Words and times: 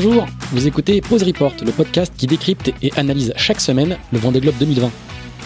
Bonjour, 0.00 0.26
vous 0.52 0.68
écoutez 0.68 1.00
Pause 1.00 1.24
Report, 1.24 1.54
le 1.66 1.72
podcast 1.72 2.12
qui 2.16 2.28
décrypte 2.28 2.72
et 2.82 2.92
analyse 2.96 3.32
chaque 3.34 3.60
semaine 3.60 3.98
le 4.12 4.18
Vendée 4.20 4.38
Globe 4.38 4.54
2020. 4.60 4.92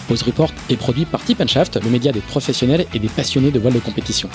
Pause 0.08 0.22
Report 0.24 0.52
est 0.68 0.76
produit 0.76 1.06
par 1.06 1.24
Tip 1.24 1.42
Shaft, 1.48 1.82
le 1.82 1.88
média 1.88 2.12
des 2.12 2.20
professionnels 2.20 2.84
et 2.92 2.98
des 2.98 3.08
passionnés 3.08 3.50
de 3.50 3.58
voile 3.58 3.72
de 3.72 3.78
compétition. 3.78 4.28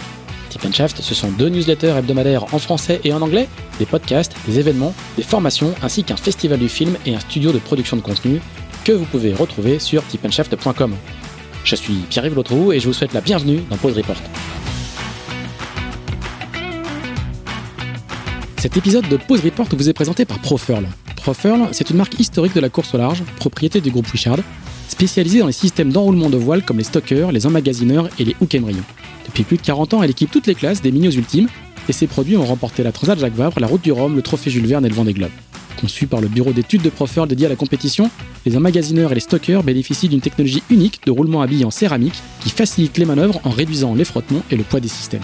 Tip 0.49 0.73
Shaft, 0.73 1.03
ce 1.03 1.13
sont 1.13 1.29
deux 1.29 1.49
newsletters 1.49 1.93
hebdomadaires 1.95 2.51
en 2.51 2.57
français 2.57 2.99
et 3.03 3.13
en 3.13 3.21
anglais, 3.21 3.47
des 3.77 3.85
podcasts, 3.85 4.35
des 4.47 4.57
événements, 4.57 4.95
des 5.17 5.23
formations, 5.23 5.75
ainsi 5.83 6.03
qu'un 6.03 6.17
festival 6.17 6.57
du 6.57 6.67
film 6.67 6.97
et 7.05 7.13
un 7.13 7.19
studio 7.19 7.51
de 7.51 7.59
production 7.59 7.95
de 7.95 8.01
contenu 8.01 8.41
que 8.85 8.93
vous 8.93 9.05
pouvez 9.05 9.35
retrouver 9.35 9.77
sur 9.77 10.03
tipandshaft.com. 10.07 10.95
Je 11.63 11.75
suis 11.75 11.93
Pierre-Yves 12.09 12.33
Lotrou 12.33 12.71
et 12.71 12.79
je 12.79 12.87
vous 12.87 12.93
souhaite 12.93 13.13
la 13.13 13.21
bienvenue 13.21 13.59
dans 13.69 13.77
Pause 13.77 13.95
Report. 13.95 14.17
Cet 18.59 18.75
épisode 18.75 19.07
de 19.07 19.17
Pause 19.17 19.41
Report 19.45 19.67
vous 19.71 19.87
est 19.87 19.93
présenté 19.93 20.25
par 20.25 20.39
Profurl. 20.39 20.87
Profurl, 21.15 21.67
c'est 21.73 21.91
une 21.91 21.97
marque 21.97 22.19
historique 22.19 22.55
de 22.55 22.59
la 22.59 22.69
course 22.69 22.95
au 22.95 22.97
large, 22.97 23.23
propriété 23.35 23.81
du 23.81 23.91
groupe 23.91 24.07
Richard, 24.07 24.39
spécialisée 24.89 25.39
dans 25.39 25.45
les 25.45 25.53
systèmes 25.53 25.91
d'enroulement 25.91 26.31
de 26.31 26.37
voile 26.37 26.65
comme 26.65 26.79
les 26.79 26.83
stockers, 26.83 27.31
les 27.31 27.45
emmagasineurs 27.45 28.09
et 28.17 28.25
les 28.25 28.35
hook. 28.41 28.57
Depuis 29.27 29.43
plus 29.43 29.57
de 29.57 29.61
40 29.61 29.93
ans, 29.93 30.03
elle 30.03 30.09
équipe 30.09 30.31
toutes 30.31 30.47
les 30.47 30.55
classes 30.55 30.81
des 30.81 30.91
minios 30.91 31.11
ultimes, 31.11 31.47
et 31.87 31.93
ses 31.93 32.07
produits 32.07 32.35
ont 32.35 32.45
remporté 32.45 32.81
la 32.81 32.91
Transat 32.91 33.19
Jacques 33.19 33.35
Vabre, 33.35 33.59
la 33.59 33.67
Route 33.67 33.83
du 33.83 33.91
Rhum, 33.91 34.15
le 34.15 34.23
Trophée 34.23 34.49
Jules 34.49 34.65
Verne 34.65 34.85
et 34.85 34.89
le 34.89 34.95
Vendée 34.95 35.13
Globe. 35.13 35.31
Conçus 35.79 36.07
par 36.07 36.19
le 36.19 36.27
bureau 36.27 36.51
d'études 36.51 36.81
de 36.81 36.89
Profurl 36.89 37.27
dédié 37.27 37.45
à 37.45 37.49
la 37.49 37.55
compétition, 37.55 38.09
les 38.47 38.57
emmagasineurs 38.57 39.11
et 39.11 39.15
les 39.15 39.21
stockers 39.21 39.61
bénéficient 39.61 40.09
d'une 40.09 40.21
technologie 40.21 40.63
unique 40.71 41.01
de 41.05 41.11
roulement 41.11 41.43
à 41.43 41.47
billes 41.47 41.65
en 41.65 41.71
céramique 41.71 42.19
qui 42.41 42.49
facilite 42.49 42.97
les 42.97 43.05
manœuvres 43.05 43.39
en 43.43 43.51
réduisant 43.51 43.93
les 43.93 44.03
frottements 44.05 44.41
et 44.49 44.55
le 44.55 44.63
poids 44.63 44.79
des 44.79 44.87
systèmes. 44.87 45.21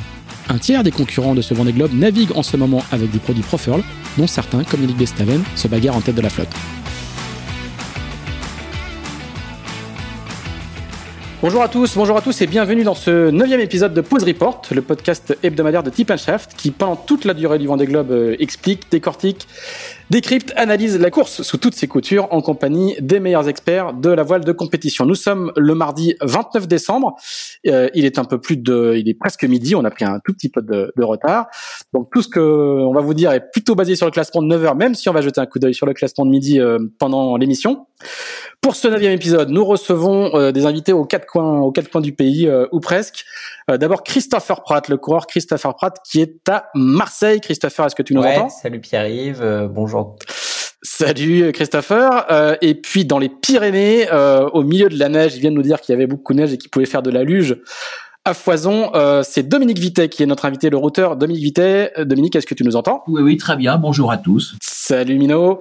Un 0.50 0.58
tiers 0.58 0.84
des 0.84 0.92
concurrents 0.92 1.36
de 1.36 1.42
ce 1.42 1.54
Vendée 1.54 1.72
Globe 1.72 1.94
naviguent 1.94 2.36
en 2.36 2.44
ce 2.44 2.58
moment 2.58 2.84
avec 2.92 3.10
des 3.12 3.20
produits 3.20 3.44
Profurl, 3.44 3.82
dont 4.18 4.28
certains, 4.28 4.64
comme 4.64 4.82
Yannick 4.82 4.98
Bestaven, 4.98 5.42
se 5.56 5.68
bagarrent 5.68 5.98
en 5.98 6.02
tête 6.02 6.16
de 6.16 6.22
la 6.22 6.30
flotte. 6.30 6.54
Bonjour 11.42 11.62
à 11.62 11.68
tous, 11.68 11.98
bonjour 11.98 12.16
à 12.16 12.22
tous 12.22 12.42
et 12.42 12.48
bienvenue 12.48 12.86
dans 12.86 12.96
ce 12.96 13.30
neuvième 13.30 13.60
épisode 13.60 13.94
de 13.94 14.00
Pause 14.00 14.24
Report, 14.24 14.62
le 14.72 14.82
podcast 14.82 15.38
hebdomadaire 15.44 15.84
de 15.84 15.90
Tip 15.90 16.16
Shaft 16.16 16.54
qui, 16.56 16.72
pendant 16.72 16.96
toute 16.96 17.26
la 17.26 17.34
durée 17.34 17.60
du 17.60 17.68
Vendée 17.68 17.86
Globe, 17.86 18.12
euh, 18.12 18.38
explique, 18.40 18.90
décortique, 18.90 19.46
décrypte, 20.10 20.54
analyse 20.56 21.00
la 21.00 21.10
course 21.10 21.42
sous 21.42 21.58
toutes 21.58 21.76
ses 21.76 21.88
coutures 21.88 22.28
en 22.32 22.42
compagnie 22.42 22.96
des 23.00 23.20
meilleurs 23.20 23.48
experts 23.50 23.94
de 23.94 24.10
la 24.10 24.24
voile 24.24 24.44
de 24.44 24.52
compétition. 24.52 25.06
Nous 25.06 25.16
sommes 25.16 25.52
le 25.56 25.76
mardi 25.76 26.16
29 26.22 26.68
décembre. 26.68 27.16
Euh, 27.68 27.90
il 27.94 28.06
est 28.06 28.20
un 28.20 28.26
peu 28.26 28.40
plus 28.40 28.58
de, 28.58 28.96
il 28.98 29.10
est 29.10 29.14
presque 29.14 29.44
midi. 29.44 29.76
On 29.76 29.86
a 29.86 29.92
pris 29.92 30.06
un 30.06 30.20
tout 30.24 30.34
petit 30.34 30.50
peu 30.50 30.62
de, 30.62 30.94
de, 30.96 31.04
retard. 31.04 31.48
Donc 31.94 32.10
tout 32.12 32.22
ce 32.22 32.28
que 32.28 32.40
on 32.40 32.94
va 32.94 33.02
vous 33.02 33.14
dire 33.14 33.32
est 33.32 33.52
plutôt 33.52 33.76
basé 33.76 33.96
sur 33.96 34.06
le 34.06 34.12
classement 34.12 34.42
de 34.42 34.48
9 34.48 34.66
heures, 34.66 34.76
même 34.76 34.96
si 34.96 35.10
on 35.10 35.14
va 35.14 35.22
jeter 35.22 35.42
un 35.42 35.46
coup 35.46 35.60
d'œil 35.60 35.74
sur 35.74 35.86
le 35.86 35.94
classement 35.94 36.26
de 36.26 36.32
midi 36.32 36.60
euh, 36.60 36.80
pendant 37.00 37.38
l'émission. 37.38 37.86
Pour 38.62 38.76
ce 38.76 38.88
neuvième 38.88 39.12
épisode, 39.12 39.50
nous 39.50 39.66
recevons 39.66 40.36
euh, 40.36 40.52
des 40.54 40.66
invités 40.66 40.94
aux 40.94 41.04
quatre 41.04 41.26
coins, 41.26 41.60
aux 41.60 41.72
quatre 41.72 41.90
coins 41.90 42.00
du 42.00 42.14
pays 42.14 42.48
euh, 42.48 42.66
ou 42.72 42.80
presque. 42.80 43.26
Euh, 43.70 43.78
d'abord 43.78 44.04
Christopher 44.04 44.64
Pratt, 44.64 44.88
le 44.88 44.96
coureur 44.96 45.28
Christopher 45.28 45.76
Pratt, 45.76 45.98
qui 46.10 46.22
est 46.22 46.48
à 46.48 46.70
Marseille. 46.74 47.42
Christopher, 47.42 47.86
est-ce 47.86 47.96
que 47.96 48.04
tu 48.04 48.14
nous 48.14 48.22
ouais, 48.22 48.38
entends? 48.38 48.50
Salut 48.50 48.80
Pierre-Yves, 48.80 49.70
bonjour. 49.70 49.93
Salut 50.82 51.52
Christopher. 51.54 52.58
et 52.62 52.76
puis 52.76 53.06
dans 53.06 53.20
les 53.20 53.30
Pyrénées, 53.30 54.08
au 54.54 54.64
milieu 54.64 54.90
de 54.90 55.00
la 55.00 55.10
neige, 55.10 55.36
il 55.36 55.42
vient 55.42 55.52
de 55.52 55.56
nous 55.56 55.62
dire 55.62 55.80
qu'il 55.82 55.94
y 55.94 55.96
avait 55.96 56.08
beaucoup 56.08 56.34
de 56.34 56.40
neige 56.40 56.54
et 56.54 56.58
qu'il 56.58 56.70
pouvait 56.70 56.86
faire 56.86 57.02
de 57.02 57.10
la 57.10 57.24
luge 57.24 57.58
à 58.26 58.34
foison. 58.34 58.92
Euh, 58.96 59.22
c'est 59.24 59.44
Dominique 59.44 59.80
Vitet 59.80 60.10
qui 60.10 60.24
est 60.24 60.26
notre 60.26 60.46
invité, 60.46 60.70
le 60.70 60.78
routeur. 60.78 61.18
Dominique 61.18 61.44
Vitet. 61.44 61.92
Euh, 61.98 62.06
Dominique, 62.06 62.36
est-ce 62.36 62.48
que 62.48 62.54
tu 62.54 62.64
nous 62.64 62.76
entends? 62.76 63.04
Oui, 63.08 63.22
oui, 63.22 63.38
très 63.38 63.56
bien. 63.56 63.78
Bonjour 63.78 64.12
à 64.12 64.18
tous. 64.18 64.56
Salut 64.62 65.18
Mino. 65.18 65.60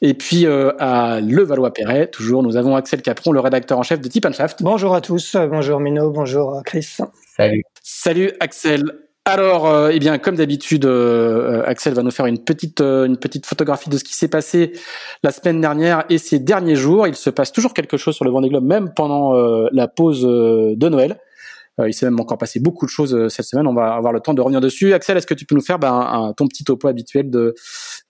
Et 0.00 0.14
puis 0.14 0.46
euh, 0.46 0.72
à 0.78 1.20
Levallois-Perret, 1.20 2.08
toujours, 2.08 2.42
nous 2.42 2.56
avons 2.56 2.76
Axel 2.76 3.02
Capron, 3.02 3.32
le 3.32 3.40
rédacteur 3.40 3.78
en 3.78 3.82
chef 3.82 4.00
de 4.00 4.08
Tip 4.08 4.30
Shaft. 4.32 4.62
Bonjour 4.62 4.94
à 4.94 5.00
tous. 5.00 5.36
Bonjour 5.36 5.80
Mino. 5.80 6.10
Bonjour 6.10 6.62
Chris. 6.64 6.96
Salut. 7.36 7.62
Salut 7.82 8.32
Axel. 8.40 9.03
Alors, 9.26 9.66
euh, 9.66 9.88
eh 9.90 9.98
bien, 10.00 10.18
comme 10.18 10.36
d'habitude, 10.36 10.84
euh, 10.84 11.62
Axel 11.64 11.94
va 11.94 12.02
nous 12.02 12.10
faire 12.10 12.26
une 12.26 12.44
petite, 12.44 12.82
euh, 12.82 13.06
une 13.06 13.16
petite 13.16 13.46
photographie 13.46 13.88
de 13.88 13.96
ce 13.96 14.04
qui 14.04 14.14
s'est 14.14 14.28
passé 14.28 14.72
la 15.22 15.30
semaine 15.32 15.62
dernière 15.62 16.04
et 16.10 16.18
ces 16.18 16.38
derniers 16.38 16.76
jours. 16.76 17.06
Il 17.06 17.14
se 17.14 17.30
passe 17.30 17.50
toujours 17.50 17.72
quelque 17.72 17.96
chose 17.96 18.14
sur 18.14 18.26
le 18.26 18.30
Vendée 18.30 18.50
Globe, 18.50 18.66
même 18.66 18.92
pendant 18.94 19.32
la 19.72 19.88
pause 19.88 20.22
de 20.22 20.88
Noël. 20.88 21.18
Il 21.84 21.94
s'est 21.94 22.06
même 22.06 22.20
encore 22.20 22.36
passé 22.36 22.60
beaucoup 22.60 22.84
de 22.84 22.90
choses 22.90 23.28
cette 23.28 23.46
semaine. 23.46 23.66
On 23.66 23.74
va 23.74 23.94
avoir 23.94 24.12
le 24.12 24.20
temps 24.20 24.34
de 24.34 24.42
revenir 24.42 24.60
dessus. 24.60 24.92
Axel, 24.92 25.16
est-ce 25.16 25.26
que 25.26 25.34
tu 25.34 25.46
peux 25.46 25.54
nous 25.54 25.62
faire 25.62 25.78
ben, 25.78 26.34
ton 26.36 26.46
petit 26.46 26.62
topo 26.62 26.86
habituel 26.88 27.30
de, 27.30 27.54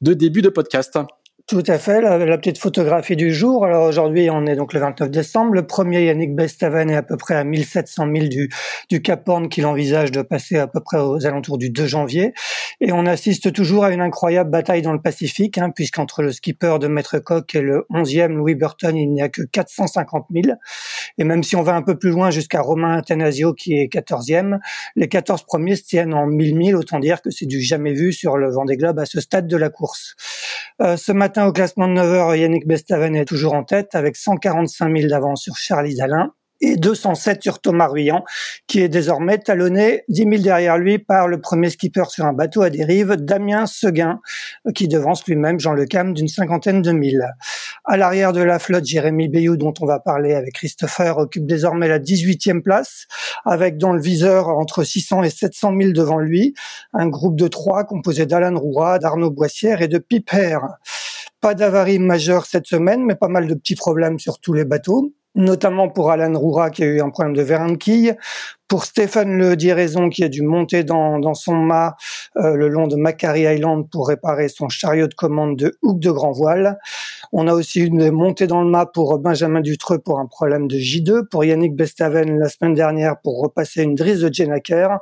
de 0.00 0.14
début 0.14 0.42
de 0.42 0.48
podcast? 0.48 0.98
Tout 1.46 1.62
à 1.66 1.78
fait, 1.78 2.00
la, 2.00 2.38
petite 2.38 2.56
photographie 2.56 3.16
du 3.16 3.30
jour. 3.34 3.66
Alors 3.66 3.84
aujourd'hui, 3.84 4.30
on 4.30 4.46
est 4.46 4.56
donc 4.56 4.72
le 4.72 4.80
29 4.80 5.10
décembre. 5.10 5.52
Le 5.52 5.66
premier 5.66 6.02
Yannick 6.06 6.34
Bestaven 6.34 6.88
est 6.88 6.96
à 6.96 7.02
peu 7.02 7.18
près 7.18 7.34
à 7.34 7.44
1700 7.44 8.06
000 8.14 8.28
du, 8.28 8.48
du 8.88 9.02
Cap 9.02 9.28
Horn 9.28 9.50
qu'il 9.50 9.66
envisage 9.66 10.10
de 10.10 10.22
passer 10.22 10.56
à 10.56 10.66
peu 10.66 10.80
près 10.80 10.98
aux 10.98 11.26
alentours 11.26 11.58
du 11.58 11.68
2 11.68 11.86
janvier. 11.86 12.32
Et 12.80 12.92
on 12.92 13.04
assiste 13.04 13.52
toujours 13.52 13.84
à 13.84 13.90
une 13.90 14.00
incroyable 14.00 14.50
bataille 14.50 14.80
dans 14.80 14.94
le 14.94 15.02
Pacifique, 15.02 15.58
hein, 15.58 15.68
puisqu'entre 15.68 16.22
le 16.22 16.32
skipper 16.32 16.78
de 16.80 16.88
Maître 16.88 17.18
Coq 17.18 17.54
et 17.54 17.60
le 17.60 17.84
11e 17.92 18.28
Louis 18.28 18.54
Burton, 18.54 18.96
il 18.96 19.10
n'y 19.10 19.20
a 19.20 19.28
que 19.28 19.42
450 19.42 20.28
000. 20.32 20.56
Et 21.18 21.24
même 21.24 21.42
si 21.42 21.56
on 21.56 21.62
va 21.62 21.74
un 21.74 21.82
peu 21.82 21.98
plus 21.98 22.10
loin 22.10 22.30
jusqu'à 22.30 22.62
Romain 22.62 22.96
Athanasio 22.96 23.52
qui 23.52 23.74
est 23.74 23.92
14e, 23.92 24.60
les 24.96 25.08
14 25.08 25.42
premiers 25.44 25.76
se 25.76 25.84
tiennent 25.84 26.14
en 26.14 26.26
1000 26.26 26.68
000, 26.68 26.80
autant 26.80 27.00
dire 27.00 27.20
que 27.20 27.30
c'est 27.30 27.46
du 27.46 27.60
jamais 27.60 27.92
vu 27.92 28.14
sur 28.14 28.38
le 28.38 28.50
Vendée 28.50 28.78
Globe 28.78 28.98
à 28.98 29.04
ce 29.04 29.20
stade 29.20 29.46
de 29.46 29.56
la 29.58 29.68
course. 29.68 30.16
Euh, 30.82 30.96
ce 30.96 31.12
matin, 31.12 31.33
au 31.42 31.52
classement 31.52 31.88
de 31.88 31.94
9 31.94 32.12
heures, 32.12 32.36
Yannick 32.36 32.66
Bestaven 32.66 33.16
est 33.16 33.24
toujours 33.24 33.54
en 33.54 33.64
tête 33.64 33.94
avec 33.94 34.16
145 34.16 34.96
000 34.96 35.08
d'avance 35.08 35.42
sur 35.42 35.56
Charlie 35.56 35.96
Zalin 35.96 36.32
et 36.60 36.76
207 36.76 37.42
sur 37.42 37.60
Thomas 37.60 37.88
Ruyant, 37.88 38.24
qui 38.68 38.80
est 38.80 38.88
désormais 38.88 39.38
talonné 39.38 40.04
10 40.08 40.22
000 40.22 40.42
derrière 40.42 40.78
lui 40.78 40.98
par 40.98 41.26
le 41.26 41.40
premier 41.40 41.68
skipper 41.70 42.04
sur 42.08 42.24
un 42.24 42.32
bateau 42.32 42.62
à 42.62 42.70
dérive, 42.70 43.16
Damien 43.16 43.66
Seguin, 43.66 44.20
qui 44.74 44.86
devance 44.86 45.26
lui-même 45.26 45.58
Jean 45.58 45.72
Le 45.72 45.86
Cam 45.86 46.14
d'une 46.14 46.28
cinquantaine 46.28 46.80
de 46.80 46.92
milles. 46.92 47.26
À 47.84 47.96
l'arrière 47.96 48.32
de 48.32 48.40
la 48.40 48.58
flotte, 48.58 48.84
Jérémy 48.84 49.28
Bayou, 49.28 49.56
dont 49.56 49.74
on 49.80 49.86
va 49.86 49.98
parler 49.98 50.34
avec 50.34 50.54
Christopher, 50.54 51.18
occupe 51.18 51.46
désormais 51.46 51.88
la 51.88 51.98
18e 51.98 52.62
place, 52.62 53.06
avec 53.44 53.76
dans 53.76 53.92
le 53.92 54.00
viseur 54.00 54.48
entre 54.48 54.84
600 54.84 55.24
et 55.24 55.30
700 55.30 55.74
000 55.78 55.92
devant 55.92 56.18
lui, 56.18 56.54
un 56.92 57.08
groupe 57.08 57.36
de 57.36 57.48
trois 57.48 57.84
composé 57.84 58.24
d'Alan 58.24 58.58
Roura, 58.58 58.98
d'Arnaud 58.98 59.30
Boissière 59.30 59.82
et 59.82 59.88
de 59.88 59.98
Piper. 59.98 60.58
Pas 61.44 61.52
d'avarie 61.52 61.98
majeure 61.98 62.46
cette 62.46 62.66
semaine, 62.66 63.04
mais 63.04 63.16
pas 63.16 63.28
mal 63.28 63.46
de 63.46 63.52
petits 63.52 63.74
problèmes 63.74 64.18
sur 64.18 64.38
tous 64.38 64.54
les 64.54 64.64
bateaux 64.64 65.12
notamment 65.34 65.88
pour 65.88 66.10
Alan 66.10 66.38
Roura 66.38 66.70
qui 66.70 66.84
a 66.84 66.86
eu 66.86 67.00
un 67.00 67.10
problème 67.10 67.34
de 67.34 67.42
verre 67.42 67.66
de 67.66 67.76
quille, 67.76 68.14
pour 68.68 68.84
Stéphane 68.84 69.36
Le 69.36 69.56
Diraison 69.56 70.08
qui 70.08 70.24
a 70.24 70.28
dû 70.28 70.42
monter 70.42 70.84
dans, 70.84 71.18
dans 71.18 71.34
son 71.34 71.54
mât 71.54 71.96
euh, 72.36 72.54
le 72.54 72.68
long 72.68 72.86
de 72.86 72.96
Macquarie 72.96 73.42
Island 73.42 73.88
pour 73.90 74.08
réparer 74.08 74.48
son 74.48 74.68
chariot 74.68 75.06
de 75.06 75.14
commande 75.14 75.56
de 75.56 75.76
hook 75.82 76.00
de 76.00 76.10
grand 76.10 76.32
voile. 76.32 76.78
On 77.32 77.46
a 77.46 77.54
aussi 77.54 77.80
une 77.80 78.10
montée 78.10 78.46
dans 78.46 78.62
le 78.62 78.70
mât 78.70 78.86
pour 78.86 79.18
Benjamin 79.18 79.60
Dutreux 79.60 79.98
pour 79.98 80.18
un 80.18 80.26
problème 80.26 80.66
de 80.68 80.76
J2, 80.76 81.28
pour 81.28 81.44
Yannick 81.44 81.74
Bestaven 81.74 82.38
la 82.38 82.48
semaine 82.48 82.74
dernière 82.74 83.20
pour 83.20 83.40
repasser 83.40 83.82
une 83.82 83.94
drise 83.94 84.20
de 84.20 84.32
Jenaker, 84.32 84.98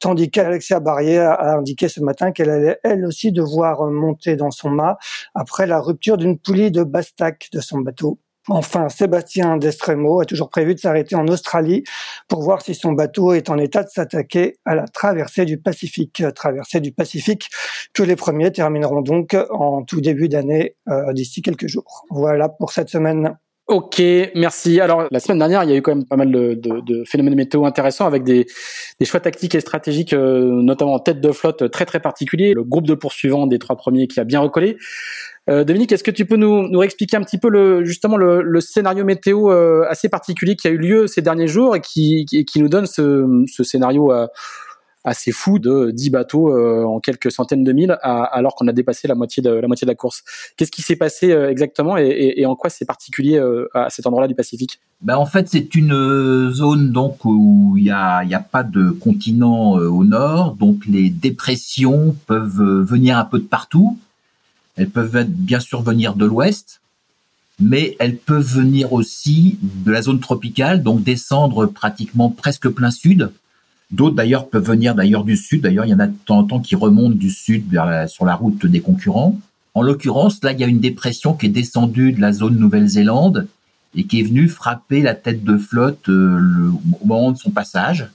tandis 0.00 0.30
qu'Alexia 0.30 0.80
Barrier 0.80 1.18
a 1.18 1.56
indiqué 1.56 1.88
ce 1.88 2.00
matin 2.00 2.32
qu'elle 2.32 2.50
allait 2.50 2.78
elle 2.84 3.04
aussi 3.04 3.32
devoir 3.32 3.84
monter 3.90 4.36
dans 4.36 4.50
son 4.50 4.70
mât 4.70 4.98
après 5.34 5.66
la 5.66 5.80
rupture 5.80 6.16
d'une 6.16 6.38
poulie 6.38 6.70
de 6.70 6.82
Bastac 6.82 7.48
de 7.52 7.60
son 7.60 7.80
bateau. 7.80 8.18
Enfin, 8.48 8.88
Sébastien 8.90 9.56
Destremo 9.56 10.20
a 10.20 10.26
toujours 10.26 10.50
prévu 10.50 10.74
de 10.74 10.80
s'arrêter 10.80 11.16
en 11.16 11.26
Australie 11.28 11.82
pour 12.28 12.42
voir 12.42 12.60
si 12.60 12.74
son 12.74 12.92
bateau 12.92 13.32
est 13.32 13.48
en 13.48 13.56
état 13.56 13.82
de 13.82 13.88
s'attaquer 13.88 14.56
à 14.66 14.74
la 14.74 14.86
traversée 14.86 15.46
du 15.46 15.58
Pacifique. 15.58 16.22
Traversée 16.34 16.80
du 16.80 16.92
Pacifique 16.92 17.48
que 17.94 18.02
les 18.02 18.16
premiers 18.16 18.52
termineront 18.52 19.00
donc 19.00 19.36
en 19.50 19.82
tout 19.82 20.00
début 20.00 20.28
d'année 20.28 20.76
euh, 20.88 21.12
d'ici 21.14 21.40
quelques 21.40 21.68
jours. 21.68 22.04
Voilà 22.10 22.48
pour 22.50 22.72
cette 22.72 22.90
semaine. 22.90 23.36
Ok, 23.66 24.02
merci. 24.34 24.78
Alors 24.78 25.08
la 25.10 25.20
semaine 25.20 25.38
dernière, 25.38 25.64
il 25.64 25.70
y 25.70 25.72
a 25.72 25.76
eu 25.76 25.80
quand 25.80 25.94
même 25.94 26.04
pas 26.04 26.16
mal 26.16 26.30
de, 26.30 27.04
phénomènes 27.06 27.34
météo 27.34 27.64
intéressants 27.64 28.04
avec 28.04 28.22
des, 28.22 28.44
des 29.00 29.06
choix 29.06 29.20
tactiques 29.20 29.54
et 29.54 29.60
stratégiques, 29.60 30.12
euh, 30.12 30.60
notamment 30.60 30.92
en 30.92 30.98
tête 30.98 31.22
de 31.22 31.32
flotte 31.32 31.70
très 31.70 31.86
très 31.86 32.00
particulier. 32.00 32.52
Le 32.52 32.62
groupe 32.62 32.86
de 32.86 32.92
poursuivants 32.92 33.46
des 33.46 33.58
trois 33.58 33.76
premiers 33.76 34.06
qui 34.06 34.20
a 34.20 34.24
bien 34.24 34.40
recollé. 34.40 34.76
Euh, 35.50 35.64
Dominique, 35.64 35.92
est-ce 35.92 36.04
que 36.04 36.10
tu 36.10 36.24
peux 36.24 36.36
nous, 36.36 36.68
nous 36.68 36.82
expliquer 36.82 37.16
un 37.16 37.22
petit 37.22 37.38
peu 37.38 37.50
le, 37.50 37.84
justement 37.84 38.16
le, 38.16 38.60
scénario 38.60 39.04
météo 39.04 39.50
euh, 39.50 39.84
assez 39.88 40.08
particulier 40.08 40.56
qui 40.56 40.68
a 40.68 40.70
eu 40.70 40.78
lieu 40.78 41.06
ces 41.06 41.20
derniers 41.20 41.48
jours 41.48 41.76
et 41.76 41.80
qui, 41.80 42.24
qui, 42.24 42.60
nous 42.60 42.68
donne 42.68 42.86
ce, 42.86 43.44
ce 43.52 43.62
scénario 43.62 44.10
euh, 44.10 44.26
assez 45.04 45.32
fou 45.32 45.58
de 45.58 45.90
10 45.90 46.08
bateaux 46.08 46.56
en 46.56 46.98
quelques 46.98 47.30
centaines 47.30 47.62
de 47.62 47.72
milles 47.72 47.98
alors 48.00 48.54
qu'on 48.54 48.66
a 48.68 48.72
dépassé 48.72 49.06
la 49.06 49.14
moitié 49.14 49.42
de 49.42 49.50
la 49.50 49.66
moitié 49.66 49.84
de 49.84 49.90
la 49.90 49.94
course. 49.94 50.22
Qu'est-ce 50.56 50.70
qui 50.70 50.80
s'est 50.80 50.96
passé 50.96 51.30
exactement 51.30 51.98
et, 51.98 52.46
en 52.46 52.56
quoi 52.56 52.70
c'est 52.70 52.86
particulier 52.86 53.38
à 53.74 53.90
cet 53.90 54.06
endroit-là 54.06 54.28
du 54.28 54.34
Pacifique? 54.34 54.80
Ben 55.02 55.18
en 55.18 55.26
fait, 55.26 55.46
c'est 55.50 55.74
une 55.74 56.50
zone 56.54 56.90
donc 56.90 57.26
où 57.26 57.74
il 57.76 57.84
y 57.84 57.90
a, 57.90 58.24
y 58.24 58.32
a 58.32 58.40
pas 58.40 58.62
de 58.62 58.92
continent 58.92 59.72
au 59.72 60.04
nord, 60.04 60.56
donc 60.58 60.86
les 60.88 61.10
dépressions 61.10 62.16
peuvent 62.26 62.80
venir 62.80 63.18
un 63.18 63.26
peu 63.26 63.40
de 63.40 63.44
partout. 63.44 63.98
Elles 64.76 64.90
peuvent 64.90 65.24
bien 65.24 65.60
sûr 65.60 65.82
venir 65.82 66.14
de 66.14 66.24
l'ouest, 66.24 66.80
mais 67.60 67.96
elles 68.00 68.16
peuvent 68.16 68.44
venir 68.44 68.92
aussi 68.92 69.58
de 69.62 69.92
la 69.92 70.02
zone 70.02 70.20
tropicale, 70.20 70.82
donc 70.82 71.02
descendre 71.02 71.66
pratiquement 71.66 72.30
presque 72.30 72.68
plein 72.68 72.90
sud. 72.90 73.30
D'autres 73.90 74.16
d'ailleurs 74.16 74.48
peuvent 74.48 74.66
venir 74.66 74.94
d'ailleurs 74.94 75.24
du 75.24 75.36
sud. 75.36 75.62
D'ailleurs, 75.62 75.84
il 75.84 75.90
y 75.90 75.94
en 75.94 76.00
a 76.00 76.08
de 76.08 76.16
temps 76.26 76.38
en 76.38 76.44
temps 76.44 76.60
qui 76.60 76.74
remontent 76.74 77.14
du 77.14 77.30
sud 77.30 77.64
sur 78.08 78.24
la 78.24 78.34
route 78.34 78.66
des 78.66 78.80
concurrents. 78.80 79.38
En 79.74 79.82
l'occurrence, 79.82 80.42
là, 80.42 80.52
il 80.52 80.60
y 80.60 80.64
a 80.64 80.68
une 80.68 80.80
dépression 80.80 81.34
qui 81.34 81.46
est 81.46 81.50
descendue 81.50 82.12
de 82.12 82.20
la 82.20 82.32
zone 82.32 82.56
Nouvelle-Zélande 82.56 83.46
et 83.96 84.04
qui 84.04 84.20
est 84.20 84.24
venue 84.24 84.48
frapper 84.48 85.02
la 85.02 85.14
tête 85.14 85.44
de 85.44 85.56
flotte 85.56 86.08
euh, 86.08 86.72
au 87.00 87.06
moment 87.06 87.32
de 87.32 87.38
son 87.38 87.50
passage. 87.50 88.08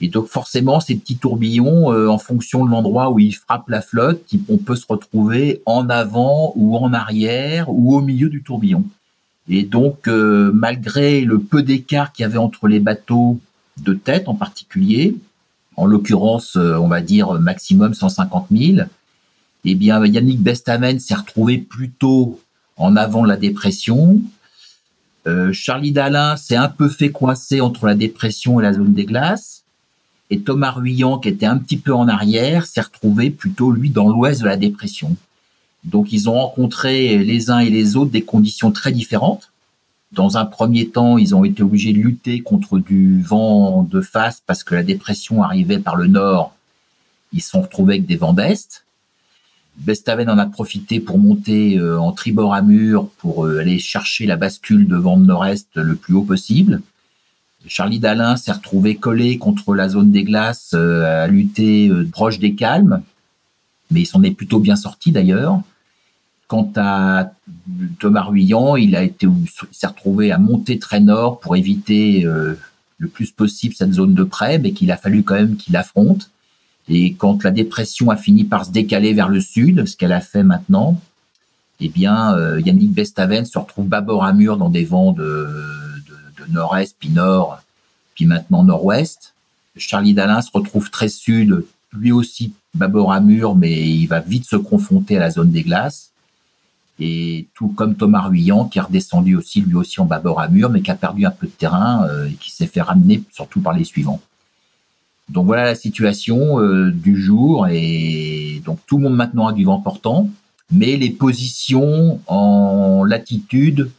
Et 0.00 0.08
donc 0.08 0.26
forcément, 0.26 0.80
ces 0.80 0.96
petits 0.96 1.16
tourbillons, 1.16 1.92
euh, 1.92 2.08
en 2.08 2.18
fonction 2.18 2.64
de 2.64 2.70
l'endroit 2.70 3.10
où 3.10 3.18
ils 3.20 3.34
frappent 3.34 3.68
la 3.68 3.80
flotte, 3.80 4.24
on 4.48 4.56
peut 4.56 4.74
se 4.74 4.86
retrouver 4.88 5.62
en 5.66 5.88
avant 5.88 6.52
ou 6.56 6.76
en 6.76 6.92
arrière 6.92 7.66
ou 7.68 7.96
au 7.96 8.00
milieu 8.00 8.28
du 8.28 8.42
tourbillon. 8.42 8.84
Et 9.48 9.62
donc, 9.62 10.08
euh, 10.08 10.50
malgré 10.52 11.20
le 11.20 11.38
peu 11.38 11.62
d'écart 11.62 12.12
qu'il 12.12 12.24
y 12.24 12.26
avait 12.26 12.38
entre 12.38 12.66
les 12.66 12.80
bateaux 12.80 13.38
de 13.78 13.94
tête 13.94 14.28
en 14.28 14.34
particulier, 14.34 15.14
en 15.76 15.86
l'occurrence, 15.86 16.56
euh, 16.56 16.76
on 16.76 16.88
va 16.88 17.00
dire 17.00 17.32
maximum 17.34 17.94
150 17.94 18.48
000, 18.50 18.86
eh 19.64 19.74
bien, 19.74 20.04
Yannick 20.04 20.40
Bestamen 20.40 20.98
s'est 20.98 21.14
retrouvé 21.14 21.58
plutôt 21.58 22.40
en 22.76 22.96
avant 22.96 23.22
de 23.22 23.28
la 23.28 23.36
dépression. 23.36 24.20
Charlie 25.52 25.92
Dalin 25.92 26.36
s'est 26.36 26.54
un 26.56 26.68
peu 26.68 26.90
fait 26.90 27.10
coincer 27.10 27.62
entre 27.62 27.86
la 27.86 27.94
dépression 27.94 28.60
et 28.60 28.62
la 28.62 28.74
zone 28.74 28.92
des 28.92 29.06
glaces. 29.06 29.63
Et 30.30 30.40
Thomas 30.40 30.70
Ruyant, 30.70 31.18
qui 31.18 31.28
était 31.28 31.46
un 31.46 31.58
petit 31.58 31.76
peu 31.76 31.94
en 31.94 32.08
arrière, 32.08 32.66
s'est 32.66 32.80
retrouvé 32.80 33.30
plutôt, 33.30 33.70
lui, 33.70 33.90
dans 33.90 34.08
l'ouest 34.08 34.40
de 34.40 34.46
la 34.46 34.56
dépression. 34.56 35.16
Donc, 35.84 36.12
ils 36.12 36.28
ont 36.28 36.34
rencontré 36.34 37.18
les 37.18 37.50
uns 37.50 37.58
et 37.58 37.70
les 37.70 37.96
autres 37.96 38.10
des 38.10 38.22
conditions 38.22 38.72
très 38.72 38.90
différentes. 38.90 39.50
Dans 40.12 40.36
un 40.38 40.46
premier 40.46 40.88
temps, 40.88 41.18
ils 41.18 41.34
ont 41.34 41.44
été 41.44 41.62
obligés 41.62 41.92
de 41.92 41.98
lutter 41.98 42.40
contre 42.40 42.78
du 42.78 43.20
vent 43.20 43.82
de 43.82 44.00
face 44.00 44.42
parce 44.46 44.62
que 44.62 44.74
la 44.74 44.82
dépression 44.82 45.42
arrivait 45.42 45.78
par 45.78 45.96
le 45.96 46.06
nord. 46.06 46.54
Ils 47.32 47.42
se 47.42 47.50
sont 47.50 47.62
retrouvés 47.62 47.94
avec 47.94 48.06
des 48.06 48.16
vents 48.16 48.32
d'est. 48.32 48.84
Bestaven 49.76 50.30
en 50.30 50.38
a 50.38 50.46
profité 50.46 51.00
pour 51.00 51.18
monter 51.18 51.78
euh, 51.78 51.98
en 51.98 52.12
tribord 52.12 52.54
à 52.54 52.62
mur 52.62 53.08
pour 53.18 53.44
euh, 53.44 53.58
aller 53.58 53.80
chercher 53.80 54.24
la 54.24 54.36
bascule 54.36 54.86
de 54.86 54.96
vent 54.96 55.18
de 55.18 55.26
nord-est 55.26 55.68
le 55.74 55.96
plus 55.96 56.14
haut 56.14 56.22
possible. 56.22 56.80
Charlie 57.66 57.98
Dalin 57.98 58.36
s'est 58.36 58.52
retrouvé 58.52 58.96
collé 58.96 59.38
contre 59.38 59.74
la 59.74 59.88
zone 59.88 60.10
des 60.10 60.24
glaces, 60.24 60.72
euh, 60.74 61.24
à 61.24 61.26
lutter 61.26 61.88
euh, 61.88 62.06
proche 62.10 62.38
des 62.38 62.54
calmes, 62.54 63.02
mais 63.90 64.02
il 64.02 64.06
s'en 64.06 64.22
est 64.22 64.32
plutôt 64.32 64.60
bien 64.60 64.76
sorti 64.76 65.12
d'ailleurs. 65.12 65.60
Quant 66.46 66.70
à 66.76 67.32
Thomas 67.98 68.22
Ruyant, 68.22 68.76
il 68.76 68.94
a 68.96 69.02
été, 69.02 69.26
s'est 69.72 69.86
retrouvé 69.86 70.30
à 70.30 70.38
monter 70.38 70.78
très 70.78 71.00
nord 71.00 71.40
pour 71.40 71.56
éviter 71.56 72.26
euh, 72.26 72.54
le 72.98 73.08
plus 73.08 73.30
possible 73.30 73.74
cette 73.74 73.94
zone 73.94 74.14
de 74.14 74.24
près, 74.24 74.58
mais 74.58 74.72
qu'il 74.72 74.92
a 74.92 74.96
fallu 74.98 75.22
quand 75.22 75.34
même 75.34 75.56
qu'il 75.56 75.76
affronte. 75.76 76.30
Et 76.88 77.14
quand 77.14 77.44
la 77.44 77.50
dépression 77.50 78.10
a 78.10 78.16
fini 78.16 78.44
par 78.44 78.66
se 78.66 78.72
décaler 78.72 79.14
vers 79.14 79.30
le 79.30 79.40
sud, 79.40 79.86
ce 79.86 79.96
qu'elle 79.96 80.12
a 80.12 80.20
fait 80.20 80.42
maintenant, 80.42 81.00
eh 81.80 81.88
bien, 81.88 82.36
Yannick 82.58 82.92
Bestaven 82.92 83.46
se 83.46 83.58
retrouve 83.58 83.88
bâbord 83.88 84.22
à 84.22 84.34
mur 84.34 84.58
dans 84.58 84.68
des 84.68 84.84
vents 84.84 85.12
de 85.12 85.48
nord-est, 86.50 86.96
puis 86.98 87.10
nord, 87.10 87.60
puis 88.14 88.26
maintenant 88.26 88.64
nord-ouest. 88.64 89.34
Charlie 89.76 90.14
Dalin 90.14 90.40
se 90.40 90.50
retrouve 90.52 90.90
très 90.90 91.08
sud, 91.08 91.64
lui 91.92 92.12
aussi 92.12 92.52
bâbord 92.74 93.12
à 93.12 93.20
mur, 93.20 93.54
mais 93.54 93.88
il 93.88 94.06
va 94.06 94.20
vite 94.20 94.46
se 94.46 94.56
confronter 94.56 95.16
à 95.16 95.20
la 95.20 95.30
zone 95.30 95.50
des 95.50 95.62
glaces. 95.62 96.10
Et 97.00 97.46
tout 97.54 97.68
comme 97.68 97.96
Thomas 97.96 98.22
Ruyant, 98.22 98.66
qui 98.66 98.78
est 98.78 98.82
redescendu 98.82 99.34
aussi, 99.34 99.60
lui 99.60 99.74
aussi 99.74 100.00
en 100.00 100.04
bâbord 100.04 100.40
à 100.40 100.48
mur, 100.48 100.70
mais 100.70 100.80
qui 100.80 100.90
a 100.90 100.94
perdu 100.94 101.26
un 101.26 101.30
peu 101.30 101.46
de 101.46 101.52
terrain 101.52 102.06
euh, 102.08 102.28
et 102.28 102.34
qui 102.34 102.52
s'est 102.52 102.66
fait 102.66 102.82
ramener 102.82 103.22
surtout 103.32 103.60
par 103.60 103.72
les 103.72 103.84
suivants. 103.84 104.20
Donc 105.28 105.46
voilà 105.46 105.64
la 105.64 105.74
situation 105.74 106.60
euh, 106.60 106.90
du 106.90 107.20
jour. 107.20 107.66
Et 107.68 108.62
donc 108.64 108.78
tout 108.86 108.98
le 108.98 109.04
monde 109.04 109.16
maintenant 109.16 109.48
a 109.48 109.52
du 109.52 109.64
vent 109.64 109.80
portant, 109.80 110.28
mais 110.70 110.96
les 110.96 111.10
positions 111.10 112.20
en 112.26 113.02
latitude 113.04 113.90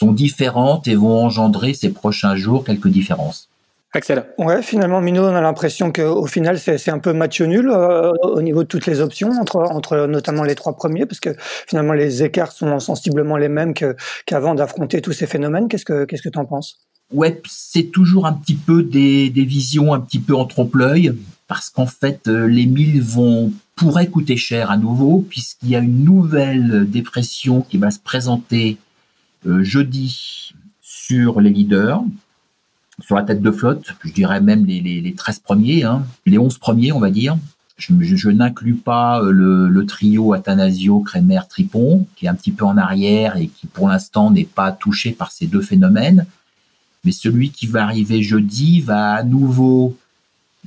sont 0.00 0.12
différentes 0.12 0.88
et 0.88 0.94
vont 0.94 1.24
engendrer 1.26 1.72
ces 1.74 1.90
prochains 1.90 2.34
jours 2.34 2.64
quelques 2.64 2.88
différences. 2.88 3.48
Axel. 3.92 4.24
Ouais, 4.38 4.62
finalement, 4.62 5.00
Mino, 5.00 5.24
on 5.24 5.34
a 5.34 5.40
l'impression 5.40 5.92
qu'au 5.92 6.26
final, 6.26 6.58
c'est 6.58 6.90
un 6.90 7.00
peu 7.00 7.12
match 7.12 7.40
nul 7.40 7.68
euh, 7.68 8.12
au 8.22 8.40
niveau 8.40 8.62
de 8.62 8.68
toutes 8.68 8.86
les 8.86 9.00
options, 9.00 9.30
entre, 9.42 9.56
entre 9.78 10.06
notamment 10.06 10.44
les 10.44 10.54
trois 10.54 10.74
premiers, 10.74 11.06
parce 11.06 11.18
que 11.18 11.34
finalement, 11.66 11.92
les 11.92 12.22
écarts 12.22 12.52
sont 12.52 12.78
sensiblement 12.78 13.36
les 13.36 13.48
mêmes 13.48 13.74
qu'avant 14.26 14.54
d'affronter 14.54 15.02
tous 15.02 15.12
ces 15.12 15.26
phénomènes. 15.26 15.66
Qu'est-ce 15.68 15.84
que 15.84 16.04
qu'est-ce 16.04 16.22
que 16.22 16.28
tu 16.28 16.38
en 16.38 16.46
penses? 16.46 16.78
Ouais, 17.12 17.42
c'est 17.48 17.90
toujours 17.90 18.26
un 18.26 18.32
petit 18.32 18.54
peu 18.54 18.84
des, 18.84 19.28
des 19.28 19.44
visions 19.44 19.92
un 19.92 20.00
petit 20.00 20.20
peu 20.20 20.34
en 20.36 20.44
trompe-l'œil, 20.44 21.12
parce 21.48 21.68
qu'en 21.68 21.86
fait, 21.86 22.20
euh, 22.28 22.46
les 22.46 22.66
milles 22.66 23.02
vont 23.02 23.52
pourraient 23.74 24.12
coûter 24.16 24.36
cher 24.36 24.70
à 24.70 24.76
nouveau, 24.76 25.24
puisqu'il 25.28 25.70
y 25.70 25.76
a 25.76 25.80
une 25.80 26.04
nouvelle 26.04 26.88
dépression 26.88 27.62
qui 27.62 27.78
va 27.78 27.90
se 27.90 27.98
présenter 27.98 28.76
euh, 28.76 28.76
jeudi 29.44 30.52
sur 30.80 31.40
les 31.40 31.50
leaders, 31.50 32.02
sur 33.00 33.16
la 33.16 33.22
tête 33.22 33.42
de 33.42 33.50
flotte, 33.50 33.94
je 34.04 34.12
dirais 34.12 34.40
même 34.40 34.66
les, 34.66 34.80
les, 34.80 35.00
les 35.00 35.14
13 35.14 35.40
premiers, 35.40 35.84
hein, 35.84 36.04
les 36.26 36.38
11 36.38 36.58
premiers, 36.58 36.92
on 36.92 37.00
va 37.00 37.10
dire. 37.10 37.38
Je, 37.80 38.28
n'inclus 38.28 38.74
pas 38.74 39.22
euh, 39.22 39.30
le, 39.32 39.86
trio 39.86 40.34
Athanasio, 40.34 41.00
Kremer, 41.00 41.40
Tripon, 41.48 42.06
qui 42.14 42.26
est 42.26 42.28
un 42.28 42.34
petit 42.34 42.52
peu 42.52 42.64
en 42.64 42.76
arrière 42.76 43.36
et 43.36 43.48
qui 43.48 43.66
pour 43.66 43.88
l'instant 43.88 44.30
n'est 44.30 44.44
pas 44.44 44.70
touché 44.70 45.12
par 45.12 45.32
ces 45.32 45.46
deux 45.46 45.62
phénomènes. 45.62 46.26
Mais 47.04 47.12
celui 47.12 47.50
qui 47.50 47.66
va 47.66 47.84
arriver 47.84 48.22
jeudi 48.22 48.82
va 48.82 49.14
à 49.14 49.22
nouveau 49.22 49.96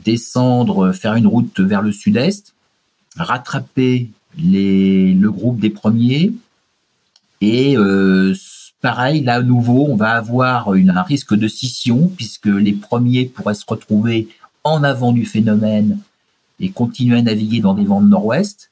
descendre, 0.03 0.91
faire 0.91 1.13
une 1.13 1.27
route 1.27 1.59
vers 1.59 1.83
le 1.83 1.91
sud-est, 1.91 2.55
rattraper 3.15 4.09
le 4.35 5.27
groupe 5.27 5.59
des 5.59 5.69
premiers 5.69 6.33
et 7.41 7.77
euh, 7.77 8.33
Pareil, 8.83 9.23
là, 9.23 9.35
à 9.35 9.41
nouveau, 9.41 9.85
on 9.87 9.95
va 9.95 10.09
avoir 10.09 10.67
un 10.67 11.01
risque 11.03 11.33
de 11.33 11.47
scission 11.47 12.11
puisque 12.17 12.47
les 12.47 12.73
premiers 12.73 13.23
pourraient 13.23 13.53
se 13.53 13.63
retrouver 13.65 14.27
en 14.65 14.83
avant 14.83 15.13
du 15.13 15.25
phénomène 15.25 15.99
et 16.59 16.69
continuer 16.69 17.19
à 17.19 17.21
naviguer 17.21 17.61
dans 17.61 17.75
des 17.75 17.85
vents 17.85 18.01
de 18.01 18.09
nord-ouest. 18.09 18.71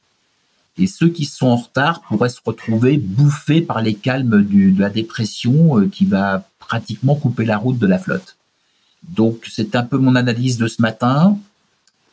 Et 0.77 0.87
ceux 0.87 1.07
qui 1.07 1.23
sont 1.23 1.47
en 1.47 1.55
retard 1.55 2.01
pourraient 2.01 2.27
se 2.27 2.41
retrouver 2.43 2.97
bouffés 2.97 3.61
par 3.61 3.81
les 3.81 3.93
calmes 3.93 4.45
de 4.45 4.81
la 4.81 4.89
dépression 4.89 5.79
euh, 5.79 5.87
qui 5.87 6.03
va 6.03 6.43
pratiquement 6.59 7.15
couper 7.15 7.45
la 7.45 7.57
route 7.57 7.79
de 7.79 7.87
la 7.87 7.97
flotte. 7.97 8.35
Donc 9.07 9.45
c'est 9.49 9.77
un 9.77 9.83
peu 9.83 9.97
mon 9.97 10.17
analyse 10.17 10.57
de 10.57 10.67
ce 10.67 10.81
matin. 10.81 11.37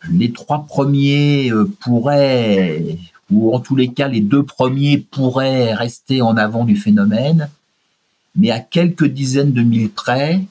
Les 0.08 0.30
trois 0.30 0.66
premiers 0.66 1.50
euh, 1.50 1.68
pourraient, 1.80 2.96
ou 3.32 3.52
en 3.52 3.58
tous 3.58 3.74
les 3.74 3.88
cas 3.88 4.06
les 4.06 4.20
deux 4.20 4.44
premiers 4.44 4.98
pourraient 4.98 5.74
rester 5.74 6.22
en 6.22 6.36
avant 6.36 6.64
du 6.64 6.76
phénomène 6.76 7.48
mais 8.36 8.50
à 8.50 8.60
quelques 8.60 9.06
dizaines 9.06 9.52
de 9.52 9.62
milles 9.62 9.90
près, 9.90 10.42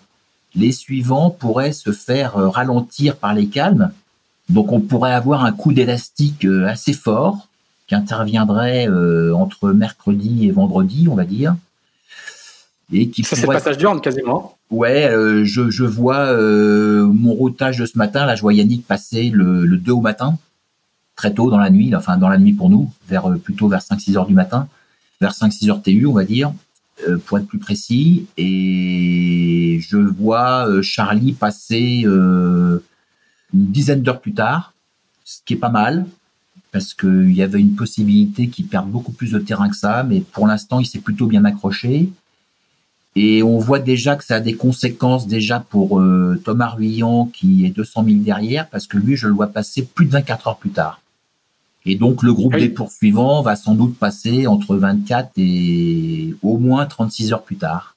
les 0.58 0.72
suivants 0.72 1.30
pourraient 1.30 1.72
se 1.72 1.92
faire 1.92 2.38
euh, 2.38 2.50
ralentir 2.50 3.16
par 3.16 3.34
les 3.34 3.48
calmes. 3.48 3.92
Donc 4.50 4.72
on 4.72 4.80
pourrait 4.80 5.14
avoir 5.14 5.46
un 5.46 5.52
coup 5.52 5.72
d'élastique 5.72 6.46
euh, 6.46 6.68
assez 6.68 6.94
fort 6.94 7.48
qui 7.86 7.96
interviendrait 7.96 8.90
euh, 8.90 9.34
entre 9.36 9.70
mercredi 9.70 10.48
et 10.48 10.52
vendredi, 10.52 11.08
on 11.10 11.16
va 11.16 11.26
dire. 11.26 11.56
Et 12.92 13.10
qui 13.10 13.24
Ça, 13.24 13.36
c'est 13.36 13.44
le 13.44 13.54
passage 13.54 13.78
d'urne 13.78 14.02
quasiment. 14.02 14.58
Ouais, 14.70 15.10
je, 15.44 15.70
je, 15.70 15.84
vois 15.84 16.34
mon 16.34 17.34
routage 17.34 17.78
de 17.78 17.86
ce 17.86 17.98
matin. 17.98 18.26
Là, 18.26 18.36
je 18.36 18.42
vois 18.42 18.54
Yannick 18.54 18.88
passer 18.88 19.30
le, 19.30 19.66
le 19.66 19.76
2 19.76 19.92
au 19.92 20.00
matin, 20.00 20.38
très 21.18 21.34
tôt 21.34 21.50
dans 21.50 21.58
la 21.58 21.70
nuit, 21.70 21.94
enfin 21.96 22.16
dans 22.16 22.30
la 22.30 22.38
nuit 22.38 22.54
pour 22.54 22.70
nous, 22.70 22.90
vers 23.10 23.30
plutôt 23.44 23.68
vers 23.68 23.82
5-6 23.82 24.16
heures 24.18 24.26
du 24.26 24.34
matin, 24.34 24.70
vers 25.20 25.34
5-6 25.34 25.70
heures 25.70 25.82
TU, 25.82 26.06
on 26.06 26.14
va 26.14 26.24
dire. 26.24 26.54
Euh, 27.06 27.20
pour 27.24 27.38
être 27.38 27.46
plus 27.46 27.60
précis. 27.60 28.26
Et 28.38 29.80
je 29.88 29.98
vois 29.98 30.68
euh, 30.68 30.82
Charlie 30.82 31.34
passer 31.34 32.02
euh, 32.06 32.80
une 33.54 33.68
dizaine 33.68 34.02
d'heures 34.02 34.20
plus 34.20 34.34
tard, 34.34 34.74
ce 35.24 35.38
qui 35.46 35.54
est 35.54 35.58
pas 35.58 35.70
mal, 35.70 36.08
parce 36.72 36.96
qu'il 36.96 37.34
y 37.34 37.44
avait 37.44 37.60
une 37.60 37.76
possibilité 37.76 38.48
qu'il 38.48 38.66
perde 38.66 38.90
beaucoup 38.90 39.12
plus 39.12 39.34
de 39.34 39.38
terrain 39.38 39.70
que 39.70 39.76
ça, 39.76 40.02
mais 40.02 40.22
pour 40.22 40.48
l'instant, 40.48 40.80
il 40.80 40.88
s'est 40.88 40.98
plutôt 41.00 41.28
bien 41.28 41.46
accroché. 41.46 42.10
Et 43.16 43.44
on 43.44 43.60
voit 43.60 43.80
déjà 43.80 44.16
que 44.16 44.24
ça 44.24 44.38
a 44.38 44.40
des 44.40 44.56
conséquences 44.56 45.28
déjà 45.28 45.60
pour 45.60 46.04
Thomas 46.44 46.70
Ruyant 46.70 47.26
qui 47.28 47.66
est 47.66 47.70
200 47.70 48.06
000 48.06 48.18
derrière, 48.20 48.68
parce 48.70 48.88
que 48.88 48.98
lui, 48.98 49.16
je 49.16 49.28
le 49.28 49.34
vois 49.34 49.48
passer 49.48 49.84
plus 49.84 50.08
de 50.08 50.12
24 50.12 50.48
heures 50.48 50.58
plus 50.58 50.72
tard. 50.72 51.00
Et 51.90 51.96
donc 51.96 52.22
le 52.22 52.34
groupe 52.34 52.58
des 52.58 52.68
poursuivants 52.68 53.42
va 53.42 53.56
sans 53.56 53.74
doute 53.74 53.98
passer 53.98 54.46
entre 54.46 54.76
24 54.76 55.32
et 55.38 56.36
au 56.44 56.58
moins 56.58 56.86
36 56.86 57.32
heures 57.32 57.44
plus 57.44 57.56
tard. 57.56 57.96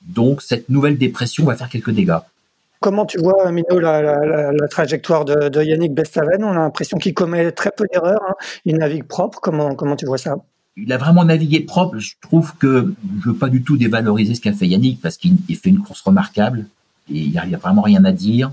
Donc 0.00 0.40
cette 0.40 0.70
nouvelle 0.70 0.96
dépression 0.96 1.44
va 1.44 1.54
faire 1.54 1.68
quelques 1.68 1.90
dégâts. 1.90 2.16
Comment 2.80 3.04
tu 3.04 3.18
vois, 3.18 3.52
Mino, 3.52 3.78
la, 3.78 4.52
trajectoire 4.70 5.26
de, 5.26 5.62
Yannick 5.62 5.92
Bestaven 5.92 6.42
On 6.44 6.52
a 6.52 6.54
l'impression 6.54 6.96
qu'il 6.96 7.12
commet 7.12 7.52
très 7.52 7.70
peu 7.76 7.84
d'erreurs. 7.92 8.22
Hein. 8.26 8.34
Il 8.64 8.76
navigue 8.78 9.04
propre. 9.04 9.38
Comment, 9.40 9.74
comment 9.74 9.96
tu 9.96 10.06
vois 10.06 10.18
ça? 10.18 10.36
Il 10.78 10.90
a 10.90 10.96
vraiment 10.96 11.26
navigué 11.26 11.60
propre. 11.60 11.98
Je 11.98 12.14
trouve 12.22 12.56
que 12.56 12.94
je 13.22 13.30
veux 13.30 13.36
pas 13.36 13.48
du 13.50 13.62
tout 13.62 13.76
dévaloriser 13.76 14.34
ce 14.34 14.40
qu'a 14.40 14.54
fait 14.54 14.66
Yannick 14.66 15.02
parce 15.02 15.18
qu'il 15.18 15.38
fait 15.48 15.68
une 15.68 15.80
course 15.80 16.00
remarquable 16.00 16.66
et 17.10 17.18
il 17.18 17.30
n'y 17.30 17.38
a, 17.38 17.58
vraiment 17.58 17.82
rien 17.82 18.04
à 18.06 18.12
dire. 18.12 18.50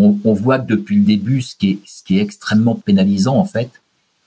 On, 0.00 0.32
voit 0.32 0.60
que 0.60 0.66
depuis 0.66 0.96
le 0.96 1.04
début, 1.04 1.42
ce 1.42 1.56
qui 1.56 1.80
est, 2.08 2.22
extrêmement 2.22 2.76
pénalisant 2.76 3.36
en 3.36 3.44
fait, 3.44 3.70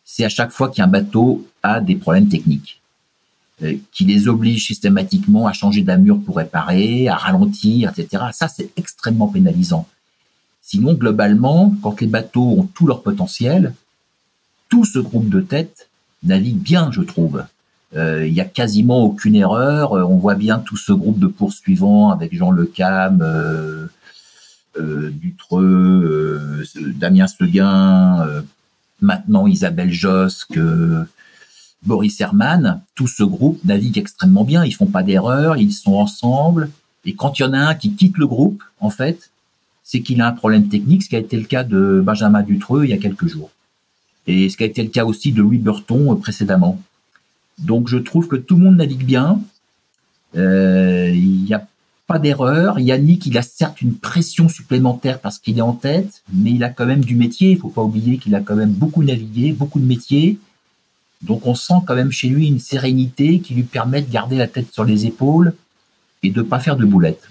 c'est 0.03 0.25
à 0.25 0.29
chaque 0.29 0.51
fois 0.51 0.69
qu'un 0.69 0.87
bateau 0.87 1.47
a 1.63 1.79
des 1.79 1.95
problèmes 1.95 2.27
techniques, 2.27 2.81
euh, 3.63 3.75
qui 3.93 4.03
les 4.03 4.27
oblige 4.27 4.67
systématiquement 4.67 5.47
à 5.47 5.53
changer 5.53 5.81
d'amure 5.81 6.21
pour 6.21 6.37
réparer, 6.37 7.07
à 7.07 7.15
ralentir, 7.15 7.89
etc. 7.89 8.25
Ça, 8.33 8.49
c'est 8.49 8.71
extrêmement 8.75 9.27
pénalisant. 9.27 9.87
Sinon, 10.61 10.93
globalement, 10.93 11.73
quand 11.81 12.01
les 12.01 12.07
bateaux 12.07 12.55
ont 12.59 12.63
tout 12.63 12.85
leur 12.85 13.01
potentiel, 13.01 13.73
tout 14.69 14.85
ce 14.85 14.99
groupe 14.99 15.29
de 15.29 15.41
tête 15.41 15.89
navigue 16.23 16.59
bien, 16.59 16.91
je 16.91 17.01
trouve. 17.01 17.43
Euh, 17.95 18.25
il 18.25 18.33
y 18.33 18.41
a 18.41 18.45
quasiment 18.45 19.03
aucune 19.03 19.35
erreur. 19.35 19.93
Euh, 19.93 20.03
on 20.03 20.17
voit 20.17 20.35
bien 20.35 20.59
tout 20.59 20.77
ce 20.77 20.93
groupe 20.93 21.19
de 21.19 21.27
poursuivants 21.27 22.09
avec 22.09 22.33
Jean 22.35 22.51
Le 22.51 22.65
Cam, 22.65 23.21
euh, 23.21 23.25
euh 23.25 23.87
Dutreux, 24.79 26.63
Damien 26.95 27.27
Seguin, 27.27 28.43
maintenant 29.01 29.47
Isabelle 29.47 29.91
Josque, 29.91 30.59
Boris 31.83 32.21
Herman. 32.21 32.81
Tout 32.95 33.07
ce 33.07 33.23
groupe 33.23 33.63
navigue 33.65 33.97
extrêmement 33.97 34.43
bien. 34.43 34.63
Ils 34.63 34.73
font 34.73 34.85
pas 34.85 35.03
d'erreur, 35.03 35.57
ils 35.57 35.73
sont 35.73 35.95
ensemble. 35.95 36.69
Et 37.03 37.15
quand 37.15 37.39
il 37.39 37.43
y 37.43 37.45
en 37.45 37.53
a 37.53 37.59
un 37.59 37.75
qui 37.75 37.93
quitte 37.95 38.17
le 38.17 38.27
groupe, 38.27 38.63
en 38.79 38.89
fait, 38.89 39.31
c'est 39.83 40.01
qu'il 40.01 40.21
a 40.21 40.27
un 40.27 40.31
problème 40.31 40.69
technique, 40.69 41.03
ce 41.03 41.09
qui 41.09 41.15
a 41.15 41.19
été 41.19 41.37
le 41.37 41.45
cas 41.45 41.63
de 41.63 42.01
Benjamin 42.05 42.43
Dutreux 42.43 42.85
il 42.85 42.91
y 42.91 42.93
a 42.93 42.97
quelques 42.97 43.27
jours 43.27 43.51
et 44.27 44.49
ce 44.49 44.57
qui 44.57 44.63
a 44.63 44.67
été 44.67 44.83
le 44.83 44.89
cas 44.89 45.05
aussi 45.05 45.31
de 45.31 45.41
Louis 45.41 45.57
Burton 45.57 46.11
euh, 46.11 46.15
précédemment. 46.15 46.81
Donc 47.57 47.87
je 47.87 47.97
trouve 47.97 48.27
que 48.27 48.35
tout 48.35 48.55
le 48.55 48.63
monde 48.63 48.77
navigue 48.77 49.05
bien. 49.05 49.41
Euh, 50.35 51.11
il 51.13 51.43
n'y 51.43 51.53
a 51.53 51.67
pas 52.11 52.19
d'erreur. 52.19 52.79
Yannick, 52.79 53.25
il 53.25 53.37
a 53.37 53.41
certes 53.41 53.81
une 53.81 53.95
pression 53.95 54.49
supplémentaire 54.49 55.19
parce 55.19 55.39
qu'il 55.39 55.57
est 55.57 55.61
en 55.61 55.73
tête, 55.73 56.23
mais 56.33 56.51
il 56.51 56.63
a 56.63 56.69
quand 56.69 56.85
même 56.85 57.05
du 57.05 57.15
métier. 57.15 57.51
Il 57.51 57.57
faut 57.57 57.69
pas 57.69 57.81
oublier 57.81 58.17
qu'il 58.17 58.35
a 58.35 58.41
quand 58.41 58.55
même 58.55 58.71
beaucoup 58.71 59.01
navigué, 59.01 59.53
beaucoup 59.53 59.79
de 59.79 59.85
métiers. 59.85 60.37
Donc 61.21 61.47
on 61.47 61.55
sent 61.55 61.75
quand 61.87 61.95
même 61.95 62.11
chez 62.11 62.27
lui 62.27 62.47
une 62.47 62.59
sérénité 62.59 63.39
qui 63.39 63.53
lui 63.53 63.63
permet 63.63 64.01
de 64.01 64.11
garder 64.11 64.35
la 64.35 64.47
tête 64.47 64.73
sur 64.73 64.83
les 64.83 65.05
épaules 65.05 65.53
et 66.23 66.31
de 66.31 66.41
pas 66.41 66.59
faire 66.59 66.75
de 66.75 66.85
boulettes. 66.85 67.29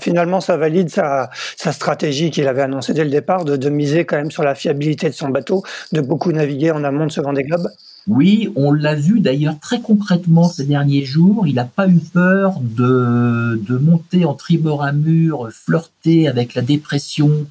Finalement, 0.00 0.40
ça 0.40 0.56
valide 0.56 0.88
sa, 0.88 1.30
sa 1.56 1.70
stratégie 1.70 2.32
qu'il 2.32 2.48
avait 2.48 2.62
annoncée 2.62 2.92
dès 2.92 3.04
le 3.04 3.10
départ 3.10 3.44
de, 3.44 3.56
de, 3.56 3.70
miser 3.70 4.04
quand 4.04 4.16
même 4.16 4.32
sur 4.32 4.42
la 4.42 4.56
fiabilité 4.56 5.08
de 5.08 5.14
son 5.14 5.28
bateau, 5.28 5.62
de 5.92 6.00
beaucoup 6.00 6.32
naviguer 6.32 6.72
en 6.72 6.82
amont 6.82 7.06
de 7.06 7.12
ce 7.12 7.20
Vendée 7.20 7.44
Globe. 7.44 7.68
Oui, 8.10 8.48
on 8.56 8.72
l'a 8.72 8.96
vu 8.96 9.20
d'ailleurs 9.20 9.60
très 9.60 9.80
concrètement 9.80 10.48
ces 10.48 10.64
derniers 10.64 11.04
jours. 11.04 11.46
Il 11.46 11.54
n'a 11.54 11.64
pas 11.64 11.86
eu 11.86 12.00
peur 12.00 12.58
de, 12.60 13.78
monter 13.80 14.24
en 14.24 14.34
tribord 14.34 14.82
à 14.82 14.90
mur, 14.90 15.48
flirter 15.52 16.26
avec 16.26 16.56
la 16.56 16.62
dépression, 16.62 17.46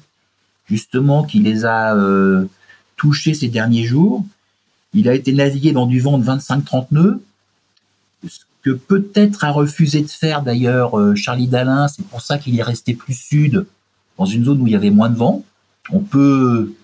justement, 0.68 1.24
qui 1.24 1.38
les 1.38 1.64
a 1.64 1.96
euh, 1.96 2.44
touchés 2.98 3.32
ces 3.32 3.48
derniers 3.48 3.84
jours. 3.84 4.22
Il 4.92 5.08
a 5.08 5.14
été 5.14 5.32
navigué 5.32 5.72
dans 5.72 5.86
du 5.86 5.98
vent 5.98 6.18
de 6.18 6.26
25-30 6.26 6.88
nœuds 6.90 7.22
que 8.62 8.70
peut-être 8.72 9.44
a 9.44 9.52
refusé 9.52 10.02
de 10.02 10.10
faire 10.10 10.42
d'ailleurs 10.42 11.00
euh, 11.00 11.14
Charlie 11.14 11.48
Dalin. 11.48 11.88
C'est 11.88 12.04
pour 12.04 12.20
ça 12.20 12.36
qu'il 12.36 12.58
est 12.58 12.62
resté 12.62 12.92
plus 12.92 13.14
sud, 13.14 13.64
dans 14.18 14.26
une 14.26 14.44
zone 14.44 14.60
où 14.60 14.66
il 14.66 14.74
y 14.74 14.76
avait 14.76 14.90
moins 14.90 15.08
de 15.08 15.16
vent. 15.16 15.42
On 15.90 16.00
peut 16.00 16.74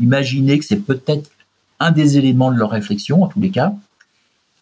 imaginer 0.00 0.58
que 0.58 0.64
c'est 0.64 0.76
peut-être 0.76 1.30
un 1.80 1.90
des 1.90 2.18
éléments 2.18 2.52
de 2.52 2.58
leur 2.58 2.70
réflexion, 2.70 3.22
en 3.22 3.28
tous 3.28 3.40
les 3.40 3.50
cas. 3.50 3.74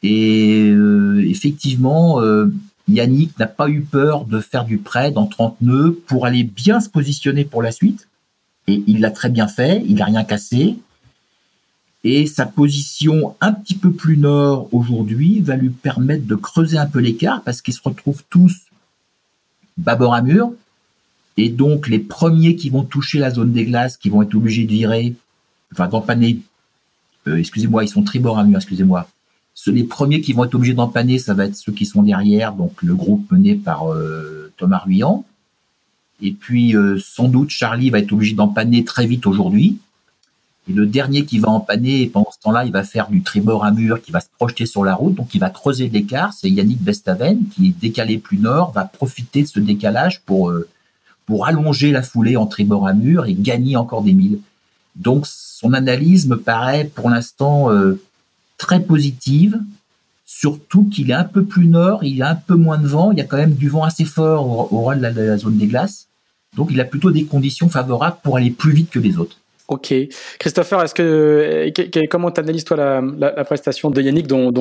Et 0.02 0.68
euh, 0.70 1.24
effectivement, 1.26 2.20
euh, 2.20 2.52
Yannick 2.88 3.38
n'a 3.38 3.46
pas 3.46 3.68
eu 3.68 3.80
peur 3.80 4.24
de 4.24 4.40
faire 4.40 4.64
du 4.64 4.78
prêt 4.78 5.10
dans 5.10 5.26
30 5.26 5.60
nœuds 5.62 5.98
pour 6.06 6.26
aller 6.26 6.44
bien 6.44 6.80
se 6.80 6.88
positionner 6.88 7.44
pour 7.44 7.62
la 7.62 7.72
suite. 7.72 8.08
Et 8.66 8.82
il 8.86 9.00
l'a 9.00 9.10
très 9.10 9.30
bien 9.30 9.48
fait, 9.48 9.82
il 9.86 9.96
n'a 9.96 10.04
rien 10.06 10.24
cassé. 10.24 10.76
Et 12.02 12.26
sa 12.26 12.44
position 12.44 13.34
un 13.40 13.52
petit 13.52 13.74
peu 13.74 13.92
plus 13.92 14.18
nord 14.18 14.68
aujourd'hui 14.72 15.40
va 15.40 15.56
lui 15.56 15.70
permettre 15.70 16.26
de 16.26 16.34
creuser 16.34 16.76
un 16.76 16.86
peu 16.86 16.98
l'écart 16.98 17.42
parce 17.42 17.62
qu'ils 17.62 17.72
se 17.72 17.80
retrouvent 17.82 18.24
tous 18.28 18.66
bâbord 19.78 20.14
à 20.14 20.22
mur. 20.22 20.52
Et 21.36 21.48
donc, 21.48 21.88
les 21.88 21.98
premiers 21.98 22.56
qui 22.56 22.70
vont 22.70 22.84
toucher 22.84 23.18
la 23.18 23.30
zone 23.30 23.52
des 23.52 23.64
glaces, 23.64 23.96
qui 23.96 24.08
vont 24.08 24.22
être 24.22 24.34
obligés 24.34 24.64
de 24.64 24.70
virer, 24.70 25.14
enfin, 25.72 25.88
d'empanner, 25.88 26.38
euh, 27.26 27.38
excusez-moi, 27.38 27.84
ils 27.84 27.88
sont 27.88 28.02
tribord 28.02 28.38
à 28.38 28.44
mur, 28.44 28.56
excusez-moi. 28.56 29.08
Les 29.66 29.84
premiers 29.84 30.20
qui 30.20 30.32
vont 30.32 30.44
être 30.44 30.54
obligés 30.54 30.74
d'empanner, 30.74 31.18
ça 31.18 31.32
va 31.32 31.46
être 31.46 31.56
ceux 31.56 31.72
qui 31.72 31.86
sont 31.86 32.02
derrière, 32.02 32.52
donc 32.52 32.82
le 32.82 32.94
groupe 32.94 33.30
mené 33.30 33.54
par 33.54 33.92
euh, 33.92 34.52
Thomas 34.56 34.78
Ruyant. 34.78 35.24
Et 36.20 36.32
puis, 36.32 36.76
euh, 36.76 36.98
sans 36.98 37.28
doute, 37.28 37.50
Charlie 37.50 37.90
va 37.90 38.00
être 38.00 38.12
obligé 38.12 38.34
d'empanner 38.34 38.84
très 38.84 39.06
vite 39.06 39.26
aujourd'hui. 39.26 39.78
Et 40.68 40.72
le 40.72 40.86
dernier 40.86 41.24
qui 41.24 41.38
va 41.38 41.50
empanner, 41.50 42.06
pendant 42.08 42.30
ce 42.32 42.40
temps-là, 42.40 42.64
il 42.64 42.72
va 42.72 42.82
faire 42.82 43.08
du 43.08 43.22
tribord 43.22 43.64
à 43.64 43.70
mur, 43.70 44.02
qui 44.02 44.10
va 44.10 44.20
se 44.20 44.28
projeter 44.36 44.66
sur 44.66 44.84
la 44.84 44.94
route, 44.94 45.14
donc 45.14 45.34
il 45.34 45.40
va 45.40 45.50
creuser 45.50 45.88
l'écart. 45.88 46.32
C'est 46.32 46.50
Yannick 46.50 46.82
Bestaven 46.82 47.46
qui, 47.54 47.70
décalé 47.70 48.18
plus 48.18 48.38
nord, 48.38 48.72
va 48.72 48.84
profiter 48.84 49.42
de 49.42 49.48
ce 49.48 49.60
décalage 49.60 50.20
pour 50.22 50.52
pour 51.26 51.46
allonger 51.46 51.90
la 51.90 52.02
foulée 52.02 52.36
en 52.36 52.46
tribord 52.46 52.86
à 52.86 52.92
mur 52.92 53.26
et 53.26 53.34
gagner 53.34 53.76
encore 53.76 54.02
des 54.02 54.12
milles. 54.12 54.40
Donc 54.96 55.26
son 55.26 55.72
analyse 55.72 56.26
me 56.28 56.36
paraît 56.36 56.84
pour 56.84 57.10
l'instant 57.10 57.70
euh, 57.70 58.00
très 58.58 58.80
positive, 58.80 59.58
surtout 60.24 60.84
qu'il 60.84 61.10
est 61.10 61.14
un 61.14 61.24
peu 61.24 61.44
plus 61.44 61.66
nord, 61.66 62.04
il 62.04 62.16
y 62.16 62.22
a 62.22 62.30
un 62.30 62.34
peu 62.34 62.54
moins 62.54 62.78
de 62.78 62.86
vent, 62.86 63.12
il 63.12 63.18
y 63.18 63.20
a 63.20 63.24
quand 63.24 63.36
même 63.36 63.54
du 63.54 63.68
vent 63.68 63.84
assez 63.84 64.04
fort 64.04 64.72
au, 64.72 64.90
au 64.90 64.94
de 64.94 65.00
la 65.00 65.36
zone 65.36 65.58
des 65.58 65.66
glaces. 65.66 66.06
Donc 66.56 66.68
il 66.70 66.80
a 66.80 66.84
plutôt 66.84 67.10
des 67.10 67.24
conditions 67.24 67.68
favorables 67.68 68.18
pour 68.22 68.36
aller 68.36 68.50
plus 68.50 68.72
vite 68.72 68.90
que 68.90 68.98
les 68.98 69.18
autres. 69.18 69.38
Ok. 69.68 69.94
Christopher, 70.38 70.82
est-ce 70.82 70.94
que, 70.94 72.06
comment 72.08 72.30
t'analyses 72.30 72.64
toi 72.64 73.00
la, 73.00 73.44
prestation 73.44 73.90
de 73.90 74.00
Yannick, 74.00 74.26
dont, 74.26 74.52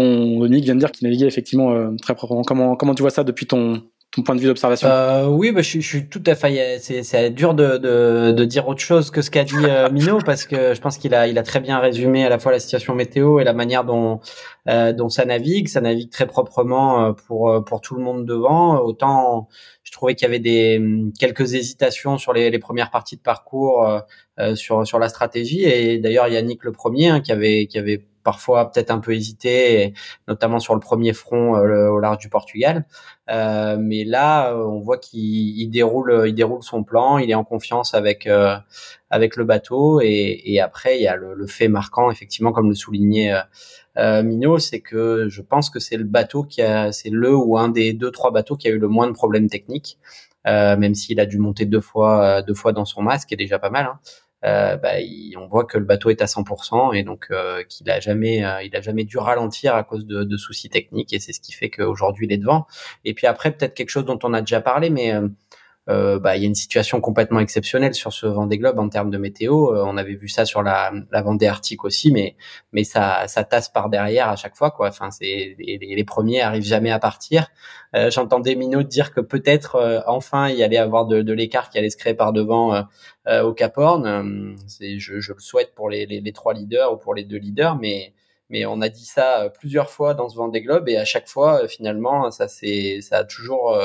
Yannick 0.45 0.63
vient 0.63 0.75
de 0.75 0.79
dire 0.79 0.91
qu'il 0.91 1.05
naviguait 1.05 1.27
effectivement 1.27 1.73
euh, 1.73 1.89
très 2.01 2.15
proprement. 2.15 2.43
Comment 2.43 2.95
tu 2.95 3.01
vois 3.01 3.11
ça 3.11 3.23
depuis 3.23 3.45
ton, 3.45 3.83
ton 4.13 4.21
point 4.21 4.35
de 4.35 4.41
vue 4.41 4.47
d'observation? 4.47 4.87
Euh, 4.87 5.25
Oui, 5.25 5.51
bah, 5.51 5.61
je, 5.61 5.79
je, 5.79 5.87
suis 5.87 6.07
tout 6.07 6.21
à 6.27 6.35
fait. 6.35 6.77
C'est 6.79 7.29
dur 7.31 7.55
de, 7.55 7.77
de, 7.77 8.31
de, 8.31 8.45
dire 8.45 8.67
autre 8.67 8.79
chose 8.79 9.09
que 9.09 9.23
ce 9.23 9.31
qu'a 9.31 9.43
dit 9.43 9.55
euh, 9.63 9.89
Mino 9.91 10.19
parce 10.23 10.45
que 10.45 10.75
je 10.75 10.79
pense 10.79 10.97
qu'il 10.97 11.15
a, 11.15 11.27
il 11.27 11.37
a 11.39 11.43
très 11.43 11.59
bien 11.59 11.79
résumé 11.79 12.23
à 12.23 12.29
la 12.29 12.37
fois 12.37 12.51
la 12.51 12.59
situation 12.59 12.93
météo 12.93 13.39
et 13.39 13.43
la 13.43 13.53
manière 13.53 13.83
dont, 13.83 14.19
euh, 14.69 14.93
dont 14.93 15.09
ça 15.09 15.25
navigue. 15.25 15.67
Ça 15.67 15.81
navigue 15.81 16.11
très 16.11 16.27
proprement 16.27 17.05
euh, 17.05 17.13
pour 17.13 17.63
pour 17.65 17.81
tout 17.81 17.95
le 17.95 18.03
monde 18.03 18.25
devant. 18.25 18.79
Autant 18.79 19.47
je 19.81 19.91
trouvais 19.91 20.13
qu'il 20.15 20.27
y 20.27 20.29
avait 20.29 20.39
des 20.39 20.81
quelques 21.19 21.55
hésitations 21.55 22.17
sur 22.17 22.33
les, 22.33 22.51
les 22.51 22.59
premières 22.59 22.91
parties 22.91 23.17
de 23.17 23.21
parcours 23.21 24.01
euh, 24.39 24.55
sur 24.55 24.85
sur 24.85 24.99
la 24.99 25.09
stratégie. 25.09 25.63
Et 25.63 25.97
d'ailleurs 25.97 26.27
Yannick 26.27 26.63
le 26.63 26.71
premier 26.71 27.09
hein, 27.09 27.19
qui 27.19 27.31
avait 27.31 27.65
qui 27.65 27.79
avait 27.79 28.05
parfois 28.23 28.71
peut-être 28.71 28.91
un 28.91 28.99
peu 28.99 29.13
hésité, 29.13 29.93
notamment 30.27 30.59
sur 30.59 30.73
le 30.73 30.79
premier 30.79 31.13
front 31.13 31.55
euh, 31.55 31.89
au 31.89 31.99
large 31.99 32.17
du 32.17 32.29
Portugal. 32.29 32.85
Euh, 33.29 33.77
mais 33.79 34.03
là, 34.03 34.53
on 34.55 34.79
voit 34.79 34.97
qu'il 34.97 35.69
déroule, 35.69 36.23
il 36.27 36.35
déroule 36.35 36.61
son 36.61 36.83
plan, 36.83 37.17
il 37.17 37.29
est 37.31 37.35
en 37.35 37.43
confiance 37.43 37.93
avec 37.93 38.27
euh, 38.27 38.57
avec 39.09 39.35
le 39.37 39.45
bateau. 39.45 40.01
Et, 40.01 40.41
et, 40.45 40.59
après, 40.59 40.97
il 40.97 41.03
y 41.03 41.07
a 41.07 41.15
le, 41.15 41.33
le, 41.33 41.47
fait 41.47 41.67
marquant, 41.67 42.11
effectivement, 42.11 42.51
comme 42.51 42.69
le 42.69 42.75
soulignait 42.75 43.33
euh, 43.97 44.23
Mino, 44.23 44.57
c'est 44.59 44.81
que 44.81 45.27
je 45.29 45.41
pense 45.41 45.69
que 45.69 45.79
c'est 45.79 45.97
le 45.97 46.03
bateau 46.03 46.43
qui 46.43 46.61
a, 46.61 46.91
c'est 46.91 47.09
le 47.09 47.35
ou 47.35 47.57
un 47.57 47.69
des 47.69 47.93
deux 47.93 48.11
trois 48.11 48.31
bateaux 48.31 48.57
qui 48.57 48.67
a 48.67 48.71
eu 48.71 48.79
le 48.79 48.87
moins 48.87 49.07
de 49.07 49.13
problèmes 49.13 49.49
techniques. 49.49 49.99
même 50.45 50.95
s'il 50.95 51.19
a 51.19 51.25
dû 51.25 51.37
monter 51.37 51.65
deux 51.65 51.81
fois, 51.81 52.41
deux 52.41 52.53
fois 52.53 52.73
dans 52.73 52.85
son 52.85 53.01
masque, 53.01 53.29
qui 53.29 53.33
est 53.35 53.37
déjà 53.37 53.59
pas 53.59 53.69
mal. 53.69 53.85
Hein. 53.85 53.99
Euh, 54.45 54.75
bah, 54.75 54.93
on 55.37 55.47
voit 55.47 55.65
que 55.65 55.77
le 55.77 55.85
bateau 55.85 56.09
est 56.09 56.21
à 56.21 56.25
100% 56.25 56.93
et 56.93 57.03
donc 57.03 57.27
euh, 57.31 57.63
qu'il 57.63 57.89
a 57.89 57.99
jamais, 57.99 58.43
euh, 58.43 58.61
il 58.63 58.75
a 58.75 58.81
jamais 58.81 59.05
dû 59.05 59.17
ralentir 59.17 59.73
à 59.75 59.83
cause 59.83 60.05
de, 60.05 60.23
de 60.23 60.37
soucis 60.37 60.69
techniques 60.69 61.13
et 61.13 61.19
c'est 61.19 61.31
ce 61.31 61.39
qui 61.39 61.53
fait 61.53 61.69
qu'aujourd'hui 61.69 62.27
il 62.27 62.33
est 62.33 62.37
devant. 62.37 62.67
Et 63.05 63.13
puis 63.13 63.25
après 63.27 63.51
peut-être 63.51 63.73
quelque 63.73 63.89
chose 63.89 64.05
dont 64.05 64.19
on 64.23 64.33
a 64.33 64.41
déjà 64.41 64.59
parlé, 64.59 64.89
mais 64.89 65.13
euh, 65.89 66.17
bah, 66.17 66.37
il 66.37 66.41
y 66.41 66.45
a 66.45 66.47
une 66.47 66.55
situation 66.55 67.01
complètement 67.01 67.39
exceptionnelle 67.39 67.93
sur 67.93 68.13
ce 68.13 68.25
Vendée 68.25 68.57
Globe 68.57 68.79
en 68.79 68.87
termes 68.87 69.09
de 69.11 69.17
météo. 69.17 69.73
Euh, 69.73 69.83
on 69.85 69.97
avait 69.97 70.15
vu 70.15 70.29
ça 70.29 70.45
sur 70.45 70.63
la, 70.63 70.93
la 71.11 71.21
Vendée 71.21 71.47
Arctique 71.47 71.83
aussi, 71.83 72.11
mais 72.11 72.35
mais 72.71 72.83
ça, 72.85 73.27
ça 73.27 73.43
tasse 73.43 73.67
par 73.69 73.89
derrière 73.89 74.29
à 74.29 74.35
chaque 74.37 74.55
fois. 74.55 74.71
Quoi. 74.71 74.87
Enfin, 74.87 75.11
c'est 75.11 75.55
les, 75.59 75.77
les 75.77 76.03
premiers 76.05 76.41
arrivent 76.41 76.63
jamais 76.63 76.91
à 76.91 76.99
partir. 76.99 77.47
Euh, 77.95 78.09
J'entendais 78.09 78.55
Minot 78.55 78.83
dire 78.83 79.13
que 79.13 79.19
peut-être 79.19 79.75
euh, 79.75 79.99
enfin 80.07 80.47
il 80.49 80.57
y 80.57 80.63
allait 80.63 80.77
avoir 80.77 81.05
de, 81.05 81.21
de 81.21 81.33
l'écart 81.33 81.69
qui 81.69 81.77
allait 81.77 81.89
se 81.89 81.97
créer 81.97 82.13
par 82.13 82.33
devant 82.33 82.85
au 83.27 83.53
Cap 83.53 83.77
Horn. 83.77 84.55
je, 84.79 84.97
je, 85.19 85.33
le 85.33 85.39
souhaite 85.39 85.73
pour 85.75 85.89
les, 85.89 86.05
les, 86.05 86.21
les, 86.21 86.33
trois 86.33 86.53
leaders 86.53 86.93
ou 86.93 86.97
pour 86.97 87.13
les 87.13 87.23
deux 87.23 87.37
leaders, 87.37 87.77
mais 87.77 88.13
mais 88.53 88.67
on 88.67 88.81
a 88.81 88.89
dit 88.89 89.05
ça 89.05 89.49
plusieurs 89.59 89.89
fois 89.89 90.13
dans 90.13 90.29
ce 90.29 90.37
Vendée 90.37 90.61
Globe 90.61 90.87
et 90.87 90.97
à 90.97 91.05
chaque 91.05 91.27
fois, 91.27 91.67
finalement, 91.67 92.29
ça 92.29 92.47
c'est 92.47 92.99
ça 93.01 93.17
a 93.17 93.23
toujours 93.23 93.75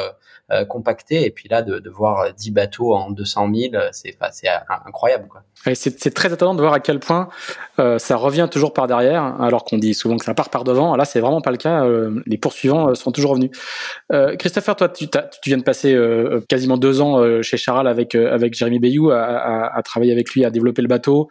compacté. 0.68 1.24
Et 1.24 1.30
puis 1.30 1.48
là, 1.48 1.62
de, 1.62 1.88
voir 1.88 2.32
10 2.34 2.50
bateaux 2.50 2.94
en 2.94 3.10
200 3.10 3.50
000, 3.54 3.82
c'est 3.92 4.16
c'est 4.30 4.48
incroyable. 4.84 5.28
C'est 5.74 6.14
très 6.14 6.32
étonnant 6.32 6.54
de 6.54 6.60
voir 6.60 6.74
à 6.74 6.80
quel 6.80 7.00
point 7.00 7.28
ça 7.76 8.16
revient 8.16 8.48
toujours 8.50 8.74
par 8.74 8.86
derrière, 8.86 9.40
alors 9.40 9.64
qu'on 9.64 9.78
dit 9.78 9.94
souvent 9.94 10.18
que 10.18 10.24
ça 10.24 10.34
part 10.34 10.50
par 10.50 10.64
devant. 10.64 10.96
Là, 10.96 11.06
c'est 11.06 11.20
vraiment 11.20 11.40
pas 11.40 11.50
le 11.50 11.56
cas. 11.56 11.86
les 12.26 12.36
poursuivants 12.36 12.94
sont 12.94 13.10
toujours 13.10 13.32
revenus. 13.32 13.50
Christopher, 14.38 14.76
toi, 14.76 14.88
tu, 14.90 15.08
viens 15.46 15.58
de 15.58 15.62
passer 15.62 15.98
quasiment 16.48 16.76
deux 16.76 17.00
ans 17.00 17.42
chez 17.42 17.56
Charal 17.56 17.86
avec 17.86 18.14
avec 18.14 18.52
Jérémy 18.52 18.80
Bayou 18.80 19.10
à, 19.10 19.80
travailler 19.82 20.12
avec 20.12 20.34
lui, 20.34 20.44
à 20.44 20.50
développer 20.50 20.82
le 20.82 20.88
bateau 20.88 21.28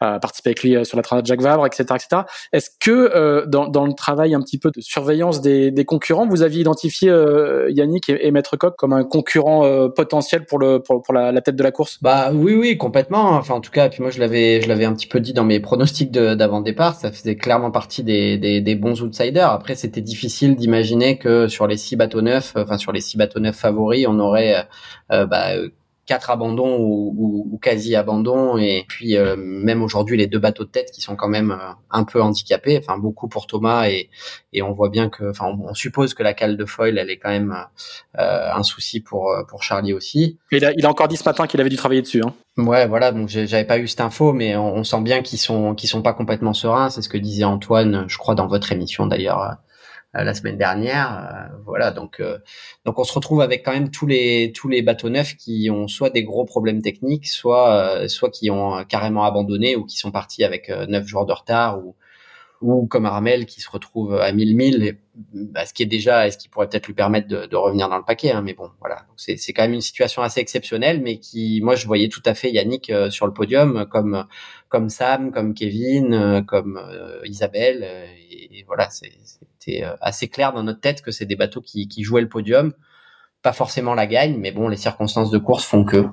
participer 0.00 0.50
avec 0.50 0.62
lui 0.62 0.76
euh, 0.76 0.84
sur 0.84 0.96
la 0.96 1.02
transat 1.02 1.26
Jacques 1.26 1.42
Vabre, 1.42 1.66
etc., 1.66 1.84
etc. 1.90 2.22
Est-ce 2.52 2.70
que 2.80 2.90
euh, 2.90 3.46
dans, 3.46 3.68
dans, 3.68 3.86
le 3.86 3.92
travail 3.92 4.34
un 4.34 4.40
petit 4.40 4.58
peu 4.58 4.70
de 4.70 4.80
surveillance 4.80 5.40
des, 5.40 5.70
des 5.70 5.84
concurrents, 5.84 6.26
vous 6.26 6.42
aviez 6.42 6.60
identifié 6.62 7.10
euh, 7.10 7.70
Yannick 7.70 8.08
et, 8.08 8.30
Maître 8.30 8.56
Coq 8.56 8.74
comme 8.76 8.92
un 8.92 9.04
concurrent 9.04 9.64
euh, 9.64 9.88
potentiel 9.88 10.46
pour 10.46 10.58
le 10.58 10.80
pour, 10.80 11.02
pour 11.02 11.14
la, 11.14 11.38
tête 11.40 11.56
de 11.56 11.62
la 11.62 11.70
course? 11.70 11.98
Bah 12.02 12.30
oui, 12.32 12.54
oui, 12.54 12.78
complètement. 12.78 13.30
Enfin, 13.30 13.54
en 13.54 13.60
tout 13.60 13.70
cas, 13.70 13.88
puis 13.88 14.02
moi 14.02 14.10
je 14.10 14.20
l'avais 14.20 14.62
je 14.62 14.68
l'avais 14.68 14.84
un 14.84 14.94
petit 14.94 15.06
peu 15.06 15.20
dit 15.20 15.32
dans 15.32 15.44
mes 15.44 15.60
pronostics 15.60 16.10
d'avant 16.10 16.60
départ, 16.60 16.94
ça 16.94 17.12
faisait 17.12 17.36
clairement 17.36 17.70
partie 17.70 18.02
des, 18.02 18.38
des, 18.38 18.60
des 18.60 18.74
bons 18.74 19.02
outsiders. 19.02 19.50
Après, 19.50 19.74
c'était 19.74 20.00
difficile 20.00 20.56
d'imaginer 20.56 21.18
que 21.18 21.48
sur 21.48 21.66
les 21.66 21.76
six 21.76 21.96
bateaux 21.96 22.22
neufs, 22.22 22.54
enfin 22.56 22.78
sur 22.78 22.92
les 22.92 23.00
six 23.00 23.16
bateaux 23.16 23.40
neufs 23.40 23.56
favoris, 23.56 24.06
on 24.08 24.18
aurait 24.18 24.66
bah, 25.10 25.54
quatre 26.10 26.30
abandons 26.30 26.76
ou, 26.80 27.46
ou, 27.52 27.58
quasi 27.58 27.94
abandons. 27.94 28.58
Et 28.58 28.84
puis 28.88 29.16
euh, 29.16 29.36
même 29.38 29.80
aujourd'hui 29.80 30.16
les 30.16 30.26
deux 30.26 30.40
bateaux 30.40 30.64
de 30.64 30.68
tête 30.68 30.90
qui 30.90 31.00
sont 31.00 31.14
quand 31.14 31.28
même 31.28 31.52
euh, 31.52 31.72
un 31.88 32.02
peu 32.02 32.20
handicapés 32.20 32.76
enfin 32.82 32.98
beaucoup 32.98 33.28
pour 33.28 33.46
Thomas 33.46 33.88
et, 33.88 34.10
et 34.52 34.60
on 34.60 34.72
voit 34.72 34.88
bien 34.88 35.08
que 35.08 35.30
enfin 35.30 35.46
on, 35.46 35.72
suppose 35.72 36.14
que 36.14 36.24
la 36.24 36.34
cale 36.34 36.56
de 36.56 36.64
foil 36.64 36.98
elle 36.98 37.10
est 37.10 37.18
quand 37.18 37.30
même 37.30 37.56
euh, 38.18 38.52
un 38.52 38.64
souci 38.64 38.98
pour 38.98 39.32
pour 39.46 39.62
Charlie 39.62 39.92
aussi. 39.92 40.36
Il 40.50 40.64
a, 40.64 40.72
il 40.76 40.84
a 40.84 40.90
encore 40.90 41.06
dit 41.06 41.16
ce 41.16 41.24
matin 41.24 41.46
qu'il 41.46 41.60
avait 41.60 41.70
dû 41.70 41.76
travailler 41.76 42.02
dessus 42.02 42.22
hein. 42.24 42.34
ouais 42.56 42.88
voilà 42.88 43.12
donc 43.12 43.28
j'avais 43.28 43.64
pas 43.64 43.78
eu 43.78 43.86
cette 43.86 44.00
info 44.00 44.32
mais 44.32 44.56
on, 44.56 44.78
on 44.78 44.82
sent 44.82 45.02
bien 45.02 45.22
qu'ils 45.22 45.38
sont 45.38 45.76
qu'ils 45.76 45.88
sont 45.88 46.02
pas 46.02 46.12
complètement 46.12 46.54
sereins. 46.54 46.90
C'est 46.90 47.02
ce 47.02 47.08
que 47.08 47.18
disait 47.18 47.44
Antoine 47.44 48.06
je 48.08 48.18
crois 48.18 48.34
dans 48.34 48.48
votre 48.48 48.72
émission 48.72 49.06
d'ailleurs 49.06 49.58
la 50.12 50.34
semaine 50.34 50.56
dernière. 50.56 51.50
Euh, 51.52 51.56
voilà, 51.64 51.90
donc 51.90 52.20
euh, 52.20 52.38
donc 52.84 52.98
on 52.98 53.04
se 53.04 53.12
retrouve 53.12 53.40
avec 53.40 53.64
quand 53.64 53.72
même 53.72 53.90
tous 53.90 54.06
les 54.06 54.52
tous 54.52 54.68
les 54.68 54.82
bateaux 54.82 55.08
neufs 55.08 55.36
qui 55.36 55.70
ont 55.70 55.88
soit 55.88 56.10
des 56.10 56.24
gros 56.24 56.44
problèmes 56.44 56.82
techniques, 56.82 57.28
soit 57.28 58.08
soit 58.08 58.30
qui 58.30 58.50
ont 58.50 58.84
carrément 58.84 59.24
abandonné 59.24 59.76
ou 59.76 59.84
qui 59.84 59.98
sont 59.98 60.10
partis 60.10 60.44
avec 60.44 60.68
neuf 60.68 61.06
jours 61.06 61.26
de 61.26 61.32
retard 61.32 61.78
ou 61.78 61.94
ou 62.60 62.86
comme 62.86 63.06
Armel 63.06 63.46
qui 63.46 63.60
se 63.60 63.70
retrouve 63.70 64.14
à 64.14 64.32
1000 64.32 64.56
milles, 64.56 64.98
bah, 65.32 65.64
ce 65.66 65.72
qui 65.72 65.82
est 65.82 65.86
déjà, 65.86 66.30
ce 66.30 66.36
qui 66.36 66.48
pourrait 66.48 66.68
peut-être 66.68 66.86
lui 66.86 66.94
permettre 66.94 67.26
de, 67.26 67.46
de, 67.46 67.56
revenir 67.56 67.88
dans 67.88 67.96
le 67.96 68.04
paquet. 68.04 68.32
Hein, 68.32 68.42
mais 68.42 68.54
bon, 68.54 68.70
voilà, 68.80 69.06
c'est 69.16 69.36
quand 69.52 69.62
même 69.62 69.72
une 69.72 69.80
situation 69.80 70.22
assez 70.22 70.40
exceptionnelle, 70.40 71.00
mais 71.00 71.18
qui, 71.18 71.60
moi, 71.62 71.74
je 71.74 71.86
voyais 71.86 72.08
tout 72.08 72.22
à 72.26 72.34
fait 72.34 72.50
Yannick 72.50 72.92
sur 73.10 73.26
le 73.26 73.32
podium, 73.32 73.86
comme 73.90 74.26
comme 74.68 74.88
Sam, 74.88 75.32
comme 75.32 75.54
Kevin, 75.54 76.44
comme 76.46 76.80
Isabelle, 77.24 77.82
et, 78.30 78.40
et 78.60 78.64
voilà, 78.64 78.88
c'était 78.90 79.84
euh, 79.84 79.96
assez 80.00 80.28
clair 80.28 80.52
dans 80.52 80.62
notre 80.62 80.80
tête 80.80 81.02
que 81.02 81.10
c'est 81.10 81.26
des 81.26 81.36
bateaux 81.36 81.60
qui, 81.60 81.88
qui 81.88 82.02
jouaient 82.02 82.20
le 82.20 82.28
podium, 82.28 82.72
pas 83.42 83.52
forcément 83.52 83.94
la 83.94 84.06
gagne, 84.06 84.36
mais 84.38 84.52
bon, 84.52 84.68
les 84.68 84.76
circonstances 84.76 85.30
de 85.30 85.38
course 85.38 85.64
font 85.64 85.84
que. 85.84 86.06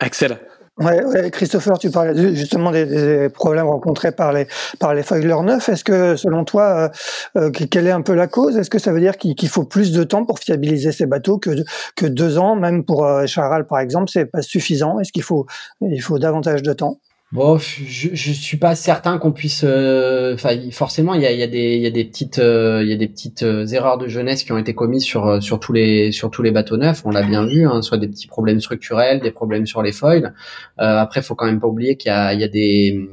Excellent. 0.00 0.38
Ouais, 0.78 1.30
Christopher, 1.30 1.78
tu 1.78 1.90
parlais 1.90 2.34
justement 2.34 2.70
des, 2.70 3.28
problèmes 3.28 3.66
rencontrés 3.66 4.10
par 4.10 4.32
les 4.32 4.46
par 4.80 4.94
les 4.94 5.02
foilers 5.02 5.42
neufs. 5.42 5.68
Est-ce 5.68 5.84
que, 5.84 6.16
selon 6.16 6.44
toi, 6.46 6.90
euh, 7.36 7.42
euh 7.42 7.50
quelle 7.50 7.86
est 7.86 7.90
un 7.90 8.00
peu 8.00 8.14
la 8.14 8.26
cause? 8.26 8.56
Est-ce 8.56 8.70
que 8.70 8.78
ça 8.78 8.90
veut 8.90 9.00
dire 9.00 9.18
qu'il 9.18 9.48
faut 9.50 9.64
plus 9.64 9.92
de 9.92 10.02
temps 10.02 10.24
pour 10.24 10.38
fiabiliser 10.38 10.90
ces 10.90 11.04
bateaux 11.04 11.38
que 11.38 11.50
que 11.94 12.06
deux 12.06 12.38
ans, 12.38 12.56
même 12.56 12.84
pour 12.86 13.04
euh, 13.04 13.26
Charal 13.26 13.66
par 13.66 13.80
exemple, 13.80 14.08
c'est 14.10 14.24
pas 14.24 14.40
suffisant. 14.40 14.98
Est-ce 14.98 15.12
qu'il 15.12 15.22
faut 15.22 15.46
il 15.82 16.00
faut 16.00 16.18
davantage 16.18 16.62
de 16.62 16.72
temps? 16.72 16.98
Bon, 17.32 17.56
je, 17.56 18.10
je 18.12 18.32
suis 18.32 18.58
pas 18.58 18.74
certain 18.74 19.16
qu'on 19.16 19.32
puisse. 19.32 19.64
Euh, 19.66 20.34
enfin, 20.34 20.50
forcément, 20.70 21.14
il 21.14 21.22
y 21.22 21.26
a, 21.26 21.32
y 21.32 21.42
a, 21.42 21.46
des, 21.46 21.78
y 21.78 21.86
a 21.86 21.90
des 21.90 22.04
petites, 22.04 22.38
euh, 22.38 22.82
il 22.82 22.90
y 22.90 22.92
a 22.92 22.96
des 22.96 23.08
petites 23.08 23.42
euh, 23.42 23.66
erreurs 23.68 23.96
de 23.96 24.06
jeunesse 24.06 24.42
qui 24.44 24.52
ont 24.52 24.58
été 24.58 24.74
commises 24.74 25.04
sur 25.04 25.42
sur 25.42 25.58
tous 25.58 25.72
les 25.72 26.12
sur 26.12 26.30
tous 26.30 26.42
les 26.42 26.50
bateaux 26.50 26.76
neufs. 26.76 27.00
On 27.06 27.10
l'a 27.10 27.22
bien 27.22 27.46
vu, 27.46 27.66
hein, 27.66 27.80
soit 27.80 27.96
des 27.96 28.06
petits 28.08 28.26
problèmes 28.26 28.60
structurels, 28.60 29.20
des 29.20 29.30
problèmes 29.30 29.64
sur 29.64 29.82
les 29.82 29.92
foils. 29.92 30.34
après, 30.76 31.22
faut 31.22 31.34
quand 31.34 31.46
même 31.46 31.60
pas 31.60 31.68
oublier 31.68 31.96
qu'il 31.96 32.10
y 32.10 32.14
a, 32.14 32.34
y 32.34 32.44
a 32.44 32.48
des 32.48 33.08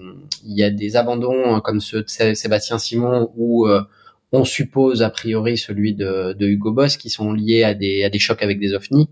il 0.45 0.53
y 0.53 0.63
a 0.63 0.69
des 0.69 0.97
abandons 0.97 1.61
comme 1.61 1.79
ceux 1.79 2.03
de 2.03 2.33
Sébastien 2.33 2.77
Simon 2.77 3.31
où 3.37 3.69
on 4.31 4.43
suppose 4.45 5.01
a 5.01 5.09
priori 5.09 5.57
celui 5.57 5.95
de, 5.95 6.33
de, 6.33 6.47
Hugo 6.47 6.71
Boss 6.71 6.97
qui 6.97 7.09
sont 7.09 7.33
liés 7.33 7.63
à 7.63 7.73
des, 7.73 8.03
à 8.03 8.09
des 8.09 8.19
chocs 8.19 8.43
avec 8.43 8.59
des 8.59 8.73
ovnis. 8.73 9.09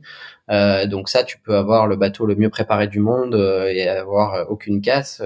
Euh, 0.49 0.85
donc 0.85 1.09
ça, 1.09 1.23
tu 1.23 1.39
peux 1.39 1.55
avoir 1.55 1.87
le 1.87 1.95
bateau 1.95 2.25
le 2.25 2.35
mieux 2.35 2.49
préparé 2.49 2.87
du 2.87 2.99
monde 2.99 3.35
euh, 3.35 3.67
et 3.67 3.87
avoir 3.87 4.49
aucune 4.49 4.79
casse 4.81 5.21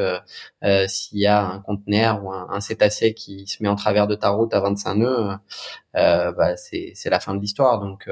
euh, 0.63 0.87
s'il 0.87 1.19
y 1.19 1.27
a 1.27 1.45
un 1.45 1.59
conteneur 1.59 2.23
ou 2.23 2.31
un, 2.31 2.59
cétacé 2.61 3.13
qui 3.13 3.45
se 3.47 3.61
met 3.61 3.69
en 3.69 3.75
travers 3.75 4.07
de 4.07 4.15
ta 4.15 4.29
route 4.29 4.53
à 4.53 4.61
25 4.61 4.95
nœuds, 4.95 5.35
bah 5.93 6.55
c'est, 6.55 6.93
la 7.09 7.19
fin 7.19 7.35
de 7.35 7.41
l'histoire. 7.41 7.79
Donc 7.79 8.09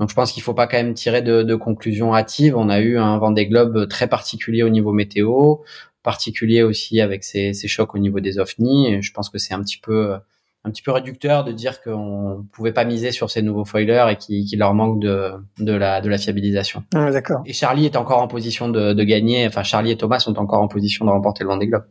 donc 0.00 0.08
je 0.08 0.14
pense 0.14 0.32
qu'il 0.32 0.42
faut 0.42 0.54
pas 0.54 0.66
quand 0.66 0.76
même 0.76 0.94
tirer 0.94 1.22
de, 1.22 1.42
de 1.42 1.54
conclusions 1.54 2.14
hâtives. 2.14 2.56
On 2.56 2.68
a 2.68 2.80
eu 2.80 2.98
un 2.98 3.18
Vendée 3.18 3.46
Globe 3.46 3.88
très 3.88 4.08
particulier 4.08 4.62
au 4.62 4.70
niveau 4.70 4.92
météo, 4.92 5.56
particulier 6.02 6.62
aussi 6.62 7.00
avec 7.00 7.22
ces, 7.24 7.52
chocs 7.54 7.94
au 7.94 7.98
niveau 7.98 8.20
des 8.20 8.38
ovnis. 8.38 9.02
Je 9.02 9.12
pense 9.12 9.30
que 9.30 9.38
c'est 9.38 9.54
un 9.54 9.62
petit 9.62 9.78
peu 9.78 10.16
un 10.64 10.70
petit 10.70 10.82
peu 10.82 10.92
réducteur 10.92 11.44
de 11.44 11.52
dire 11.52 11.82
qu'on 11.82 12.46
pouvait 12.52 12.72
pas 12.72 12.84
miser 12.84 13.12
sur 13.12 13.30
ces 13.30 13.42
nouveaux 13.42 13.64
foilers 13.64 14.06
et 14.10 14.16
qu'il 14.16 14.58
leur 14.58 14.72
manque 14.72 15.00
de, 15.00 15.32
de, 15.58 15.72
la, 15.72 16.00
de 16.00 16.08
la 16.08 16.16
fiabilisation. 16.16 16.84
Ah, 16.94 17.10
d'accord. 17.10 17.42
Et 17.44 17.52
Charlie 17.52 17.84
est 17.84 17.96
encore 17.96 18.22
en 18.22 18.28
position 18.28 18.68
de, 18.68 18.94
de, 18.94 19.04
gagner, 19.04 19.46
enfin 19.46 19.62
Charlie 19.62 19.90
et 19.90 19.96
Thomas 19.96 20.20
sont 20.20 20.38
encore 20.38 20.62
en 20.62 20.68
position 20.68 21.04
de 21.04 21.10
remporter 21.10 21.44
le 21.44 21.50
Vendée 21.50 21.66
Globe. 21.66 21.84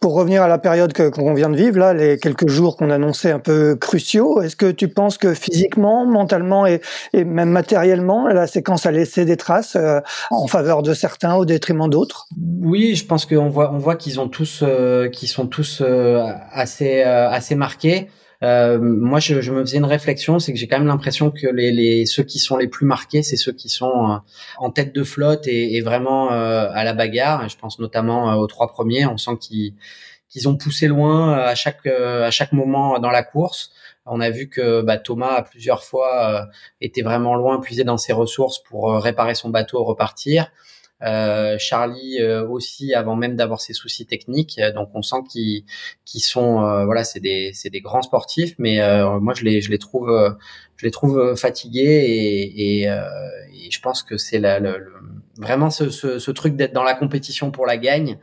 Pour 0.00 0.14
revenir 0.14 0.42
à 0.42 0.48
la 0.48 0.58
période 0.58 0.92
que 0.92 1.08
qu'on 1.08 1.32
vient 1.32 1.48
de 1.48 1.56
vivre 1.56 1.78
là, 1.78 1.94
les 1.94 2.18
quelques 2.18 2.48
jours 2.48 2.76
qu'on 2.76 2.90
annonçait 2.90 3.32
un 3.32 3.38
peu 3.38 3.74
cruciaux, 3.74 4.42
est-ce 4.42 4.56
que 4.56 4.70
tu 4.70 4.88
penses 4.88 5.16
que 5.16 5.32
physiquement, 5.32 6.04
mentalement 6.04 6.66
et, 6.66 6.80
même 7.14 7.48
matériellement, 7.48 8.28
la 8.28 8.46
séquence 8.46 8.84
a 8.84 8.90
laissé 8.90 9.24
des 9.24 9.38
traces 9.38 9.74
euh, 9.76 10.00
en 10.30 10.46
faveur 10.46 10.82
de 10.82 10.92
certains 10.92 11.34
au 11.34 11.46
détriment 11.46 11.88
d'autres? 11.88 12.26
Oui, 12.60 12.94
je 12.94 13.06
pense 13.06 13.24
qu'on 13.24 13.48
voit 13.48 13.72
on 13.72 13.78
voit 13.78 13.96
qu'ils 13.96 14.20
ont 14.20 14.28
tous 14.28 14.60
euh, 14.62 15.08
sont 15.24 15.46
tous 15.46 15.80
euh, 15.80 16.22
assez 16.52 17.02
assez 17.02 17.54
marqués. 17.54 18.08
Euh, 18.42 18.78
moi, 18.78 19.20
je, 19.20 19.40
je, 19.40 19.52
me 19.52 19.62
faisais 19.64 19.78
une 19.78 19.84
réflexion, 19.84 20.38
c'est 20.38 20.52
que 20.52 20.58
j'ai 20.58 20.68
quand 20.68 20.78
même 20.78 20.86
l'impression 20.86 21.30
que 21.30 21.46
les, 21.46 21.72
les, 21.72 22.06
ceux 22.06 22.22
qui 22.22 22.38
sont 22.38 22.56
les 22.56 22.68
plus 22.68 22.86
marqués, 22.86 23.22
c'est 23.22 23.36
ceux 23.36 23.52
qui 23.52 23.68
sont 23.68 24.10
euh, 24.10 24.16
en 24.58 24.70
tête 24.70 24.94
de 24.94 25.02
flotte 25.04 25.46
et, 25.46 25.76
et 25.76 25.80
vraiment 25.80 26.32
euh, 26.32 26.68
à 26.72 26.84
la 26.84 26.92
bagarre. 26.92 27.48
Je 27.48 27.56
pense 27.56 27.78
notamment 27.78 28.34
aux 28.34 28.46
trois 28.46 28.68
premiers. 28.68 29.06
On 29.06 29.16
sent 29.16 29.38
qu'ils 29.40 30.48
ont 30.48 30.56
poussé 30.56 30.86
loin 30.86 31.34
à 31.34 31.54
chaque 31.54 31.86
à 31.86 32.30
chaque 32.30 32.52
moment 32.52 32.98
dans 32.98 33.10
la 33.10 33.22
course. 33.22 33.72
On 34.04 34.20
a 34.20 34.30
vu 34.30 34.48
que 34.48 34.82
bah, 34.82 34.98
Thomas 34.98 35.34
a 35.34 35.42
plusieurs 35.42 35.82
fois 35.82 36.48
était 36.80 37.02
vraiment 37.02 37.34
loin, 37.34 37.60
puisé 37.60 37.84
dans 37.84 37.96
ses 37.96 38.12
ressources 38.12 38.62
pour 38.62 38.92
réparer 39.02 39.34
son 39.34 39.48
bateau, 39.50 39.82
repartir. 39.82 40.50
Euh, 41.02 41.58
Charlie 41.58 42.20
euh, 42.20 42.46
aussi 42.48 42.94
avant 42.94 43.16
même 43.16 43.36
d'avoir 43.36 43.60
ses 43.60 43.74
soucis 43.74 44.06
techniques. 44.06 44.58
Euh, 44.58 44.72
donc 44.72 44.88
on 44.94 45.02
sent 45.02 45.16
qu'ils 45.30 45.64
qu'ils 46.06 46.22
sont 46.22 46.54
voilà 46.86 47.04
c'est 47.04 47.20
des 47.20 47.50
c'est 47.52 47.68
des 47.70 47.80
grands 47.80 48.02
sportifs, 48.02 48.54
mais 48.58 48.80
moi 49.20 49.34
je 49.34 49.44
les 49.44 49.60
je 49.60 49.70
les 49.70 49.78
trouve 49.78 50.36
je 50.76 50.86
les 50.86 50.90
trouve 50.90 51.34
fatigués 51.36 51.82
et, 51.82 52.82
et, 52.82 52.84
et 52.84 53.70
je 53.70 53.80
pense 53.80 54.02
que 54.02 54.16
c'est 54.16 54.38
la, 54.38 54.60
le, 54.60 54.92
vraiment 55.38 55.70
ce, 55.70 55.90
ce, 55.90 56.18
ce 56.18 56.30
truc 56.30 56.54
d'être 56.56 56.72
dans 56.72 56.82
la 56.82 56.94
compétition 56.94 57.50
pour 57.50 57.66
la 57.66 57.76
gagne 57.76 58.18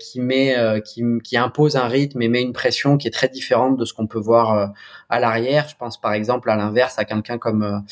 qui 0.00 0.20
met 0.20 0.56
qui, 0.84 1.02
qui 1.22 1.36
impose 1.36 1.76
un 1.76 1.88
rythme 1.88 2.22
et 2.22 2.28
met 2.28 2.42
une 2.42 2.52
pression 2.52 2.96
qui 2.96 3.08
est 3.08 3.12
très 3.12 3.28
différente 3.28 3.76
de 3.76 3.84
ce 3.84 3.92
qu'on 3.92 4.06
peut 4.06 4.20
voir 4.20 4.72
à 5.08 5.20
l'arrière. 5.20 5.68
Je 5.68 5.76
pense 5.76 6.00
par 6.00 6.12
exemple 6.12 6.50
à 6.50 6.56
l'inverse 6.56 6.98
à 6.98 7.04
quelqu'un 7.04 7.38
comme 7.38 7.84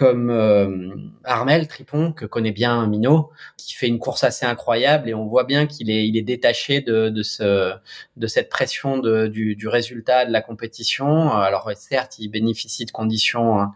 comme 0.00 0.30
euh, 0.30 0.96
Armel 1.24 1.68
Tripon 1.68 2.12
que 2.14 2.24
connaît 2.24 2.52
bien 2.52 2.86
Minot, 2.86 3.30
qui 3.58 3.74
fait 3.74 3.86
une 3.86 3.98
course 3.98 4.24
assez 4.24 4.46
incroyable 4.46 5.10
et 5.10 5.14
on 5.14 5.26
voit 5.26 5.44
bien 5.44 5.66
qu'il 5.66 5.90
est 5.90 6.08
il 6.08 6.16
est 6.16 6.22
détaché 6.22 6.80
de 6.80 7.10
de 7.10 7.22
ce 7.22 7.74
de 8.16 8.26
cette 8.26 8.48
pression 8.48 8.96
de, 8.96 9.26
du, 9.26 9.56
du 9.56 9.68
résultat 9.68 10.24
de 10.24 10.32
la 10.32 10.40
compétition. 10.40 11.30
Alors 11.32 11.70
certes, 11.76 12.18
il 12.18 12.28
bénéficie 12.28 12.86
de 12.86 12.92
conditions 12.92 13.68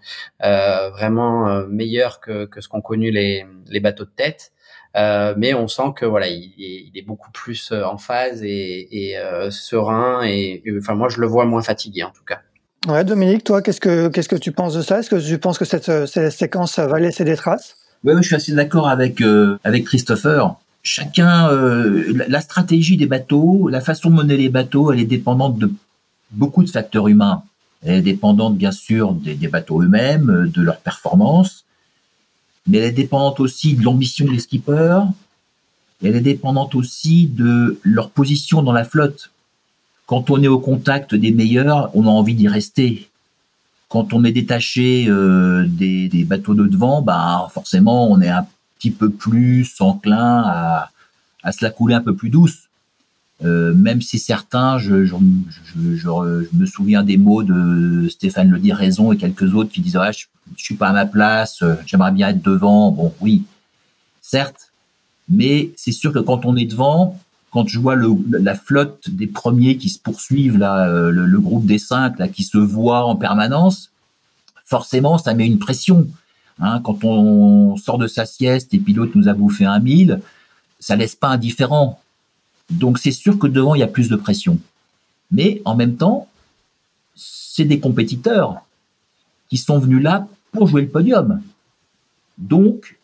euh, 0.43 0.89
vraiment 0.91 1.47
euh, 1.49 1.67
meilleures 1.67 2.21
que 2.21 2.47
que 2.47 2.63
ce 2.63 2.69
qu'ont 2.69 2.81
connu 2.81 3.11
les 3.11 3.45
les 3.69 3.81
bateaux 3.81 4.07
de 4.07 4.15
tête. 4.17 4.53
Euh, 4.97 5.35
mais 5.37 5.53
on 5.55 5.69
sent 5.69 5.93
que 5.97 6.07
voilà, 6.07 6.29
il 6.29 6.55
est, 6.59 6.89
il 6.89 6.93
est 6.95 7.03
beaucoup 7.03 7.33
plus 7.33 7.73
euh, 7.73 7.85
en 7.85 7.99
phase 7.99 8.43
et, 8.45 8.89
et 8.91 9.19
euh, 9.19 9.51
serein 9.51 10.23
et, 10.25 10.63
enfin 10.79 10.95
moi 10.95 11.09
je 11.11 11.21
le 11.21 11.27
vois 11.27 11.45
moins 11.47 11.63
fatigué 11.63 12.03
en 12.03 12.13
tout 12.13 12.25
cas. 12.25 12.41
Ouais, 12.87 13.05
Dominique, 13.05 13.44
toi, 13.44 13.62
qu'est-ce 13.62 13.81
que 13.81 14.09
qu'est-ce 14.09 14.29
que 14.29 14.37
tu 14.37 14.53
penses 14.53 14.75
de 14.75 14.83
ça? 14.83 14.99
Est-ce 14.99 15.09
que 15.09 15.16
tu 15.16 15.38
penses 15.38 15.59
que 15.59 15.64
cette, 15.64 16.07
cette 16.07 16.33
séquence 16.33 16.79
va 16.79 16.99
laisser 16.99 17.25
des 17.25 17.37
traces? 17.37 17.77
Oui, 18.05 18.12
je 18.18 18.23
suis 18.23 18.37
assez 18.37 18.53
d'accord 18.53 18.88
avec 18.88 19.20
euh, 19.23 19.59
avec 19.64 19.85
Christopher. 19.85 20.55
chacun, 20.85 21.51
la 22.29 22.40
stratégie 22.40 22.97
des 22.97 23.07
bateaux, 23.07 23.68
la 23.68 23.81
façon 23.81 24.11
de 24.11 24.16
mener 24.16 24.37
les 24.37 24.51
bateaux, 24.51 24.92
elle 24.92 25.01
est 25.01 25.07
dépendante 25.07 25.59
de 25.59 25.73
beaucoup 26.31 26.62
de 26.62 26.70
facteurs 26.70 27.09
humains. 27.09 27.42
Elle 27.83 27.97
est 27.97 28.03
dépendante 28.03 28.57
bien 28.57 28.73
sûr 28.73 29.12
des, 29.12 29.35
des 29.35 29.49
bateaux 29.49 29.83
eux-mêmes, 29.83 30.51
de 30.55 30.62
leur 30.62 30.79
performance, 30.79 31.64
mais 32.66 32.79
elle 32.79 32.85
est 32.85 32.92
dépendante 32.92 33.40
aussi 33.40 33.75
de 33.75 33.83
l'ambition 33.83 34.27
des 34.27 34.38
skippers, 34.38 35.03
elle 36.03 36.16
est 36.16 36.20
dépendante 36.20 36.75
aussi 36.75 37.27
de 37.27 37.79
leur 37.83 38.11
position 38.11 38.62
dans 38.62 38.73
la 38.73 38.85
flotte. 38.85 39.31
Quand 40.07 40.31
on 40.31 40.43
est 40.43 40.49
au 40.49 40.59
contact 40.59 41.14
des 41.14 41.33
meilleurs, 41.33 41.90
on 41.95 42.07
a 42.07 42.11
envie 42.11 42.35
d'y 42.35 42.49
rester. 42.49 43.09
Quand 43.88 44.12
on 44.12 44.25
est 44.25 44.33
détaché 44.33 45.07
euh, 45.09 45.64
des, 45.67 46.25
bateaux 46.25 46.55
de 46.55 46.67
devant, 46.67 47.01
bah 47.01 47.49
forcément 47.53 48.11
on 48.11 48.21
est 48.21 48.29
un 48.29 48.47
petit 48.79 48.90
peu 48.90 49.11
plus 49.11 49.75
enclin 49.81 50.43
à, 50.45 50.90
à 51.43 51.53
se 51.53 51.64
la 51.64 51.71
couler 51.71 51.95
un 51.95 52.01
peu 52.01 52.14
plus 52.14 52.31
douce. 52.31 52.69
Euh, 53.45 53.75
même 53.75 54.01
si 54.01 54.19
certains, 54.19 54.79
je, 54.79 55.05
je, 55.05 55.17
je, 55.64 55.97
je, 55.97 56.57
me 56.57 56.67
souviens 56.67 57.03
des 57.03 57.17
mots 57.17 57.43
de 57.43 58.09
Stéphane 58.09 58.51
Le 58.51 58.75
Raison 58.75 59.12
et 59.12 59.17
quelques 59.17 59.55
autres 59.55 59.71
qui 59.71 59.81
disent 59.81 59.97
ah, 59.97 60.12
je, 60.12 60.27
suis 60.57 60.77
pas 60.77 60.88
à 60.88 60.93
ma 60.93 61.07
place, 61.07 61.62
j'aimerais 61.87 62.12
bien 62.12 62.29
être 62.29 62.43
devant. 62.43 62.90
Bon, 62.90 63.12
oui, 63.21 63.45
certes, 64.23 64.71
mais 65.29 65.73
c'est 65.77 65.93
sûr 65.93 66.12
que 66.12 66.19
quand 66.19 66.45
on 66.47 66.57
est 66.57 66.67
devant, 66.67 67.19
quand 67.55 67.69
je 67.69 67.79
vois 67.79 67.95
la 67.95 68.57
flotte 68.57 69.09
des 69.09 69.29
premiers 69.29 69.77
qui 69.77 69.88
se 69.88 70.01
poursuivent, 70.01 70.61
euh, 70.61 71.12
le, 71.12 71.38
groupe 71.38 71.67
des 71.67 71.79
cinq, 71.79 72.17
qui 72.33 72.43
se 72.43 72.59
voit 72.59 73.05
en 73.05 73.14
permanence, 73.14 73.93
forcément, 74.64 75.19
ça 75.19 75.35
met 75.35 75.47
une 75.47 75.61
pression. 75.61 76.09
Hein, 76.59 76.81
quand 76.83 77.05
on 77.05 77.77
sort 77.77 77.99
de 77.99 78.09
sa 78.09 78.27
sieste 78.27 78.75
et 78.75 78.79
puis 78.79 78.93
l'autre 78.93 79.12
nous 79.14 79.29
a 79.29 79.35
bouffé 79.35 79.64
un 79.67 79.79
mille, 79.79 80.21
ça 80.81 80.97
laisse 80.97 81.14
pas 81.14 81.29
indifférent. 81.29 82.01
Donc 82.71 82.99
c'est 82.99 83.12
sûr 83.12 83.38
que 83.38 83.47
devant, 83.47 83.77
il 83.77 83.79
y 83.79 83.85
a 83.85 83.88
plus 83.88 84.09
de 84.09 84.17
pression. 84.17 84.59
Mais 85.31 85.62
en 85.64 85.77
même 85.77 85.95
temps, 85.95 86.27
c'est 87.14 87.67
des 87.67 87.79
compétiteurs 87.79 88.67
qui 89.49 89.59
sont 89.59 89.79
venus 89.79 90.03
là 90.03 90.27
pour 90.51 90.67
jouer 90.67 90.83
le 90.83 90.88
podium. 90.88 91.40
Donc, 92.37 92.99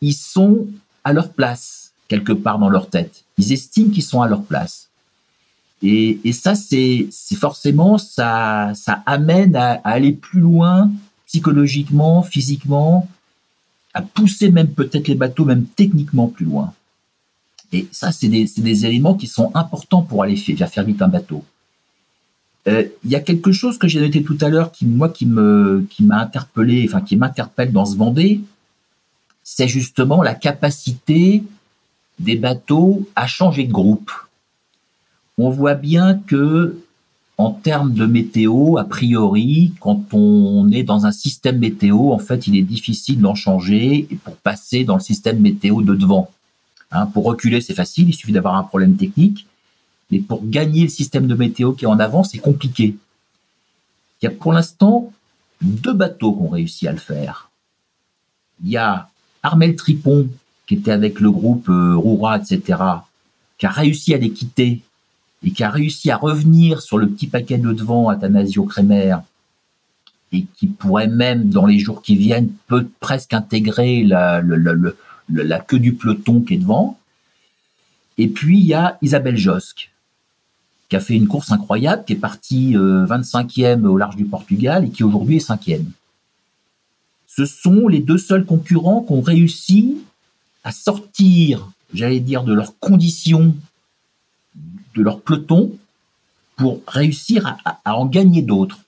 ils 0.00 0.14
sont 0.14 0.66
à 1.04 1.12
leur 1.12 1.30
place, 1.32 1.91
quelque 2.08 2.32
part 2.32 2.58
dans 2.58 2.68
leur 2.68 2.88
tête. 2.88 3.24
Ils 3.38 3.52
estiment 3.52 3.90
qu'ils 3.90 4.02
sont 4.02 4.22
à 4.22 4.28
leur 4.28 4.42
place. 4.42 4.88
Et, 5.82 6.32
ça, 6.32 6.54
c'est 6.54 7.08
forcément, 7.36 7.98
ça, 7.98 8.72
amène 9.06 9.56
à, 9.56 9.80
aller 9.84 10.12
plus 10.12 10.40
loin 10.40 10.90
psychologiquement, 11.26 12.22
physiquement, 12.22 13.08
à 13.94 14.02
pousser 14.02 14.50
même 14.50 14.68
peut-être 14.68 15.08
les 15.08 15.14
bateaux, 15.14 15.44
même 15.44 15.64
techniquement 15.64 16.28
plus 16.28 16.44
loin. 16.44 16.72
Et 17.72 17.88
ça, 17.90 18.12
c'est 18.12 18.28
des, 18.28 18.48
des, 18.56 18.86
éléments 18.86 19.14
qui 19.14 19.26
sont 19.26 19.50
importants 19.54 20.02
pour 20.02 20.22
aller 20.22 20.36
faire, 20.36 20.68
faire 20.68 20.84
vite 20.84 21.02
un 21.02 21.08
bateau. 21.08 21.42
Euh, 22.68 22.84
il 23.04 23.10
y 23.10 23.16
a 23.16 23.20
quelque 23.20 23.50
chose 23.50 23.76
que 23.76 23.88
j'ai 23.88 24.00
noté 24.00 24.22
tout 24.22 24.38
à 24.40 24.48
l'heure 24.48 24.70
qui 24.70 24.86
moi 24.86 25.08
qui 25.08 25.26
me 25.26 25.84
qui 25.90 26.04
m'a 26.04 26.20
interpellé, 26.20 26.86
enfin 26.88 27.00
qui 27.00 27.16
m'interpelle 27.16 27.72
dans 27.72 27.84
ce 27.84 27.96
Vendée, 27.96 28.40
c'est 29.42 29.66
justement 29.66 30.22
la 30.22 30.34
capacité 30.34 31.42
des 32.22 32.36
bateaux 32.36 33.08
à 33.16 33.26
changer 33.26 33.64
de 33.64 33.72
groupe. 33.72 34.10
On 35.38 35.50
voit 35.50 35.74
bien 35.74 36.18
que 36.26 36.78
en 37.38 37.50
termes 37.50 37.94
de 37.94 38.06
météo, 38.06 38.76
a 38.78 38.84
priori, 38.84 39.72
quand 39.80 40.04
on 40.12 40.70
est 40.70 40.82
dans 40.82 41.06
un 41.06 41.12
système 41.12 41.58
météo, 41.58 42.12
en 42.12 42.18
fait, 42.18 42.46
il 42.46 42.56
est 42.56 42.62
difficile 42.62 43.20
d'en 43.20 43.34
changer 43.34 44.06
pour 44.24 44.36
passer 44.36 44.84
dans 44.84 44.94
le 44.94 45.00
système 45.00 45.40
météo 45.40 45.82
de 45.82 45.94
devant. 45.94 46.30
Hein, 46.92 47.06
pour 47.06 47.24
reculer, 47.24 47.60
c'est 47.60 47.74
facile, 47.74 48.08
il 48.08 48.14
suffit 48.14 48.32
d'avoir 48.32 48.56
un 48.56 48.62
problème 48.62 48.96
technique. 48.96 49.46
Mais 50.10 50.18
pour 50.18 50.46
gagner 50.46 50.82
le 50.82 50.88
système 50.88 51.26
de 51.26 51.34
météo 51.34 51.72
qui 51.72 51.84
est 51.84 51.88
en 51.88 51.98
avant, 51.98 52.22
c'est 52.22 52.38
compliqué. 52.38 52.96
Il 54.20 54.26
y 54.26 54.28
a 54.28 54.30
pour 54.30 54.52
l'instant 54.52 55.10
deux 55.62 55.94
bateaux 55.94 56.34
qui 56.34 56.42
ont 56.42 56.48
réussi 56.48 56.86
à 56.86 56.92
le 56.92 56.98
faire. 56.98 57.50
Il 58.62 58.70
y 58.70 58.76
a 58.76 59.08
Armel 59.42 59.74
Tripon, 59.74 60.28
qui 60.66 60.74
était 60.74 60.92
avec 60.92 61.20
le 61.20 61.30
groupe 61.30 61.68
euh, 61.68 61.96
Roura, 61.96 62.38
etc., 62.38 62.78
qui 63.58 63.66
a 63.66 63.70
réussi 63.70 64.14
à 64.14 64.18
les 64.18 64.30
quitter 64.30 64.82
et 65.44 65.50
qui 65.50 65.64
a 65.64 65.70
réussi 65.70 66.10
à 66.10 66.16
revenir 66.16 66.82
sur 66.82 66.98
le 66.98 67.08
petit 67.08 67.26
paquet 67.26 67.58
de 67.58 67.72
devant, 67.72 68.08
Athanasio 68.08 68.64
Kremer, 68.64 69.16
et 70.32 70.46
qui 70.56 70.68
pourrait 70.68 71.08
même, 71.08 71.50
dans 71.50 71.66
les 71.66 71.78
jours 71.78 72.02
qui 72.02 72.16
viennent, 72.16 72.50
peut 72.68 72.88
presque 73.00 73.34
intégrer 73.34 74.04
la, 74.04 74.40
la 75.28 75.58
queue 75.60 75.80
du 75.80 75.94
peloton 75.94 76.40
qui 76.40 76.54
est 76.54 76.58
devant. 76.58 76.98
Et 78.18 78.28
puis, 78.28 78.58
il 78.58 78.66
y 78.66 78.74
a 78.74 78.98
Isabelle 79.02 79.36
Josque, 79.36 79.90
qui 80.88 80.96
a 80.96 81.00
fait 81.00 81.14
une 81.14 81.26
course 81.26 81.50
incroyable, 81.50 82.04
qui 82.04 82.12
est 82.12 82.16
partie 82.16 82.74
25e 82.74 83.84
euh, 83.84 83.88
au 83.88 83.96
large 83.96 84.16
du 84.16 84.24
Portugal 84.24 84.84
et 84.84 84.90
qui 84.90 85.02
aujourd'hui 85.02 85.36
est 85.36 85.48
5e 85.48 85.84
ce 87.34 87.46
sont 87.46 87.88
les 87.88 88.00
deux 88.00 88.18
seuls 88.18 88.44
concurrents 88.44 89.02
qui 89.02 89.12
ont 89.12 89.22
réussi 89.22 89.96
à 90.64 90.72
sortir, 90.72 91.70
j'allais 91.92 92.20
dire, 92.20 92.44
de 92.44 92.52
leurs 92.52 92.78
conditions, 92.78 93.54
de 94.94 95.02
leur 95.02 95.20
peloton, 95.20 95.76
pour 96.56 96.80
réussir 96.86 97.56
à, 97.64 97.96
en 97.96 98.06
gagner 98.06 98.42
d'autres. 98.42 98.80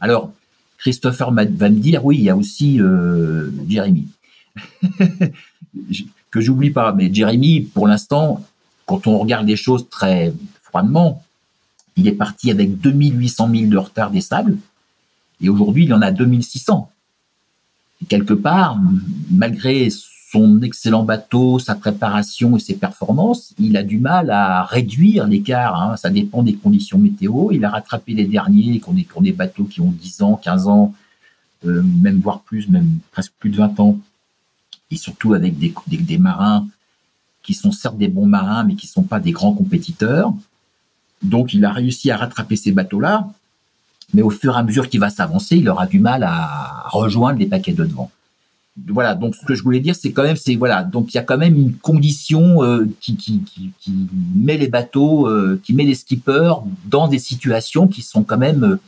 Alors, 0.00 0.32
Christopher 0.78 1.32
va 1.32 1.44
me 1.44 1.80
dire, 1.80 2.04
oui, 2.04 2.18
il 2.18 2.24
y 2.24 2.30
a 2.30 2.36
aussi 2.36 2.80
euh, 2.80 3.50
Jérémy, 3.68 4.06
que 6.30 6.40
j'oublie 6.40 6.70
pas. 6.70 6.92
Mais 6.92 7.12
Jérémy, 7.12 7.62
pour 7.62 7.88
l'instant, 7.88 8.44
quand 8.86 9.06
on 9.06 9.18
regarde 9.18 9.46
les 9.46 9.56
choses 9.56 9.88
très 9.90 10.32
froidement, 10.62 11.22
il 11.96 12.06
est 12.06 12.12
parti 12.12 12.50
avec 12.50 12.80
2800 12.80 13.50
000 13.50 13.70
de 13.70 13.76
retard 13.76 14.10
des 14.10 14.20
sables, 14.20 14.56
et 15.40 15.48
aujourd'hui, 15.48 15.84
il 15.84 15.94
en 15.94 16.02
a 16.02 16.10
2600 16.10 16.90
quelque 18.06 18.34
part, 18.34 18.78
malgré 19.30 19.88
son 20.30 20.60
excellent 20.60 21.04
bateau, 21.04 21.58
sa 21.58 21.74
préparation 21.74 22.56
et 22.56 22.60
ses 22.60 22.74
performances, 22.74 23.54
il 23.58 23.76
a 23.78 23.82
du 23.82 23.98
mal 23.98 24.30
à 24.30 24.64
réduire 24.64 25.26
l'écart. 25.26 25.80
Hein. 25.80 25.96
Ça 25.96 26.10
dépend 26.10 26.42
des 26.42 26.54
conditions 26.54 26.98
météo. 26.98 27.50
Il 27.50 27.64
a 27.64 27.70
rattrapé 27.70 28.12
les 28.12 28.26
derniers, 28.26 28.80
qui 28.80 28.88
ont 28.88 29.20
des, 29.22 29.32
bateaux 29.32 29.64
qui 29.64 29.80
ont 29.80 29.90
10 29.90 30.22
ans, 30.22 30.36
15 30.36 30.68
ans, 30.68 30.94
euh, 31.64 31.82
même 31.82 32.20
voire 32.20 32.40
plus, 32.40 32.68
même 32.68 32.98
presque 33.10 33.32
plus 33.38 33.48
de 33.48 33.56
20 33.56 33.80
ans. 33.80 33.98
Et 34.90 34.96
surtout 34.96 35.32
avec 35.32 35.58
des, 35.58 35.72
des, 35.86 36.18
marins 36.18 36.66
qui 37.42 37.54
sont 37.54 37.72
certes 37.72 37.96
des 37.96 38.08
bons 38.08 38.26
marins, 38.26 38.64
mais 38.64 38.74
qui 38.74 38.86
ne 38.86 38.92
sont 38.92 39.02
pas 39.04 39.20
des 39.20 39.32
grands 39.32 39.54
compétiteurs. 39.54 40.34
Donc 41.22 41.54
il 41.54 41.64
a 41.64 41.72
réussi 41.72 42.10
à 42.10 42.18
rattraper 42.18 42.56
ces 42.56 42.72
bateaux-là 42.72 43.28
mais 44.14 44.22
au 44.22 44.30
fur 44.30 44.54
et 44.54 44.58
à 44.58 44.62
mesure 44.62 44.88
qu'il 44.88 45.00
va 45.00 45.10
s'avancer, 45.10 45.58
il 45.58 45.68
aura 45.68 45.86
du 45.86 45.98
mal 46.00 46.22
à 46.22 46.84
rejoindre 46.88 47.38
les 47.38 47.46
paquets 47.46 47.74
de 47.74 47.84
devant. 47.84 48.10
Voilà, 48.86 49.14
donc 49.14 49.34
ce 49.34 49.44
que 49.44 49.54
je 49.54 49.62
voulais 49.62 49.80
dire, 49.80 49.94
c'est 49.94 50.12
quand 50.12 50.22
même, 50.22 50.36
c'est 50.36 50.54
voilà, 50.54 50.82
donc 50.82 51.12
il 51.12 51.16
y 51.16 51.20
a 51.20 51.22
quand 51.22 51.38
même 51.38 51.56
une 51.56 51.74
condition 51.74 52.62
euh, 52.62 52.86
qui, 53.00 53.16
qui, 53.16 53.42
qui, 53.42 53.70
qui, 53.80 53.92
met 54.36 54.56
les 54.56 54.68
bateaux, 54.68 55.26
euh, 55.26 55.60
qui 55.64 55.74
met 55.74 55.84
les 55.84 55.94
skippers 55.94 56.54
dans 56.86 57.08
des 57.08 57.18
situations 57.18 57.88
qui 57.88 58.02
sont 58.02 58.22
quand 58.22 58.38
même, 58.38 58.64
euh, 58.64 58.80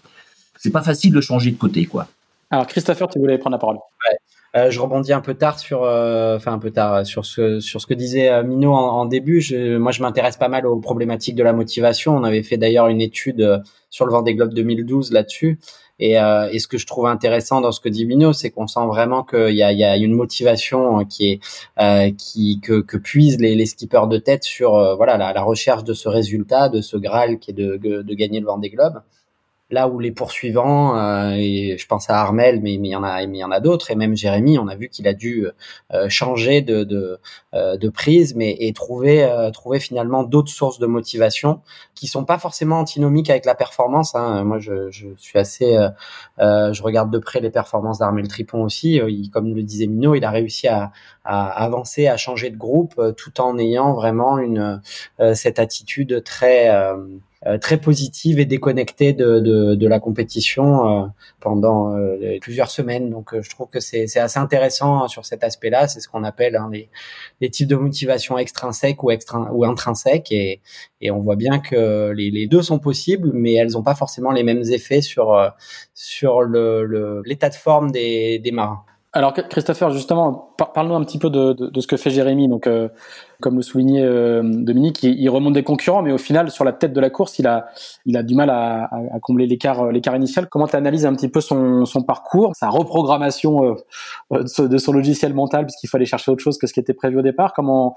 c'est 0.59 0.71
pas 0.71 0.83
facile 0.83 1.13
de 1.13 1.21
changer 1.21 1.51
de 1.51 1.57
côté, 1.57 1.87
quoi. 1.87 2.09
Alors 2.51 2.67
Christopher, 2.67 3.09
tu 3.09 3.19
voulais 3.19 3.39
prendre 3.39 3.55
la 3.55 3.59
parole. 3.59 3.77
Ouais. 3.77 4.19
Euh, 4.57 4.71
je 4.71 4.81
rebondis 4.81 5.13
un 5.13 5.21
peu 5.21 5.35
tard 5.35 5.61
sur, 5.61 5.85
euh, 5.85 6.37
enfin 6.37 6.53
un 6.53 6.59
peu 6.59 6.73
tard 6.73 7.07
sur 7.07 7.25
ce 7.25 7.61
sur 7.61 7.81
ce 7.81 7.87
que 7.87 7.95
disait 7.95 8.29
euh, 8.29 8.43
Mino 8.43 8.73
en, 8.73 9.05
début. 9.05 9.41
Je, 9.41 9.77
moi, 9.77 9.93
je 9.93 10.03
m'intéresse 10.03 10.37
pas 10.37 10.49
mal 10.49 10.67
aux 10.67 10.81
problématiques 10.81 11.37
de 11.37 11.45
la 11.45 11.53
motivation. 11.53 12.17
On 12.17 12.25
avait 12.25 12.43
fait 12.43 12.57
d'ailleurs 12.57 12.89
une 12.89 13.01
étude 13.01 13.63
sur 13.91 14.07
le 14.07 14.13
Vendée 14.13 14.35
Globe 14.35 14.53
2012 14.53 15.13
là-dessus. 15.13 15.61
Et, 16.01 16.15
et, 16.15 16.59
ce 16.59 16.67
que 16.67 16.79
je 16.79 16.87
trouve 16.87 17.07
intéressant 17.07 17.61
dans 17.61 17.73
ce 17.73 17.81
que 17.81 17.89
dit 17.89 18.07
Mino, 18.07 18.33
c'est 18.33 18.51
qu'on 18.51 18.67
sent 18.67 18.87
vraiment 18.87 19.23
qu'il 19.23 19.55
y 19.55 19.63
a, 19.63 19.71
il 19.73 19.79
y 19.79 19.85
a 19.85 19.97
une 19.97 20.15
motivation 20.15 21.05
qui 21.05 21.41
est 21.79 22.17
qui 22.17 22.61
que, 22.61 22.81
que 22.81 22.97
puisent 22.97 23.39
les, 23.39 23.55
les 23.55 23.67
skippers 23.67 24.07
de 24.09 24.19
tête 24.19 24.45
sur 24.45 24.97
voilà 24.97 25.17
la, 25.17 25.33
la, 25.33 25.43
recherche 25.43 25.85
de 25.85 25.93
ce 25.93 26.09
résultat, 26.09 26.69
de 26.69 26.81
ce 26.81 26.97
graal 26.97 27.39
qui 27.39 27.51
est 27.51 27.55
de, 27.55 27.77
de 27.77 28.15
gagner 28.15 28.41
le 28.41 28.47
Vendée 28.47 28.71
Globe 28.71 29.03
là 29.71 29.89
où 29.89 29.99
les 30.01 30.11
poursuivants, 30.11 30.97
euh, 30.99 31.35
et 31.37 31.77
je 31.79 31.87
pense 31.87 32.11
à 32.11 32.21
Armel, 32.21 32.61
mais, 32.61 32.75
il 32.75 32.87
y 32.87 32.97
en 32.97 33.05
a, 33.05 33.23
y 33.23 33.45
en 33.45 33.51
a 33.51 33.61
d'autres, 33.61 33.91
et 33.91 33.95
même 33.95 34.17
Jérémy, 34.17 34.59
on 34.59 34.69
a 34.69 34.75
vu 34.75 34.89
qu'il 34.89 35.07
a 35.07 35.15
dû 35.15 35.47
euh, 35.93 36.09
changer 36.09 36.61
de, 36.61 36.85
de, 36.85 37.19
euh, 37.55 37.77
mais 38.35 38.57
et 38.59 38.73
trouver, 38.73 39.29
trouver 39.53 39.81
finalement 39.81 40.23
d'autres 40.23 40.51
sources 40.51 40.79
de 40.79 40.87
motivation 40.87 41.61
qui 41.95 42.07
sont 42.07 42.25
pas 42.25 42.39
forcément 42.39 42.81
antinomiques 42.81 43.31
avec 43.31 43.45
la 43.45 43.55
performance. 43.55 44.15
Hein. 44.15 44.45
Moi, 44.45 44.59
je, 44.59 44.91
je 44.91 45.09
suis 45.17 45.39
assez, 45.39 45.77
je 46.39 46.83
regarde 46.83 47.11
de 47.11 47.19
près 47.19 47.41
les 47.41 47.51
performances 47.51 47.99
d'Armel 47.99 48.29
Tripon 48.29 48.63
aussi. 48.63 48.95
Il, 48.95 49.31
comme 49.31 49.55
le 49.55 49.63
disait 49.63 49.87
Mino, 49.87 50.15
il 50.15 50.25
a 50.25 50.31
réussi 50.31 50.69
à, 50.69 50.93
à 51.25 51.49
avancer, 51.65 52.07
à 52.07 52.17
changer 52.17 52.51
de 52.51 52.57
groupe, 52.57 53.01
tout 53.17 53.41
en 53.41 53.59
ayant 53.59 53.95
vraiment 53.95 54.39
une 54.39 54.81
cette 55.35 55.59
attitude 55.59 56.23
très 56.25 56.69
très 57.61 57.79
positive 57.79 58.39
et 58.39 58.45
déconnectée 58.45 59.13
de, 59.13 59.41
de, 59.41 59.75
de 59.75 59.89
la 59.89 59.99
compétition 59.99 61.11
pendant 61.41 61.97
plusieurs 62.41 62.71
semaines. 62.71 63.11
Donc 63.11 63.31
je 63.41 63.49
trouve 63.51 63.69
que 63.69 63.81
c'est 63.81 64.19
assez 64.19 64.39
intéressant 64.39 65.09
sur 65.09 65.25
cet 65.25 65.43
aspect-là. 65.43 65.89
C'est 65.89 66.01
ce 66.01 66.09
qu'on 66.09 66.25
appelle 66.25 66.57
hein, 66.57 66.69
les, 66.71 66.91
les, 67.41 67.49
types 67.49 67.69
de 67.69 67.77
motivation 67.77 68.37
extrinsèques 68.37 69.03
ou, 69.03 69.11
ou 69.53 69.65
intrinsèques. 69.65 70.33
Et, 70.33 70.61
et 71.01 71.11
on 71.11 71.21
voit 71.21 71.37
bien 71.37 71.61
que 71.61 72.11
les, 72.11 72.31
les 72.31 72.47
deux 72.47 72.63
sont 72.63 72.79
possibles, 72.79 73.31
mais 73.33 73.55
elles 73.55 73.73
n'ont 73.73 73.83
pas 73.83 73.95
forcément 73.95 74.33
les 74.33 74.43
mêmes 74.43 74.65
effets 74.71 75.01
sur, 75.01 75.35
sur 75.95 76.43
l'état 76.43 76.83
le, 76.83 77.23
l'état 77.25 77.49
de 77.49 77.55
forme 77.55 77.91
des, 77.91 78.39
des 78.39 78.53
marins. 78.53 78.85
Alors 79.13 79.33
Christopher, 79.33 79.91
justement, 79.91 80.55
parle-nous 80.57 80.95
un 80.95 81.05
petit 81.05 81.19
peu 81.19 81.31
de, 81.31 81.53
de, 81.53 81.67
de, 81.67 81.81
ce 81.81 81.87
que 81.87 81.97
fait 81.97 82.11
Jérémy. 82.11 82.49
Donc, 82.49 82.67
euh, 82.67 82.89
comme 83.41 83.57
le 83.57 83.63
soulignait 83.63 84.05
euh, 84.05 84.43
Dominique, 84.45 85.03
il, 85.03 85.29
remonte 85.29 85.55
des 85.55 85.63
concurrents, 85.63 86.03
mais 86.03 86.13
au 86.13 86.19
final, 86.19 86.51
sur 86.51 86.65
la 86.65 86.73
tête 86.73 86.93
de 86.93 87.01
la 87.01 87.11
course, 87.11 87.39
il 87.39 87.47
a, 87.47 87.67
il 88.07 88.17
a 88.17 88.23
du 88.23 88.35
mal 88.35 88.51
à, 88.51 88.91
combler 89.23 89.47
l'écart, 89.47 89.83
euh, 89.83 89.93
l'écart 89.93 90.15
initial. 90.15 90.49
Comment 90.49 90.67
tu 90.67 90.77
analyses 90.77 91.07
un 91.07 91.15
petit 91.15 91.29
peu 91.29 91.41
son, 91.41 91.85
parcours, 92.07 92.55
sa 92.55 92.69
reprogrammation 92.69 93.77
de 94.31 94.79
son 94.79 94.93
logiciel 94.93 95.35
mental, 95.35 95.67
puisqu'il 95.67 95.89
fallait 95.89 96.05
chercher 96.05 96.31
autre 96.31 96.43
chose 96.43 96.59
que 96.59 96.67
ce 96.67 96.73
qui 96.73 96.81
était 96.81 96.95
prévu 96.95 97.19
au 97.19 97.23
départ? 97.23 97.53
Comment, 97.53 97.97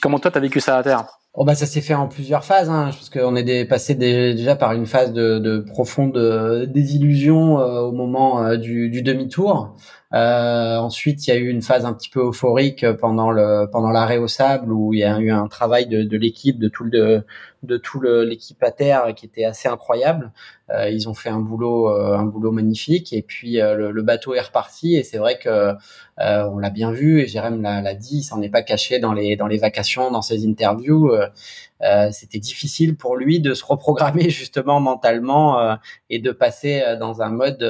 comment 0.00 0.18
toi, 0.18 0.30
tu 0.30 0.38
as 0.38 0.40
vécu 0.40 0.60
ça 0.60 0.76
à 0.76 0.82
terre? 0.82 1.06
Oh 1.36 1.44
bah 1.44 1.56
ça 1.56 1.66
s'est 1.66 1.80
fait 1.80 1.94
en 1.94 2.06
plusieurs 2.06 2.44
phases, 2.44 2.70
hein, 2.70 2.90
parce 2.92 3.10
qu'on 3.10 3.34
est 3.34 3.64
passé 3.64 3.96
déjà 3.96 4.54
par 4.54 4.72
une 4.72 4.86
phase 4.86 5.12
de, 5.12 5.40
de 5.40 5.58
profonde 5.58 6.16
désillusion 6.68 7.56
au 7.56 7.90
moment 7.90 8.56
du, 8.56 9.02
demi-tour. 9.02 9.74
Euh, 10.14 10.76
ensuite, 10.76 11.26
il 11.26 11.30
y 11.30 11.32
a 11.32 11.36
eu 11.36 11.48
une 11.48 11.62
phase 11.62 11.84
un 11.84 11.92
petit 11.92 12.08
peu 12.08 12.20
euphorique 12.20 12.86
pendant 13.00 13.32
le 13.32 13.66
pendant 13.72 13.90
l'arrêt 13.90 14.18
au 14.18 14.28
sable 14.28 14.72
où 14.74 14.92
il 14.92 15.00
y 15.00 15.04
a 15.04 15.18
eu 15.20 15.30
un 15.30 15.48
travail 15.48 15.86
de, 15.86 16.02
de 16.02 16.16
l'équipe, 16.16 16.58
de 16.58 16.68
tout 16.68 16.84
le 16.84 17.24
de 17.66 17.76
tout 17.76 18.00
l'équipe 18.00 18.62
à 18.62 18.70
terre 18.70 19.14
qui 19.14 19.26
était 19.26 19.44
assez 19.44 19.68
incroyable. 19.68 20.32
Euh, 20.70 20.88
ils 20.88 21.08
ont 21.08 21.14
fait 21.14 21.28
un 21.28 21.40
boulot 21.40 21.90
euh, 21.90 22.16
un 22.16 22.24
boulot 22.24 22.50
magnifique 22.50 23.12
et 23.12 23.20
puis 23.20 23.60
euh, 23.60 23.74
le, 23.74 23.90
le, 23.90 24.02
bateau 24.02 24.32
est 24.32 24.40
reparti 24.40 24.96
et 24.96 25.02
c'est 25.02 25.18
vrai 25.18 25.38
que 25.38 25.48
euh, 25.48 26.48
on 26.50 26.58
l'a 26.58 26.70
bien 26.70 26.90
vu 26.90 27.20
et 27.20 27.26
Jérém 27.26 27.60
l'a 27.60 27.94
dit, 27.94 28.18
il 28.18 28.22
s'en 28.22 28.40
est 28.40 28.48
pas 28.48 28.62
caché 28.62 28.98
dans 28.98 29.12
les 29.12 29.36
dans 29.36 29.46
les 29.46 29.58
vacations, 29.58 30.10
dans 30.10 30.22
ses 30.22 30.46
interviews. 30.46 31.10
Euh, 31.84 32.08
c'était 32.12 32.38
difficile 32.38 32.96
pour 32.96 33.16
lui 33.16 33.40
de 33.40 33.52
se 33.52 33.64
reprogrammer 33.64 34.30
justement 34.30 34.80
mentalement 34.80 35.60
euh, 35.60 35.74
et 36.08 36.18
de 36.18 36.30
passer 36.30 36.80
euh, 36.82 36.96
dans 36.96 37.20
un 37.20 37.30
mode 37.30 37.64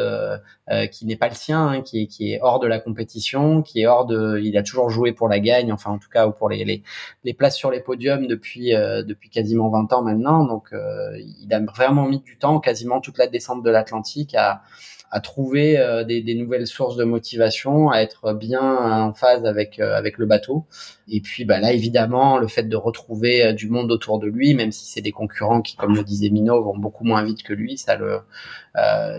qui 0.91 1.05
n'est 1.05 1.17
pas 1.17 1.29
le 1.29 1.35
sien, 1.35 1.69
hein, 1.69 1.83
qui, 1.83 2.03
est, 2.03 2.07
qui 2.07 2.33
est 2.33 2.39
hors 2.41 2.59
de 2.59 2.67
la 2.67 2.79
compétition, 2.79 3.61
qui 3.61 3.83
est 3.83 3.87
hors 3.87 4.07
de. 4.07 4.41
Il 4.43 4.57
a 4.57 4.63
toujours 4.63 4.89
joué 4.89 5.13
pour 5.13 5.29
la 5.29 5.39
gagne, 5.39 5.71
enfin 5.73 5.91
en 5.91 5.99
tout 5.99 6.09
cas 6.09 6.27
ou 6.27 6.33
pour 6.33 6.49
les, 6.49 6.65
les, 6.65 6.83
les 7.23 7.35
places 7.35 7.57
sur 7.57 7.71
les 7.71 7.81
podiums 7.81 8.27
depuis 8.27 8.71
depuis 8.71 9.29
quasiment 9.29 9.69
20 9.69 9.84
ans 9.93 10.03
maintenant. 10.03 10.45
Donc 10.45 10.71
il 10.73 11.53
a 11.53 11.61
vraiment 11.61 12.07
mis 12.07 12.21
du 12.21 12.39
temps, 12.39 12.61
quasiment 12.61 13.01
toute 13.01 13.19
la 13.19 13.27
descente 13.27 13.63
de 13.63 13.71
l'Atlantique 13.71 14.35
à 14.35 15.21
trouver 15.21 15.79
euh, 15.79 16.03
des, 16.03 16.35
nouvelles 16.35 16.67
sources 16.67 16.97
de 16.97 17.05
motivation, 17.05 17.89
à 17.91 17.99
être 17.99 18.33
bien 18.33 18.61
en 18.61 19.15
phase 19.15 19.47
avec 19.47 19.79
euh, 19.79 19.95
avec 19.97 20.19
le 20.19 20.27
bateau. 20.27 20.67
Et 21.07 21.21
puis 21.21 21.45
bah 21.45 21.61
là 21.61 21.73
évidemment 21.73 22.39
le 22.39 22.49
fait 22.49 22.65
de 22.65 22.77
retrouver 22.77 23.45
euh, 23.45 23.53
du 23.53 23.69
monde 23.69 23.93
autour 23.93 24.19
de 24.19 24.27
lui, 24.27 24.55
même 24.55 24.73
si 24.73 24.87
c'est 24.87 25.03
des 25.03 25.13
concurrents 25.13 25.63
qui, 25.63 25.77
comme 25.77 25.95
le 25.95 26.03
disait 26.03 26.31
Mino, 26.31 26.61
vont 26.65 26.77
beaucoup 26.77 27.05
moins 27.05 27.23
vite 27.23 27.45
que 27.45 27.53
lui, 27.53 27.79
ça 27.79 27.95
le 27.95 28.23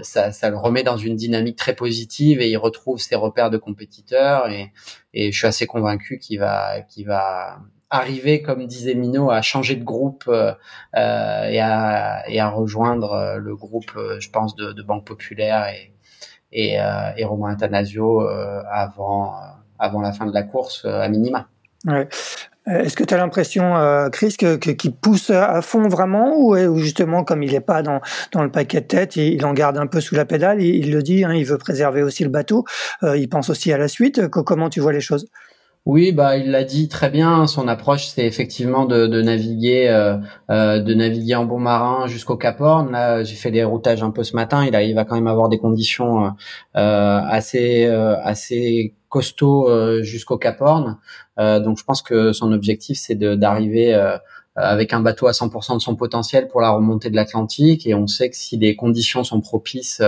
ça 0.04 0.50
le 0.50 0.58
remet 0.58 0.84
dans 0.84 0.98
une 0.98 1.16
dynamique 1.16 1.56
très 1.56 1.76
positive 1.76 2.42
et 2.42 2.50
il 2.50 2.58
retrouve 2.58 3.00
ses 3.00 3.16
repères 3.16 3.50
de 3.50 3.58
compétiteurs 3.58 4.50
et, 4.50 4.74
et 5.14 5.32
je 5.32 5.38
suis 5.38 5.48
assez 5.48 5.66
convaincu 5.66 6.20
qu'il 6.20 6.40
va 6.40 6.82
qu'il 6.82 7.08
va 7.08 7.60
arriver, 7.96 8.42
comme 8.42 8.66
disait 8.66 8.96
Mino, 8.96 9.32
à 9.32 9.42
changer 9.42 9.76
de 9.76 9.84
groupe 9.84 10.26
euh, 10.28 10.54
euh, 10.96 11.46
et, 11.48 11.60
à, 11.60 12.50
rejoindre 12.50 13.14
euh, 13.14 13.38
le 13.38 13.56
groupe, 13.56 13.92
je 14.20 14.30
pense, 14.30 14.56
de, 14.56 14.82
Banque 14.82 15.06
Populaire 15.06 15.68
et, 16.52 16.80
Romain 17.26 17.54
Athanasio 17.54 18.22
avant, 18.70 19.34
la 19.80 20.12
fin 20.14 20.26
de 20.26 20.34
la 20.34 20.44
course 20.44 20.86
à 20.86 21.08
minima. 21.10 21.48
Est-ce 22.68 22.96
que 22.96 23.04
tu 23.04 23.14
as 23.14 23.18
l'impression, 23.18 23.74
Chris, 24.12 24.36
que, 24.40 24.56
qu'il 24.56 24.96
pousse 24.96 25.30
à 25.32 25.62
fond 25.62 25.88
vraiment 25.88 26.34
ou, 26.38 26.78
justement, 26.78 27.24
comme 27.24 27.44
il 27.44 27.52
n'est 27.52 27.60
pas 27.60 27.82
dans, 27.82 28.00
le 28.36 28.50
paquet 28.50 28.82
de 28.82 28.86
tête, 28.86 29.16
il, 29.18 29.46
en 29.46 29.54
garde 29.54 29.78
un 29.78 29.88
peu 29.88 30.00
sous 30.00 30.16
la 30.16 30.26
pédale, 30.26 30.62
il, 30.62 30.76
il 30.76 30.92
le 30.92 31.02
dit, 31.02 31.26
hein, 31.26 31.34
il 31.34 31.46
veut 31.46 31.58
préserver 31.58 32.04
aussi 32.04 32.24
le 32.24 32.30
bateau, 32.30 32.64
il 33.04 33.28
pense 33.28 33.50
aussi 33.50 33.74
à 33.74 33.78
la 33.78 33.88
suite. 33.88 34.28
Comment 34.28 34.70
tu 34.70 34.80
vois 34.80 34.94
les 34.94 35.02
choses? 35.02 35.28
Oui, 35.86 36.12
bah 36.12 36.36
il 36.38 36.50
l'a 36.50 36.64
dit 36.64 36.88
très 36.90 37.12
bien. 37.12 37.46
Son 37.46 37.68
approche, 37.68 38.08
c'est 38.08 38.26
effectivement 38.26 38.86
de, 38.86 39.06
naviguer, 39.22 39.88
euh, 39.88 40.18
euh, 40.50 40.80
de 40.80 40.94
naviguer 40.96 41.36
en 41.36 41.46
bon 41.46 41.60
marin 41.60 42.08
jusqu'au 42.08 42.38
Cap 42.38 42.60
Horn. 42.60 42.92
Là, 42.92 43.24
j'ai 43.24 43.36
fait 43.36 43.52
des 43.52 43.64
routages 43.64 44.02
un 44.02 44.10
peu 44.10 44.24
ce 44.24 44.36
matin. 44.36 44.66
Il, 44.66 44.76
a, 44.76 44.82
il 44.82 44.96
va 44.96 45.06
quand 45.06 45.14
même 45.14 45.28
avoir 45.28 45.48
des 45.48 45.60
conditions 45.60 46.34
euh, 46.76 47.22
assez, 47.30 47.86
assez 47.86 48.96
costauds 49.10 50.02
jusqu'au 50.02 50.38
Cap 50.38 50.60
Horn. 50.60 50.98
donc, 51.38 51.78
je 51.78 51.84
pense 51.84 52.02
que 52.02 52.34
son 52.34 52.52
objectif, 52.52 52.98
c'est 52.98 53.16
d'arriver 53.16 53.94
avec 54.56 54.94
un 54.94 55.02
bateau 55.02 55.28
à 55.28 55.32
100% 55.32 55.76
de 55.76 55.82
son 55.82 55.96
potentiel 55.96 56.48
pour 56.48 56.62
la 56.62 56.70
remontée 56.70 57.10
de 57.10 57.16
l'Atlantique. 57.16 57.86
Et 57.88 57.94
on 57.94 58.08
sait 58.08 58.30
que 58.30 58.36
si 58.36 58.58
les 58.58 58.76
conditions 58.76 59.24
sont 59.24 59.42
propices 59.42 60.02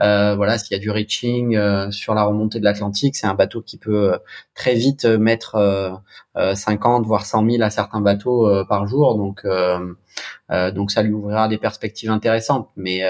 euh, 0.00 0.34
voilà, 0.34 0.58
s'il 0.58 0.76
y 0.76 0.78
a 0.78 0.78
du 0.78 0.90
reaching 0.90 1.56
euh, 1.56 1.90
sur 1.90 2.14
la 2.14 2.24
remontée 2.24 2.58
de 2.58 2.64
l'Atlantique, 2.64 3.16
c'est 3.16 3.26
un 3.26 3.34
bateau 3.34 3.62
qui 3.62 3.78
peut 3.78 4.12
euh, 4.12 4.18
très 4.54 4.74
vite 4.74 5.06
mettre 5.06 5.56
50 6.34 7.06
voire 7.06 7.24
100 7.24 7.50
000 7.50 7.62
à 7.62 7.70
certains 7.70 8.00
bateaux 8.00 8.64
par 8.68 8.86
jour. 8.86 9.16
Donc 9.16 9.46
donc 10.74 10.90
ça 10.90 11.02
lui 11.02 11.12
ouvrira 11.12 11.48
des 11.48 11.58
perspectives 11.58 12.10
intéressantes. 12.10 12.68
Mais, 12.76 13.02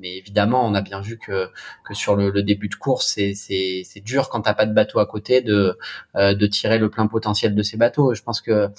mais 0.00 0.16
évidemment, 0.16 0.66
on 0.66 0.74
a 0.74 0.82
bien 0.82 1.00
vu 1.00 1.18
que, 1.18 1.48
que 1.86 1.94
sur 1.94 2.14
le, 2.16 2.30
le 2.30 2.42
début 2.42 2.68
de 2.68 2.74
course, 2.74 3.18
c'est 3.34 4.02
dur 4.04 4.28
quand 4.28 4.42
t'as 4.42 4.54
pas 4.54 4.66
de 4.66 4.74
bateau 4.74 4.98
à 4.98 5.06
côté 5.06 5.40
de, 5.40 5.78
de 6.14 6.46
tirer 6.46 6.78
le 6.78 6.90
plein 6.90 7.06
potentiel 7.06 7.54
de 7.54 7.62
ces 7.62 7.76
bateaux. 7.76 8.14
Je 8.14 8.22
pense 8.22 8.40
que 8.40 8.70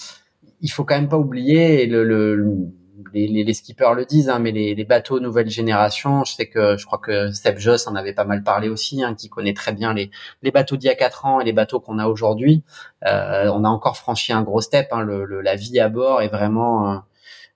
il 0.61 0.69
faut 0.69 0.83
quand 0.83 0.95
même 0.95 1.09
pas 1.09 1.17
oublier 1.17 1.85
le, 1.85 2.03
le 2.03 2.71
les, 3.13 3.53
skippers 3.53 3.93
le 3.93 4.05
disent, 4.05 4.29
hein, 4.29 4.39
mais 4.39 4.51
les, 4.51 4.83
bateaux 4.85 5.19
nouvelle 5.19 5.49
génération, 5.49 6.23
je 6.23 6.33
sais 6.33 6.47
que 6.47 6.77
je 6.77 6.85
crois 6.85 6.99
que 6.99 7.31
Seb 7.31 7.57
Joss 7.57 7.87
en 7.87 7.95
avait 7.95 8.13
pas 8.13 8.25
mal 8.25 8.43
parlé 8.43 8.69
aussi, 8.69 9.03
hein, 9.03 9.15
qui 9.15 9.29
connaît 9.29 9.53
très 9.53 9.73
bien 9.73 9.93
les, 9.93 10.11
bateaux 10.51 10.77
d'il 10.77 10.87
y 10.87 10.89
a 10.89 10.95
quatre 10.95 11.25
ans 11.25 11.39
et 11.39 11.45
les 11.45 11.53
bateaux 11.53 11.79
qu'on 11.79 11.99
a 11.99 12.07
aujourd'hui. 12.07 12.63
Euh, 13.07 13.49
on 13.53 13.63
a 13.63 13.69
encore 13.69 13.97
franchi 13.97 14.33
un 14.33 14.41
gros 14.41 14.61
step. 14.61 14.87
Hein, 14.91 15.05
la 15.05 15.55
vie 15.55 15.79
à 15.79 15.89
bord 15.89 16.21
est 16.21 16.27
vraiment 16.27 16.91
euh, 16.91 16.97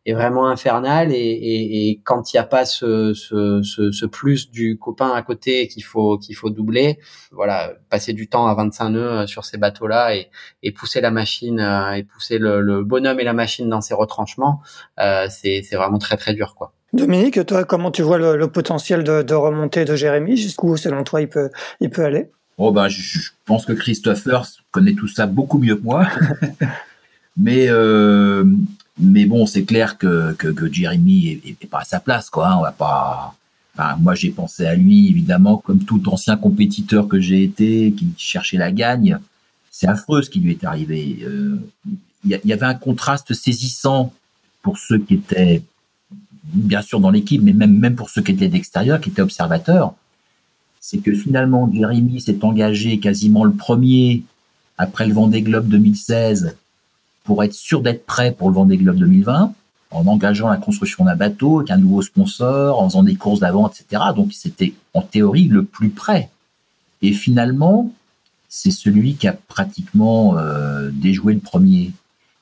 est 0.06 0.14
vraiment 0.14 0.48
infernal 0.48 1.12
et, 1.12 1.16
et, 1.16 1.90
et 1.90 2.02
quand 2.04 2.34
il 2.34 2.36
n'y 2.36 2.40
a 2.40 2.44
pas 2.44 2.66
ce, 2.66 3.14
ce, 3.14 3.62
ce, 3.64 3.92
ce, 3.92 4.06
plus 4.06 4.52
du 4.52 4.78
copain 4.78 5.12
à 5.12 5.22
côté 5.22 5.68
qu'il 5.68 5.84
faut 5.84 6.18
qu'il 6.18 6.36
faut 6.36 6.50
doubler, 6.50 7.00
voilà, 7.32 7.74
passer 7.90 8.14
du 8.14 8.28
temps 8.28 8.48
à 8.48 8.54
25 8.54 8.90
nœuds 8.90 9.12
euh, 9.12 9.28
sur 9.28 9.46
ces 9.46 9.58
bateaux-là 9.58 10.16
et, 10.16 10.30
et 10.62 10.72
pousser 10.72 11.00
la 11.00 11.12
machine 11.12 11.60
euh, 11.60 11.94
et 11.94 12.04
pousser 12.04 12.38
le, 12.38 12.62
le, 12.62 12.84
bonhomme 12.84 13.20
et 13.20 13.24
la 13.24 13.34
machine 13.34 13.70
dans 13.70 13.82
ses 13.82 13.94
retranchements, 13.94 14.62
euh, 15.00 15.28
c'est 15.30 15.62
vraiment 15.74 16.00
très 16.00 16.18
très 16.18 16.34
dur 16.34 16.56
quoi. 16.56 16.74
Dominique, 16.92 17.44
toi, 17.48 17.64
comment 17.64 17.90
tu 17.90 18.04
vois 18.04 18.20
le, 18.20 18.38
le 18.38 18.48
potentiel 18.48 19.04
de, 19.04 19.24
de 19.24 19.34
remontée 19.34 19.84
de 19.84 19.96
Jérémy? 19.96 20.38
Jusqu'où, 20.38 20.78
selon 20.78 21.04
toi, 21.04 21.22
il 21.22 21.28
peut, 21.28 21.50
il 21.80 21.90
peut 21.90 22.06
aller? 22.06 22.30
Oh 22.60 22.72
ben, 22.72 22.88
je 22.88 23.30
pense 23.46 23.66
que 23.66 23.74
Christopher 23.74 24.46
connaît 24.70 24.94
tout 24.94 25.08
ça 25.08 25.26
beaucoup 25.26 25.58
mieux 25.58 25.76
que 25.76 25.82
moi. 25.82 26.06
Mais 27.38 27.68
euh, 27.68 28.46
mais 29.00 29.26
bon, 29.26 29.46
c'est 29.46 29.64
clair 29.64 29.98
que, 29.98 30.34
que, 30.34 30.48
que 30.48 30.72
Jeremy 30.72 31.42
est, 31.46 31.66
pas 31.68 31.80
à 31.80 31.84
sa 31.84 32.00
place, 32.00 32.30
quoi. 32.30 32.50
Hein. 32.50 32.58
On 32.60 32.62
va 32.62 32.72
pas. 32.72 33.36
Enfin, 33.76 33.96
moi, 34.00 34.14
j'ai 34.14 34.30
pensé 34.30 34.68
à 34.68 34.76
lui, 34.76 35.10
évidemment, 35.10 35.58
comme 35.58 35.84
tout 35.84 36.02
ancien 36.10 36.38
compétiteur 36.38 37.08
que 37.08 37.20
j'ai 37.20 37.44
été, 37.44 37.92
qui 37.94 38.14
cherchait 38.18 38.58
la 38.58 38.72
gagne. 38.72 39.18
C'est 39.72 39.88
affreux 39.88 40.22
ce 40.22 40.30
qui 40.30 40.40
lui 40.40 40.52
est 40.52 40.64
arrivé. 40.64 41.20
Euh, 41.24 41.60
il 42.24 42.40
y, 42.46 42.54
avait 42.54 42.66
un 42.66 42.76
contraste 42.76 43.34
saisissant 43.34 44.14
pour 44.62 44.78
ceux 44.78 45.00
qui 45.00 45.16
étaient, 45.16 45.64
bien 46.46 46.82
sûr, 46.84 47.00
dans 47.00 47.10
l'équipe, 47.10 47.42
mais 47.42 47.52
même, 47.52 47.78
même 47.78 47.96
pour 47.96 48.12
ceux 48.12 48.22
qui 48.22 48.32
étaient 48.32 48.48
d'extérieur, 48.48 49.02
qui 49.02 49.10
étaient 49.10 49.24
observateurs. 49.24 49.96
C'est 50.80 51.00
que 51.00 51.14
finalement, 51.14 51.70
Jeremy 51.74 52.22
s'est 52.22 52.46
engagé 52.46 53.00
quasiment 53.00 53.44
le 53.44 53.54
premier 53.54 54.24
après 54.78 55.08
le 55.08 55.14
Vendée 55.14 55.42
Globe 55.42 55.68
2016 55.68 56.56
pour 57.24 57.44
être 57.44 57.54
sûr 57.54 57.82
d'être 57.82 58.06
prêt 58.06 58.32
pour 58.32 58.50
le 58.50 58.56
Vendée 58.56 58.78
Globe 58.78 58.98
2020 58.98 59.54
en 59.94 60.08
engageant 60.08 60.50
la 60.50 60.58
construction 60.58 61.06
d'un 61.06 61.16
bateau 61.16 61.60
avec 61.60 61.72
un 61.72 61.78
nouveau 61.78 62.02
sponsor, 62.02 62.82
en 62.82 62.90
faisant 62.90 63.04
des 63.04 63.16
courses 63.16 63.40
d'avant, 63.40 63.70
etc. 63.70 64.04
Donc 64.16 64.34
c'était 64.34 64.74
en 64.94 65.02
théorie 65.02 65.48
le 65.48 65.64
plus 65.64 65.90
près. 65.90 66.30
Et 67.02 67.14
finalement, 67.14 67.92
c'est 68.50 68.72
celui 68.72 69.16
qui 69.16 69.28
a 69.28 69.34
pratiquement 69.34 70.38
euh, 70.38 70.90
déjoué 70.92 71.34
le 71.34 71.40
premier. 71.40 71.92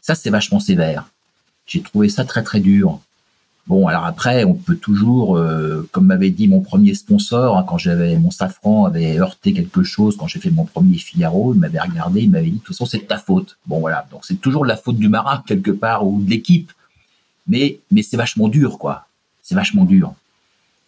Ça, 0.01 0.15
c'est 0.15 0.29
vachement 0.29 0.59
sévère. 0.59 1.09
J'ai 1.65 1.81
trouvé 1.81 2.09
ça 2.09 2.25
très 2.25 2.43
très 2.43 2.59
dur. 2.59 2.99
Bon, 3.71 3.87
alors 3.87 4.03
après, 4.03 4.43
on 4.43 4.53
peut 4.53 4.75
toujours, 4.75 5.37
euh, 5.37 5.87
comme 5.93 6.07
m'avait 6.07 6.29
dit 6.29 6.49
mon 6.49 6.59
premier 6.59 6.93
sponsor, 6.93 7.57
hein, 7.57 7.63
quand 7.65 7.77
j'avais 7.77 8.17
mon 8.17 8.29
safran 8.29 8.83
avait 8.83 9.17
heurté 9.17 9.53
quelque 9.53 9.81
chose, 9.81 10.17
quand 10.17 10.27
j'ai 10.27 10.41
fait 10.41 10.51
mon 10.51 10.65
premier 10.65 10.97
Figaro, 10.97 11.53
il 11.53 11.61
m'avait 11.61 11.79
regardé, 11.79 12.19
il 12.19 12.29
m'avait 12.29 12.49
dit, 12.49 12.57
de 12.57 12.57
toute 12.57 12.75
façon, 12.75 12.85
c'est 12.85 13.07
ta 13.07 13.17
faute. 13.17 13.57
Bon, 13.67 13.79
voilà. 13.79 14.05
Donc, 14.11 14.25
c'est 14.25 14.41
toujours 14.41 14.65
la 14.65 14.75
faute 14.75 14.97
du 14.97 15.07
marin, 15.07 15.41
quelque 15.47 15.71
part, 15.71 16.05
ou 16.05 16.21
de 16.21 16.29
l'équipe. 16.29 16.69
Mais, 17.47 17.79
mais 17.91 18.03
c'est 18.03 18.17
vachement 18.17 18.49
dur, 18.49 18.77
quoi. 18.77 19.07
C'est 19.41 19.55
vachement 19.55 19.85
dur. 19.85 20.15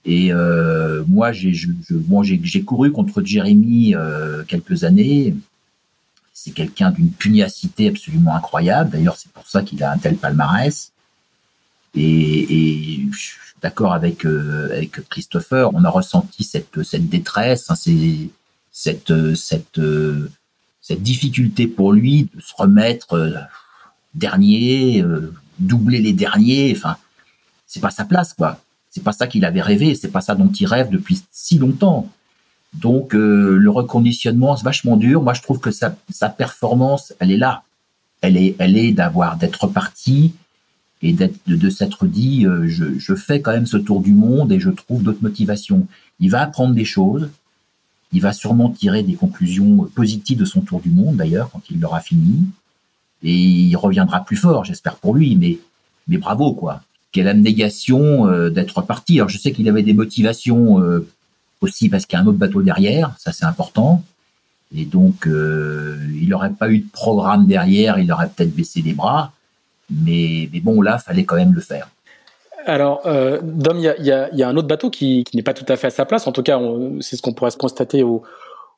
Et 0.04 0.34
euh, 0.34 1.06
moi, 1.08 1.32
j'ai 1.32 2.64
couru 2.66 2.92
contre 2.92 3.24
Jérémy 3.24 3.96
euh, 3.96 4.44
quelques 4.46 4.84
années. 4.84 5.34
C'est 6.34 6.52
quelqu'un 6.52 6.92
d'une 6.92 7.12
pugnacité 7.12 7.88
absolument 7.88 8.36
incroyable. 8.36 8.90
D'ailleurs, 8.90 9.16
c'est 9.16 9.32
pour 9.32 9.48
ça 9.48 9.62
qu'il 9.62 9.82
a 9.84 9.94
un 9.94 9.98
tel 9.98 10.18
palmarès. 10.18 10.92
Et, 11.96 12.96
et 12.96 13.08
je 13.12 13.18
suis 13.18 13.38
d'accord 13.62 13.94
avec 13.94 14.26
euh, 14.26 14.72
avec 14.72 15.08
Christopher. 15.10 15.70
On 15.74 15.84
a 15.84 15.90
ressenti 15.90 16.44
cette 16.44 16.84
cette 16.84 17.10
détresse, 17.10 17.70
hein, 17.70 17.76
cette 18.72 19.36
cette 19.36 19.80
cette 20.84 21.02
difficulté 21.02 21.66
pour 21.66 21.94
lui 21.94 22.30
de 22.36 22.42
se 22.42 22.54
remettre 22.56 23.14
euh, 23.14 23.32
dernier, 24.14 25.02
euh, 25.02 25.34
doubler 25.58 26.00
les 26.00 26.14
derniers. 26.14 26.74
Enfin, 26.76 26.98
c'est 27.66 27.80
pas 27.80 27.90
sa 27.90 28.04
place, 28.04 28.34
quoi. 28.34 28.60
C'est 28.92 29.04
pas 29.04 29.14
ça 29.14 29.26
qu'il 29.26 29.46
avait 29.46 29.62
rêvé. 29.62 29.96
C'est 29.96 30.10
pas 30.10 30.22
ça 30.22 30.36
dont 30.36 30.52
il 30.52 30.68
rêve 30.68 30.90
depuis 30.90 31.24
si 31.32 31.58
longtemps. 31.58 32.10
Donc 32.74 33.16
euh, 33.16 33.58
le 33.58 33.70
reconditionnement, 33.70 34.58
c'est 34.58 34.66
vachement 34.66 34.98
dur. 34.98 35.24
Moi, 35.24 35.34
je 35.34 35.42
trouve 35.42 35.60
que 35.60 35.72
sa, 35.72 35.96
sa 36.12 36.28
performance, 36.30 37.14
elle 37.20 37.32
est 37.32 37.38
là. 37.38 37.64
Elle 38.20 38.38
est, 38.38 38.56
elle 38.60 38.78
est 38.78 38.92
d'avoir 38.92 39.38
d'être 39.38 39.68
parti 39.68 40.34
et 41.04 41.14
de, 41.14 41.70
s'être 41.70 42.08
dit, 42.08 42.46
je, 42.66 42.98
je 42.98 43.14
fais 43.14 43.42
quand 43.42 43.52
même 43.52 43.66
ce 43.66 43.78
tour 43.78 44.00
du 44.02 44.14
monde 44.14 44.52
et 44.54 44.60
je 44.60 44.70
trouve 44.70 45.04
d'autres 45.04 45.22
motivations. 45.22 45.86
Il 46.20 46.32
va 46.32 46.42
apprendre 46.42 46.74
des 46.74 46.86
choses. 46.86 47.30
Il 48.14 48.22
va 48.22 48.32
sûrement 48.32 48.70
tirer 48.70 49.04
des 49.04 49.16
conclusions 49.16 49.90
positives 49.96 50.38
de 50.38 50.46
son 50.46 50.62
tour 50.62 50.80
du 50.80 50.90
monde, 50.90 51.18
d'ailleurs, 51.18 51.50
quand 51.52 51.62
il 51.70 51.82
l'aura 51.82 52.00
fini. 52.00 52.46
Et 53.24 53.34
il 53.34 53.76
reviendra 53.76 54.24
plus 54.24 54.36
fort, 54.36 54.66
j'espère 54.66 54.96
pour 54.96 55.16
lui, 55.16 55.36
mais, 55.36 55.58
mais 56.08 56.18
bravo, 56.18 56.54
quoi. 56.54 56.82
Quelle 57.12 57.28
abnégation 57.28 58.28
euh, 58.28 58.50
d'être 58.50 58.82
parti. 58.82 59.20
Alors, 59.20 59.30
je 59.30 59.38
sais 59.38 59.52
qu'il 59.52 59.68
avait 59.70 59.84
des 59.84 59.94
motivations 59.94 60.82
euh, 60.82 61.08
aussi 61.62 61.90
parce 61.90 62.06
qu'il 62.06 62.18
y 62.18 62.22
a 62.22 62.24
un 62.24 62.28
autre 62.28 62.38
bateau 62.38 62.62
derrière, 62.62 63.16
ça 63.18 63.32
c'est 63.32 63.46
important. 63.46 64.04
Et 64.76 64.86
donc, 64.86 65.28
euh, 65.28 65.98
il 66.14 66.30
n'aurait 66.30 66.54
pas 66.54 66.70
eu 66.70 66.80
de 66.80 66.90
programme 66.92 67.46
derrière, 67.46 68.00
il 68.00 68.12
aurait 68.12 68.30
peut-être 68.30 68.56
baissé 68.56 68.82
les 68.82 68.94
bras. 68.94 69.32
Mais, 70.06 70.48
bon, 70.62 70.82
là, 70.82 70.98
fallait 70.98 71.26
quand 71.26 71.36
même 71.36 71.54
le 71.54 71.62
faire. 71.62 71.90
Alors, 72.66 73.02
euh, 73.06 73.40
Dom, 73.44 73.78
il 73.78 73.84
y 73.84 74.12
a, 74.12 74.48
un 74.48 74.58
autre 74.58 74.68
bateau 74.68 74.90
qui, 74.90 75.26
n'est 75.34 75.44
pas 75.44 75.54
tout 75.54 75.66
à 75.68 75.76
fait 75.76 75.88
à 75.88 75.90
sa 75.90 76.06
place. 76.06 76.28
En 76.28 76.32
tout 76.32 76.44
cas, 76.44 76.60
c'est 77.02 77.16
ce 77.16 77.22
qu'on 77.22 77.34
pourrait 77.34 77.52
se 77.52 77.58
constater 77.58 78.04
au, 78.04 78.24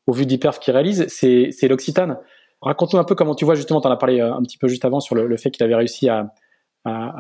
vu 0.08 0.26
du 0.26 0.38
perf 0.38 0.60
qu'il 0.60 0.74
réalise. 0.74 1.06
C'est 1.08 1.68
l'Occitane. 1.68 2.18
Raconte-nous 2.62 3.00
un 3.00 3.04
peu 3.04 3.16
comment 3.16 3.36
tu 3.36 3.46
vois, 3.46 3.56
justement, 3.56 3.82
tu 3.82 3.88
en 3.88 3.92
as 3.92 3.98
parlé 3.98 4.20
euh, 4.20 4.34
un 4.34 4.42
petit 4.42 4.58
peu 4.58 4.68
juste 4.68 4.86
avant 4.86 5.00
sur 5.00 5.14
le, 5.14 5.38
fait 5.38 5.52
qu'il 5.52 5.64
avait 5.64 5.76
réussi 5.76 6.10
à, 6.10 6.32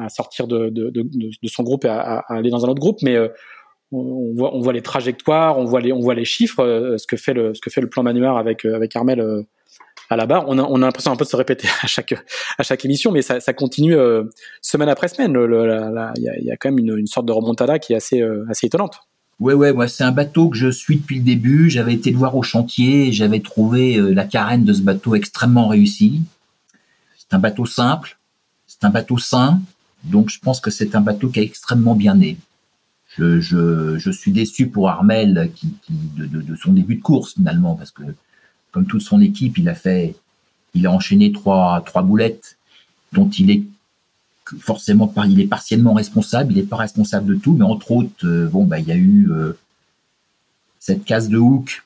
sortir 0.10 0.48
de, 0.48 0.74
son 1.46 1.64
groupe 1.64 1.86
et 1.86 1.90
à, 1.90 2.24
aller 2.30 2.50
dans 2.50 2.66
un 2.66 2.70
autre 2.70 2.80
groupe. 2.80 2.98
Mais 3.04 3.16
euh, 3.16 3.28
on, 3.92 4.34
voit, 4.34 4.74
les 4.74 4.82
trajectoires, 4.82 5.60
on 5.60 5.66
voit 5.66 5.82
les, 5.82 6.26
chiffres, 6.26 6.96
ce, 6.98 7.06
que 7.06 7.16
fait 7.18 7.34
le, 7.34 7.90
plan 7.90 8.02
manuel 8.02 8.32
avec, 8.38 8.66
avec 8.66 8.96
Armel 8.96 9.46
à 10.10 10.16
la 10.16 10.26
barre. 10.26 10.46
On 10.48 10.58
a, 10.58 10.64
on 10.64 10.82
a 10.82 10.86
l'impression 10.86 11.12
un 11.12 11.16
peu 11.16 11.26
de 11.26 11.30
se 11.30 11.36
répéter 11.36 11.68
à 11.84 11.88
chaque, 11.88 12.86
émission, 12.86 13.12
mais 13.12 13.22
ça, 13.22 13.54
continue 13.54 13.96
euh, 13.96 14.24
semaine 14.62 14.90
après 14.90 15.08
semaine. 15.08 15.36
Il 16.18 16.44
y 16.44 16.52
a, 16.52 16.58
quand 16.58 16.72
même 16.72 16.80
une, 16.80 17.08
sorte 17.08 17.26
de 17.26 17.32
remontada 17.32 17.80
qui 17.80 17.94
est 17.94 17.98
assez, 17.98 18.22
euh, 18.22 18.46
assez 18.50 18.68
étonnante. 18.68 19.00
Ouais, 19.40 19.54
ouais, 19.54 19.74
moi 19.74 19.90
c'est 19.90 20.06
un 20.06 20.14
bateau 20.14 20.48
que 20.48 20.56
je 20.56 20.70
suis 20.70 20.98
depuis 20.98 21.18
le 21.18 21.24
début. 21.24 21.70
J'avais 21.70 21.94
été 21.94 22.10
le 22.10 22.18
voir 22.18 22.38
au 22.38 22.44
chantier, 22.44 23.12
j'avais 23.12 23.42
trouvé 23.42 23.98
euh, 23.98 24.14
la 24.14 24.24
carène 24.24 24.64
de 24.64 24.72
ce 24.72 24.82
bateau 24.82 25.14
extrêmement 25.16 25.68
réussi. 25.68 26.22
C'est 27.18 27.34
un 27.34 27.40
bateau 27.40 27.66
simple, 27.66 28.18
c'est 28.66 28.86
un 28.86 28.90
bateau 28.90 29.18
sain, 29.18 29.60
donc 30.04 30.30
je 30.30 30.40
pense 30.40 30.62
que 30.62 30.72
c'est 30.72 30.96
un 30.96 31.02
bateau 31.02 31.28
qui 31.28 31.42
est 31.42 31.44
extrêmement 31.44 31.96
bien 31.96 32.16
né. 32.16 32.38
Je, 33.18 34.10
suis 34.12 34.32
déçu 34.32 34.68
pour 34.68 34.90
Armel 34.90 35.52
de, 36.18 36.26
de, 36.26 36.56
son 36.56 36.74
début 36.74 36.96
de 36.96 37.02
course 37.02 37.34
finalement, 37.34 37.76
parce 37.76 37.92
que 37.92 38.04
comme 38.76 38.88
toute 38.88 39.04
son 39.04 39.22
équipe, 39.22 39.58
il 39.58 39.70
a 39.70 39.74
fait, 39.74 40.18
il 40.74 40.86
a 40.86 40.92
enchaîné 40.92 41.32
trois, 41.32 41.82
trois 41.86 42.02
boulettes 42.02 42.58
dont 43.14 43.30
il 43.30 43.50
est 43.50 43.64
forcément 44.60 45.12
il 45.30 45.40
est 45.40 45.48
partiellement 45.48 45.94
responsable. 45.94 46.52
Il 46.52 46.58
n'est 46.58 46.68
pas 46.68 46.76
responsable 46.76 47.26
de 47.26 47.36
tout, 47.36 47.54
mais 47.54 47.64
entre 47.64 47.92
autres, 47.92 48.26
euh, 48.26 48.50
bon, 48.50 48.66
bah, 48.66 48.80
il 48.80 48.88
y 48.90 48.92
a 48.92 48.98
eu 48.98 49.32
euh, 49.32 49.54
cette 50.78 51.06
case 51.06 51.30
de 51.30 51.38
hook 51.38 51.86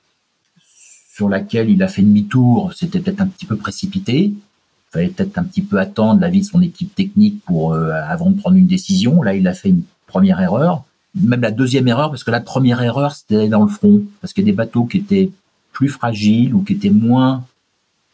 sur 1.13 1.29
laquelle 1.29 1.69
il 1.69 1.83
a 1.83 1.87
fait 1.87 2.01
demi-tour. 2.01 2.73
C'était 2.73 2.99
peut-être 2.99 3.21
un 3.21 3.27
petit 3.27 3.45
peu 3.45 3.55
précipité. 3.55 4.23
Il 4.23 4.91
fallait 4.91 5.09
peut-être 5.09 5.37
un 5.37 5.43
petit 5.43 5.61
peu 5.61 5.77
attendre 5.77 6.19
l'avis 6.19 6.39
de 6.39 6.45
son 6.45 6.63
équipe 6.63 6.95
technique 6.95 7.39
pour 7.45 7.73
euh, 7.75 7.91
avant 7.91 8.31
de 8.31 8.39
prendre 8.39 8.57
une 8.57 8.65
décision. 8.65 9.21
Là, 9.21 9.35
il 9.35 9.47
a 9.47 9.53
fait 9.53 9.69
une 9.69 9.83
première 10.07 10.41
erreur, 10.41 10.85
même 11.13 11.41
la 11.41 11.51
deuxième 11.51 11.87
erreur, 11.87 12.09
parce 12.09 12.23
que 12.23 12.31
la 12.31 12.41
première 12.41 12.81
erreur, 12.81 13.13
c'était 13.13 13.47
dans 13.47 13.61
le 13.61 13.69
front, 13.69 14.01
parce 14.21 14.33
qu'il 14.33 14.43
y 14.43 14.47
a 14.47 14.51
des 14.51 14.57
bateaux 14.57 14.85
qui 14.85 14.97
étaient 14.97 15.29
plus 15.71 15.89
fragiles 15.89 16.53
ou 16.53 16.63
qui 16.63 16.73
étaient 16.73 16.89
moins, 16.89 17.45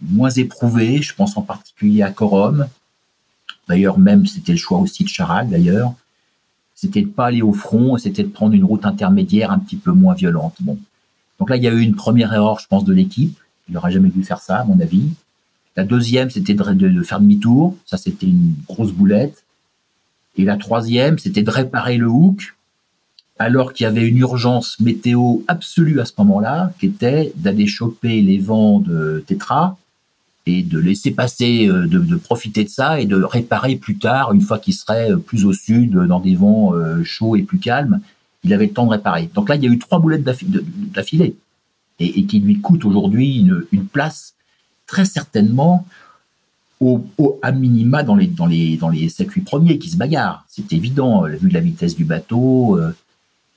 moins 0.01 0.29
éprouvés. 0.29 1.01
Je 1.01 1.13
pense 1.15 1.37
en 1.37 1.41
particulier 1.41 2.01
à 2.01 2.11
Corum. 2.11 2.67
D'ailleurs, 3.67 3.97
même, 3.97 4.25
c'était 4.25 4.51
le 4.51 4.57
choix 4.57 4.79
aussi 4.79 5.03
de 5.03 5.09
Charal, 5.09 5.49
d'ailleurs. 5.49 5.93
C'était 6.75 7.01
de 7.01 7.07
pas 7.07 7.27
aller 7.27 7.41
au 7.41 7.53
front, 7.53 7.97
c'était 7.97 8.23
de 8.23 8.29
prendre 8.29 8.53
une 8.53 8.65
route 8.65 8.85
intermédiaire 8.85 9.51
un 9.51 9.59
petit 9.59 9.77
peu 9.77 9.91
moins 9.91 10.13
violente. 10.13 10.55
Bon. 10.59 10.77
Donc 11.39 11.49
là, 11.49 11.57
il 11.57 11.63
y 11.63 11.67
a 11.67 11.73
eu 11.73 11.81
une 11.81 11.95
première 11.95 12.33
erreur, 12.33 12.59
je 12.59 12.67
pense, 12.67 12.83
de 12.83 12.93
l'équipe. 12.93 13.37
Il 13.67 13.73
n'aurait 13.73 13.91
jamais 13.91 14.09
dû 14.09 14.23
faire 14.23 14.39
ça, 14.39 14.59
à 14.59 14.63
mon 14.65 14.79
avis. 14.79 15.09
La 15.75 15.83
deuxième, 15.83 16.29
c'était 16.29 16.53
de, 16.53 16.63
de, 16.73 17.03
faire 17.03 17.19
demi-tour. 17.19 17.75
Ça, 17.85 17.97
c'était 17.97 18.27
une 18.27 18.53
grosse 18.67 18.91
boulette. 18.91 19.43
Et 20.37 20.43
la 20.43 20.57
troisième, 20.57 21.17
c'était 21.17 21.43
de 21.43 21.49
réparer 21.49 21.97
le 21.97 22.07
hook 22.07 22.55
alors 23.37 23.73
qu'il 23.73 23.83
y 23.83 23.87
avait 23.87 24.07
une 24.07 24.17
urgence 24.17 24.79
météo 24.79 25.39
absolue 25.47 25.99
à 25.99 26.05
ce 26.05 26.13
moment-là, 26.19 26.71
qui 26.79 26.87
était 26.87 27.33
d'aller 27.35 27.67
choper 27.67 28.21
les 28.21 28.37
vents 28.37 28.79
de 28.79 29.23
Tetra 29.27 29.77
et 30.45 30.61
de 30.61 30.79
laisser 30.79 31.11
passer, 31.11 31.67
euh, 31.67 31.87
de, 31.87 32.15
profiter 32.15 32.63
de 32.63 32.69
ça 32.69 32.99
et 32.99 33.05
de 33.05 33.21
réparer 33.21 33.75
plus 33.75 33.97
tard, 33.97 34.33
une 34.33 34.41
fois 34.41 34.59
qu'il 34.59 34.73
serait 34.73 35.11
euh, 35.11 35.17
plus 35.17 35.45
au 35.45 35.53
sud, 35.53 35.95
dans 35.95 36.19
des 36.19 36.35
vents 36.35 36.73
euh, 36.73 37.03
chauds 37.03 37.35
et 37.35 37.41
plus 37.41 37.57
calmes, 37.57 37.99
il 38.43 38.53
avait 38.53 38.67
le 38.67 38.73
temps 38.73 38.85
de 38.85 38.91
réparer. 38.91 39.29
Donc 39.33 39.49
là, 39.49 39.55
il 39.55 39.63
y 39.63 39.67
a 39.67 39.71
eu 39.71 39.79
trois 39.79 39.99
boulettes 39.99 40.23
d'affilée 40.23 41.35
et, 41.99 42.25
qui 42.25 42.39
lui 42.39 42.59
coûtent 42.59 42.85
aujourd'hui 42.85 43.47
une, 43.71 43.85
place 43.85 44.35
très 44.85 45.05
certainement 45.05 45.87
au, 46.79 47.03
à 47.41 47.51
minima 47.51 48.03
dans 48.03 48.15
les 48.15 48.27
dans 48.27 48.45
les 48.45 48.77
dans 48.77 48.89
les 48.89 49.09
circuits 49.09 49.41
premiers 49.41 49.79
qui 49.79 49.89
se 49.89 49.97
bagarrent. 49.97 50.45
C'est 50.47 50.73
évident 50.73 51.23
vu 51.23 51.49
la 51.49 51.61
vitesse 51.61 51.95
du 51.95 52.03
bateau. 52.03 52.79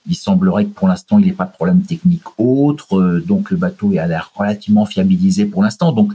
Il 0.08 0.14
semblerait 0.14 0.64
que 0.64 0.70
pour 0.70 0.88
l'instant, 0.88 1.18
il 1.18 1.24
n'y 1.24 1.30
ait 1.30 1.34
pas 1.34 1.44
de 1.44 1.52
problème 1.52 1.82
technique 1.82 2.22
autre, 2.38 2.98
euh, 2.98 3.20
donc 3.20 3.50
le 3.50 3.56
bateau 3.56 3.92
est 3.92 3.98
à 3.98 4.06
l'air 4.06 4.32
relativement 4.34 4.86
fiabilisé 4.86 5.46
pour 5.46 5.62
l'instant. 5.62 5.92
Donc 5.92 6.12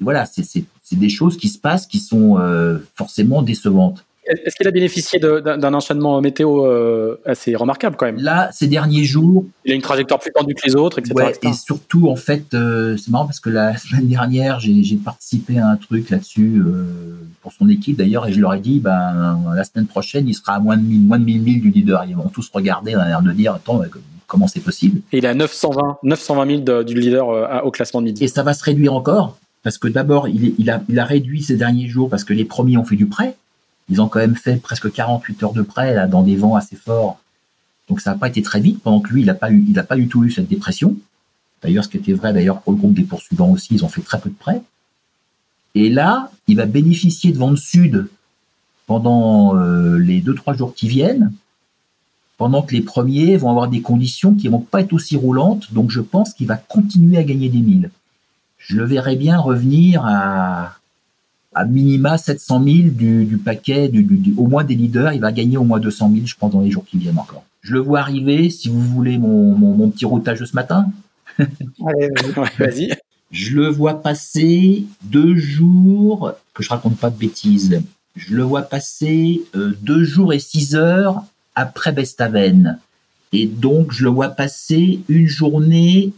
voilà, 0.00 0.24
c'est 0.26 0.64
des 0.92 1.08
choses 1.08 1.36
qui 1.36 1.48
se 1.48 1.58
passent 1.58 1.86
qui 1.86 1.98
sont 1.98 2.38
euh, 2.38 2.78
forcément 2.94 3.42
décevantes. 3.42 4.04
Est-ce 4.26 4.54
qu'il 4.54 4.68
a 4.68 4.70
bénéficié 4.70 5.18
d'un 5.18 5.74
enchaînement 5.74 6.20
météo 6.20 6.66
euh, 6.66 7.20
assez 7.24 7.56
remarquable 7.56 7.96
quand 7.96 8.06
même? 8.06 8.18
Là, 8.18 8.50
ces 8.52 8.66
derniers 8.66 9.04
jours. 9.04 9.44
Il 9.64 9.72
a 9.72 9.74
une 9.74 9.82
trajectoire 9.82 10.20
plus 10.20 10.30
tendue 10.30 10.54
que 10.54 10.66
les 10.66 10.76
autres, 10.76 10.98
etc. 10.98 11.14
Ouais, 11.16 11.32
et 11.42 11.52
surtout, 11.52 12.08
en 12.08 12.16
fait, 12.16 12.52
euh, 12.52 12.96
c'est 12.96 13.10
marrant 13.10 13.24
parce 13.24 13.40
que 13.40 13.50
la 13.50 13.76
semaine 13.76 14.08
dernière, 14.08 14.60
j'ai 14.60 14.96
participé 14.96 15.58
à 15.58 15.68
un 15.68 15.76
truc 15.76 16.10
là-dessus 16.10 16.62
euh, 16.64 16.84
pour 17.40 17.52
son 17.52 17.68
équipe 17.68 17.96
d'ailleurs, 17.96 18.26
et 18.26 18.32
je 18.32 18.40
leur 18.40 18.54
ai 18.54 18.60
dit, 18.60 18.78
ben, 18.78 19.40
la 19.54 19.64
semaine 19.64 19.86
prochaine, 19.86 20.28
il 20.28 20.34
sera 20.34 20.54
à 20.54 20.58
moins 20.60 20.76
de 20.76 20.82
1000, 20.82 21.00
moins 21.00 21.18
de 21.18 21.24
1000 21.24 21.40
milles 21.40 21.60
du 21.60 21.70
leader. 21.70 22.04
Ils 22.06 22.16
vont 22.16 22.28
tous 22.28 22.50
regarder, 22.52 22.94
on 22.96 23.00
a 23.00 23.08
l'air 23.08 23.22
de 23.22 23.32
dire, 23.32 23.54
attends, 23.54 23.80
comment 24.26 24.46
c'est 24.46 24.60
possible 24.60 25.00
Et 25.12 25.18
il 25.18 25.26
a 25.26 25.34
920, 25.34 25.98
920 26.02 26.64
000 26.66 26.82
du 26.84 26.94
leader 26.94 27.64
au 27.64 27.70
classement 27.70 28.00
de 28.00 28.06
midi. 28.06 28.24
Et 28.24 28.28
ça 28.28 28.42
va 28.42 28.52
se 28.52 28.62
réduire 28.62 28.92
encore 28.92 29.38
parce 29.62 29.78
que 29.78 29.88
d'abord, 29.88 30.28
il, 30.28 30.54
il, 30.58 30.70
a, 30.70 30.82
il 30.88 30.98
a 30.98 31.04
réduit 31.04 31.42
ces 31.42 31.56
derniers 31.56 31.88
jours 31.88 32.08
parce 32.08 32.24
que 32.24 32.32
les 32.32 32.44
premiers 32.44 32.76
ont 32.76 32.84
fait 32.84 32.96
du 32.96 33.06
prêt. 33.06 33.36
Ils 33.90 34.00
ont 34.00 34.08
quand 34.08 34.20
même 34.20 34.36
fait 34.36 34.56
presque 34.56 34.90
48 34.90 35.42
heures 35.42 35.52
de 35.52 35.62
près 35.62 35.94
là, 35.94 36.06
dans 36.06 36.22
des 36.22 36.36
vents 36.36 36.54
assez 36.54 36.76
forts. 36.76 37.20
Donc 37.88 38.00
ça 38.00 38.12
n'a 38.12 38.18
pas 38.18 38.28
été 38.28 38.40
très 38.40 38.60
vite, 38.60 38.80
pendant 38.82 39.00
que 39.00 39.12
lui, 39.12 39.22
il 39.22 39.26
n'a 39.26 39.34
pas, 39.34 39.50
eu, 39.50 39.64
il 39.68 39.74
pas 39.82 39.96
du 39.96 40.06
tout 40.06 40.24
eu 40.24 40.30
cette 40.30 40.48
dépression. 40.48 40.96
D'ailleurs, 41.62 41.84
ce 41.84 41.88
qui 41.88 41.96
était 41.96 42.12
vrai 42.12 42.32
d'ailleurs 42.32 42.62
pour 42.62 42.72
le 42.72 42.78
groupe 42.78 42.94
des 42.94 43.02
poursuivants 43.02 43.50
aussi, 43.50 43.74
ils 43.74 43.84
ont 43.84 43.88
fait 43.88 44.00
très 44.00 44.20
peu 44.20 44.30
de 44.30 44.34
prêts. 44.34 44.62
Et 45.74 45.90
là, 45.90 46.30
il 46.46 46.56
va 46.56 46.66
bénéficier 46.66 47.32
de 47.32 47.38
vent 47.38 47.50
de 47.50 47.56
sud 47.56 48.08
pendant 48.86 49.56
euh, 49.56 49.98
les 49.98 50.20
deux 50.20 50.34
trois 50.34 50.54
jours 50.54 50.74
qui 50.74 50.88
viennent, 50.88 51.32
pendant 52.38 52.62
que 52.62 52.74
les 52.74 52.80
premiers 52.80 53.36
vont 53.36 53.50
avoir 53.50 53.68
des 53.68 53.82
conditions 53.82 54.34
qui 54.34 54.48
vont 54.48 54.60
pas 54.60 54.80
être 54.80 54.92
aussi 54.92 55.16
roulantes. 55.16 55.72
Donc 55.72 55.90
je 55.90 56.00
pense 56.00 56.32
qu'il 56.32 56.46
va 56.46 56.56
continuer 56.56 57.18
à 57.18 57.24
gagner 57.24 57.48
des 57.48 57.58
milles. 57.60 57.90
Je 58.58 58.76
le 58.76 58.84
verrai 58.84 59.16
bien 59.16 59.38
revenir 59.38 60.04
à 60.06 60.79
à 61.54 61.64
minima 61.64 62.16
700 62.18 62.64
000 62.64 62.76
du, 62.90 63.24
du 63.24 63.38
paquet, 63.38 63.88
du, 63.88 64.02
du, 64.02 64.34
au 64.36 64.46
moins 64.46 64.64
des 64.64 64.74
leaders. 64.74 65.12
Il 65.12 65.20
va 65.20 65.32
gagner 65.32 65.56
au 65.56 65.64
moins 65.64 65.80
200 65.80 66.10
000, 66.12 66.26
je 66.26 66.34
pense, 66.36 66.52
dans 66.52 66.60
les 66.60 66.70
jours 66.70 66.84
qui 66.84 66.98
viennent 66.98 67.18
encore. 67.18 67.44
Je 67.62 67.74
le 67.74 67.80
vois 67.80 68.00
arriver, 68.00 68.50
si 68.50 68.68
vous 68.68 68.80
voulez 68.80 69.18
mon, 69.18 69.54
mon, 69.56 69.74
mon 69.74 69.90
petit 69.90 70.04
routage 70.04 70.40
de 70.40 70.46
ce 70.46 70.54
matin. 70.54 70.90
Allez, 71.38 72.08
vas-y. 72.58 72.96
Je 73.30 73.54
le 73.54 73.68
vois 73.68 74.02
passer 74.02 74.84
deux 75.02 75.36
jours, 75.36 76.32
que 76.52 76.62
je 76.62 76.68
raconte 76.68 76.96
pas 76.96 77.10
de 77.10 77.16
bêtises. 77.16 77.80
je 78.16 78.34
le 78.34 78.42
vois 78.42 78.62
passer 78.62 79.42
euh, 79.54 79.76
deux 79.82 80.02
jours 80.04 80.32
et 80.32 80.40
six 80.40 80.74
heures 80.74 81.22
après 81.54 81.92
Bestaven. 81.92 82.78
Et 83.32 83.46
donc, 83.46 83.92
je 83.92 84.04
le 84.04 84.10
vois 84.10 84.30
passer 84.30 85.00
une 85.08 85.28
journée 85.28 86.12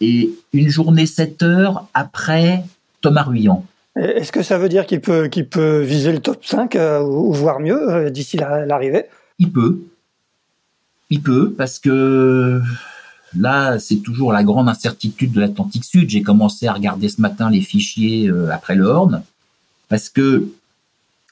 et 0.00 0.30
une 0.52 0.68
journée 0.68 1.06
sept 1.06 1.42
heures 1.42 1.86
après 1.94 2.64
Thomas 3.00 3.22
Ruyant. 3.22 3.64
Est-ce 3.96 4.32
que 4.32 4.42
ça 4.42 4.58
veut 4.58 4.68
dire 4.68 4.86
qu'il 4.86 5.00
peut, 5.00 5.28
peut 5.50 5.80
viser 5.80 6.12
le 6.12 6.20
top 6.20 6.44
5 6.44 6.76
euh, 6.76 7.02
ou, 7.02 7.32
voire 7.32 7.60
mieux 7.60 7.90
euh, 7.90 8.10
d'ici 8.10 8.36
l'arrivée? 8.36 9.04
Il 9.38 9.52
peut. 9.52 9.80
Il 11.10 11.20
peut, 11.20 11.52
parce 11.52 11.78
que 11.78 12.62
là, 13.38 13.78
c'est 13.78 13.96
toujours 13.96 14.32
la 14.32 14.44
grande 14.44 14.68
incertitude 14.68 15.32
de 15.32 15.40
l'Atlantique 15.40 15.84
Sud. 15.84 16.08
J'ai 16.08 16.22
commencé 16.22 16.66
à 16.66 16.72
regarder 16.72 17.08
ce 17.10 17.20
matin 17.20 17.50
les 17.50 17.60
fichiers 17.60 18.30
après 18.50 18.74
le 18.74 18.86
Horn, 18.86 19.22
parce 19.88 20.08
que 20.08 20.48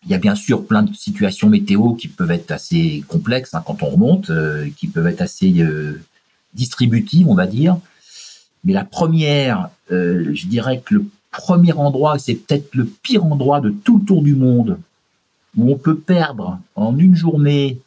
il 0.05 0.11
y 0.11 0.15
a 0.15 0.19
bien 0.19 0.35
sûr 0.35 0.67
plein 0.67 0.83
de 0.83 0.95
situations 0.95 1.49
météo 1.49 1.93
qui 1.93 2.09
peuvent 2.09 2.31
être 2.31 2.51
assez 2.51 3.05
complexes 3.09 3.55
hein, 3.55 3.63
quand 3.65 3.83
on 3.83 3.91
remonte, 3.91 4.31
euh, 4.31 4.69
qui 4.77 4.87
peuvent 4.87 5.07
être 5.07 5.21
assez 5.21 5.53
euh, 5.61 6.01
distributives, 6.55 7.29
on 7.29 7.35
va 7.35 7.47
dire. 7.47 7.79
Mais 8.65 8.73
la 8.73 8.85
première, 8.85 9.71
euh, 9.93 10.31
je 10.35 10.47
dirais 10.47 10.83
que 10.85 10.95
le 10.95 11.05
premier 11.31 11.73
endroit, 11.73 12.19
c'est 12.19 12.35
peut-être 12.35 12.75
le 12.75 12.85
pire 12.85 13.25
endroit 13.25 13.61
de 13.61 13.71
tout 13.71 13.99
le 13.99 14.05
tour 14.05 14.23
du 14.23 14.35
monde, 14.35 14.79
où 15.57 15.71
on 15.73 15.77
peut 15.77 15.97
perdre 15.97 16.59
en 16.77 16.97
une 16.99 17.15
journée 17.15 17.81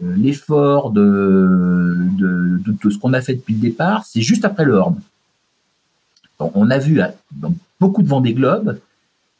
l'effort 0.00 0.90
de, 0.90 1.96
de, 2.18 2.90
ce 2.90 2.98
qu'on 2.98 3.12
a 3.12 3.20
fait 3.20 3.34
depuis 3.34 3.54
le 3.54 3.60
départ, 3.60 4.04
c'est 4.04 4.22
juste 4.22 4.44
après 4.44 4.64
le 4.64 4.74
Horn. 4.74 5.00
On 6.38 6.70
a 6.70 6.78
vu 6.78 7.00
dans 7.30 7.54
beaucoup 7.78 8.02
de 8.02 8.08
Vendée 8.08 8.34
Globe, 8.34 8.78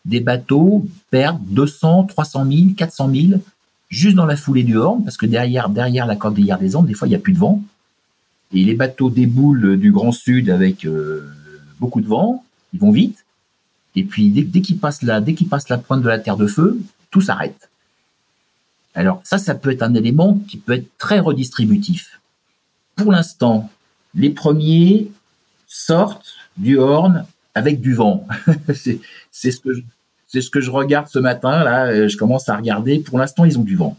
des 0.04 0.20
bateaux 0.20 0.86
perdent 1.10 1.44
200, 1.46 2.04
300 2.04 2.46
000, 2.46 2.60
400 2.76 3.10
000 3.12 3.40
juste 3.88 4.16
dans 4.16 4.26
la 4.26 4.36
foulée 4.36 4.62
du 4.62 4.76
Horn, 4.76 5.04
parce 5.04 5.16
que 5.16 5.26
derrière, 5.26 5.68
derrière 5.68 6.06
la 6.06 6.16
cordillère 6.16 6.58
des 6.58 6.76
Andes, 6.76 6.86
des 6.86 6.94
fois, 6.94 7.06
il 7.06 7.10
n'y 7.10 7.16
a 7.16 7.20
plus 7.20 7.34
de 7.34 7.38
vent. 7.38 7.62
Et 8.52 8.64
les 8.64 8.74
bateaux 8.74 9.10
déboulent 9.10 9.78
du 9.78 9.92
Grand 9.92 10.12
Sud 10.12 10.50
avec 10.50 10.84
euh, 10.84 11.28
beaucoup 11.78 12.00
de 12.00 12.06
vent, 12.06 12.44
ils 12.72 12.80
vont 12.80 12.90
vite. 12.90 13.21
Et 13.94 14.04
puis, 14.04 14.30
dès, 14.30 14.60
qu'ils 14.60 14.78
passent 14.78 15.02
la, 15.02 15.20
dès 15.20 15.34
qu'ils 15.34 15.48
passent 15.48 15.68
la 15.68 15.78
pointe 15.78 16.02
de 16.02 16.08
la 16.08 16.18
Terre 16.18 16.36
de 16.36 16.46
Feu, 16.46 16.78
tout 17.10 17.20
s'arrête. 17.20 17.68
Alors, 18.94 19.20
ça, 19.24 19.38
ça 19.38 19.54
peut 19.54 19.70
être 19.70 19.82
un 19.82 19.94
élément 19.94 20.40
qui 20.48 20.56
peut 20.56 20.72
être 20.72 20.98
très 20.98 21.18
redistributif. 21.18 22.20
Pour 22.96 23.12
l'instant, 23.12 23.70
les 24.14 24.30
premiers 24.30 25.10
sortent 25.66 26.34
du 26.56 26.78
Horn 26.78 27.24
avec 27.54 27.80
du 27.80 27.94
vent. 27.94 28.26
c'est 28.74 29.50
ce 29.50 29.60
que 29.60 29.72
je, 29.74 30.40
ce 30.40 30.50
que 30.50 30.60
je 30.60 30.70
regarde 30.70 31.08
ce 31.08 31.18
matin 31.18 31.64
là. 31.64 31.86
Euh, 31.86 32.08
je 32.08 32.16
commence 32.16 32.48
à 32.48 32.56
regarder. 32.56 32.98
Pour 32.98 33.18
l'instant, 33.18 33.44
ils 33.44 33.58
ont 33.58 33.64
du 33.64 33.76
vent. 33.76 33.96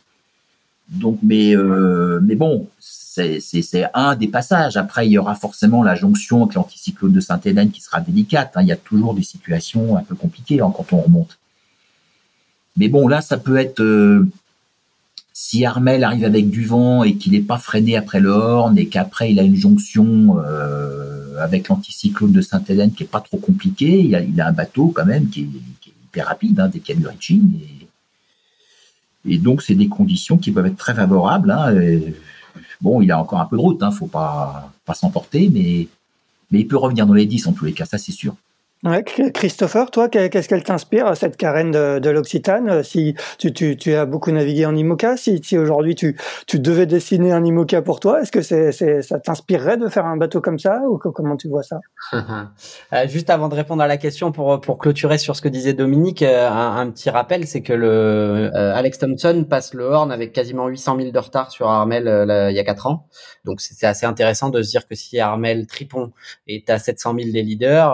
Donc, 0.90 1.20
mais 1.24 1.56
euh, 1.56 2.20
mais 2.22 2.36
bon, 2.36 2.68
c'est 3.14 3.86
un 3.94 4.16
des 4.16 4.28
passages. 4.28 4.76
Après, 4.76 5.08
il 5.08 5.12
y 5.12 5.18
aura 5.18 5.36
forcément 5.36 5.84
la 5.84 5.94
jonction 5.94 6.44
avec 6.44 6.56
l'anticyclone 6.56 7.12
de 7.12 7.20
Sainte-Hélène 7.20 7.70
qui 7.70 7.82
sera 7.82 8.02
délicate. 8.02 8.54
Hein. 8.56 8.62
Il 8.64 8.68
y 8.68 8.72
a 8.72 8.78
toujours 8.78 9.14
des 9.14 9.24
situations 9.24 9.96
un 9.98 10.02
peu 10.02 10.16
compliquées 10.16 10.62
hein, 10.62 10.74
quand 10.76 10.94
on 10.94 11.02
remonte. 11.02 11.38
Mais 12.76 12.88
bon, 12.88 13.08
là, 13.08 13.22
ça 13.22 13.38
peut 13.38 13.58
être 13.58 13.82
euh, 13.82 14.28
si 15.32 15.64
Armel 15.64 16.04
arrive 16.04 16.26
avec 16.26 16.50
du 16.50 16.66
vent 16.66 17.04
et 17.04 17.16
qu'il 17.16 17.34
n'est 17.34 17.42
pas 17.42 17.60
freiné 17.60 17.96
après 17.96 18.20
le 18.20 18.30
Horn 18.30 18.78
et 18.80 18.88
qu'après 18.88 19.32
il 19.32 19.40
a 19.40 19.44
une 19.44 19.56
jonction 19.56 20.40
euh, 20.40 21.38
avec 21.40 21.68
l'anticyclone 21.68 22.32
de 22.32 22.42
Sainte-Hélène 22.42 22.94
qui 22.94 23.04
est 23.04 23.08
pas 23.08 23.22
trop 23.22 23.38
compliqué, 23.38 24.00
il 24.00 24.42
a, 24.42 24.48
un 24.48 24.52
bateau 24.52 24.88
quand 24.88 25.06
même 25.06 25.30
qui 25.30 25.42
est, 25.42 25.90
hyper 26.08 26.28
rapide 26.28 26.60
hein, 26.60 26.68
dès 26.68 26.80
qu'il. 26.80 26.98
Et, 29.26 29.38
donc 29.38 29.62
c'est 29.62 29.76
des 29.76 29.88
conditions 29.88 30.38
qui 30.38 30.52
peuvent 30.52 30.66
être 30.66 30.78
très 30.78 30.96
favorables. 30.96 31.52
Hein, 31.52 31.74
bon, 32.84 33.02
il 33.02 33.12
a 33.12 33.20
encore 33.20 33.40
un 33.40 33.46
peu 33.46 33.56
de 33.56 33.62
route, 33.62 33.82
hein, 33.82 33.92
faut 33.92 34.08
pas 34.08 34.70
pas 34.86 34.94
s'emporter, 34.94 35.50
mais 35.50 35.88
mais 36.52 36.60
il 36.60 36.68
peut 36.68 36.78
revenir 36.78 37.08
dans 37.08 37.14
les 37.14 37.26
10 37.26 37.48
en 37.48 37.54
tous 37.54 37.66
les 37.66 37.74
cas, 37.74 37.86
ça 37.86 37.98
c'est 37.98 38.12
sûr. 38.12 38.36
Ouais, 38.84 39.02
Christopher, 39.04 39.92
toi, 39.92 40.10
qu'est-ce 40.10 40.50
qu'elle 40.50 40.64
t'inspire, 40.64 41.16
cette 41.16 41.38
carène 41.38 41.72
de, 41.72 42.00
de 42.00 42.10
l'Occitane 42.10 42.84
Si 42.84 43.16
tu, 43.38 43.54
tu, 43.54 43.78
tu, 43.78 43.94
as 43.94 44.06
beaucoup 44.06 44.30
navigué 44.30 44.66
en 44.66 44.76
IMOCA, 44.76 45.16
si, 45.16 45.40
si 45.42 45.58
aujourd'hui 45.58 45.96
tu, 45.96 46.20
tu 46.48 46.60
devais 46.60 46.86
dessiner 46.86 47.32
un 47.32 47.46
IMOCA 47.46 47.82
pour 47.82 48.02
toi, 48.02 48.22
est-ce 48.22 48.32
que 48.34 48.42
c'est, 48.42 48.74
c'est, 48.74 49.02
ça 49.02 49.22
t'inspirerait 49.22 49.78
de 49.78 49.88
faire 49.88 50.06
un 50.06 50.18
bateau 50.18 50.42
comme 50.42 50.60
ça 50.60 50.82
ou 50.90 50.98
comment 50.98 51.38
tu 51.38 51.48
vois 51.48 51.64
ça? 51.64 51.80
Euh, 52.92 53.08
Juste 53.08 53.30
avant 53.30 53.48
de 53.50 53.56
répondre 53.56 53.82
à 53.82 53.88
la 53.88 53.98
question, 53.98 54.32
pour, 54.32 54.60
pour 54.60 54.78
clôturer 54.78 55.18
sur 55.18 55.36
ce 55.36 55.42
que 55.42 55.48
disait 55.48 55.74
Dominique, 55.74 56.22
euh, 56.22 56.50
un, 56.50 56.90
petit 56.92 57.10
rappel, 57.10 57.48
c'est 57.48 57.62
que 57.62 57.74
le 57.74 58.52
euh, 58.54 58.76
Alex 58.76 59.00
Thompson 59.00 59.46
passe 59.50 59.74
le 59.74 59.86
Horn 59.86 60.12
avec 60.12 60.34
quasiment 60.34 60.68
800 60.68 60.98
000 60.98 61.12
de 61.12 61.20
retard 61.20 61.52
sur 61.52 61.70
Armel 61.70 62.04
il 62.50 62.56
y 62.56 62.60
a 62.60 62.64
4 62.64 62.88
ans. 62.88 63.08
Donc 63.46 63.62
c'est 63.62 63.86
assez 63.86 64.06
intéressant 64.06 64.50
de 64.50 64.62
se 64.62 64.70
dire 64.70 64.88
que 64.88 64.96
si 64.96 65.20
Armel 65.20 65.68
Tripon 65.68 66.12
est 66.48 66.70
à 66.70 66.80
700 66.80 67.16
000 67.18 67.32
des 67.32 67.44
leaders, 67.44 67.94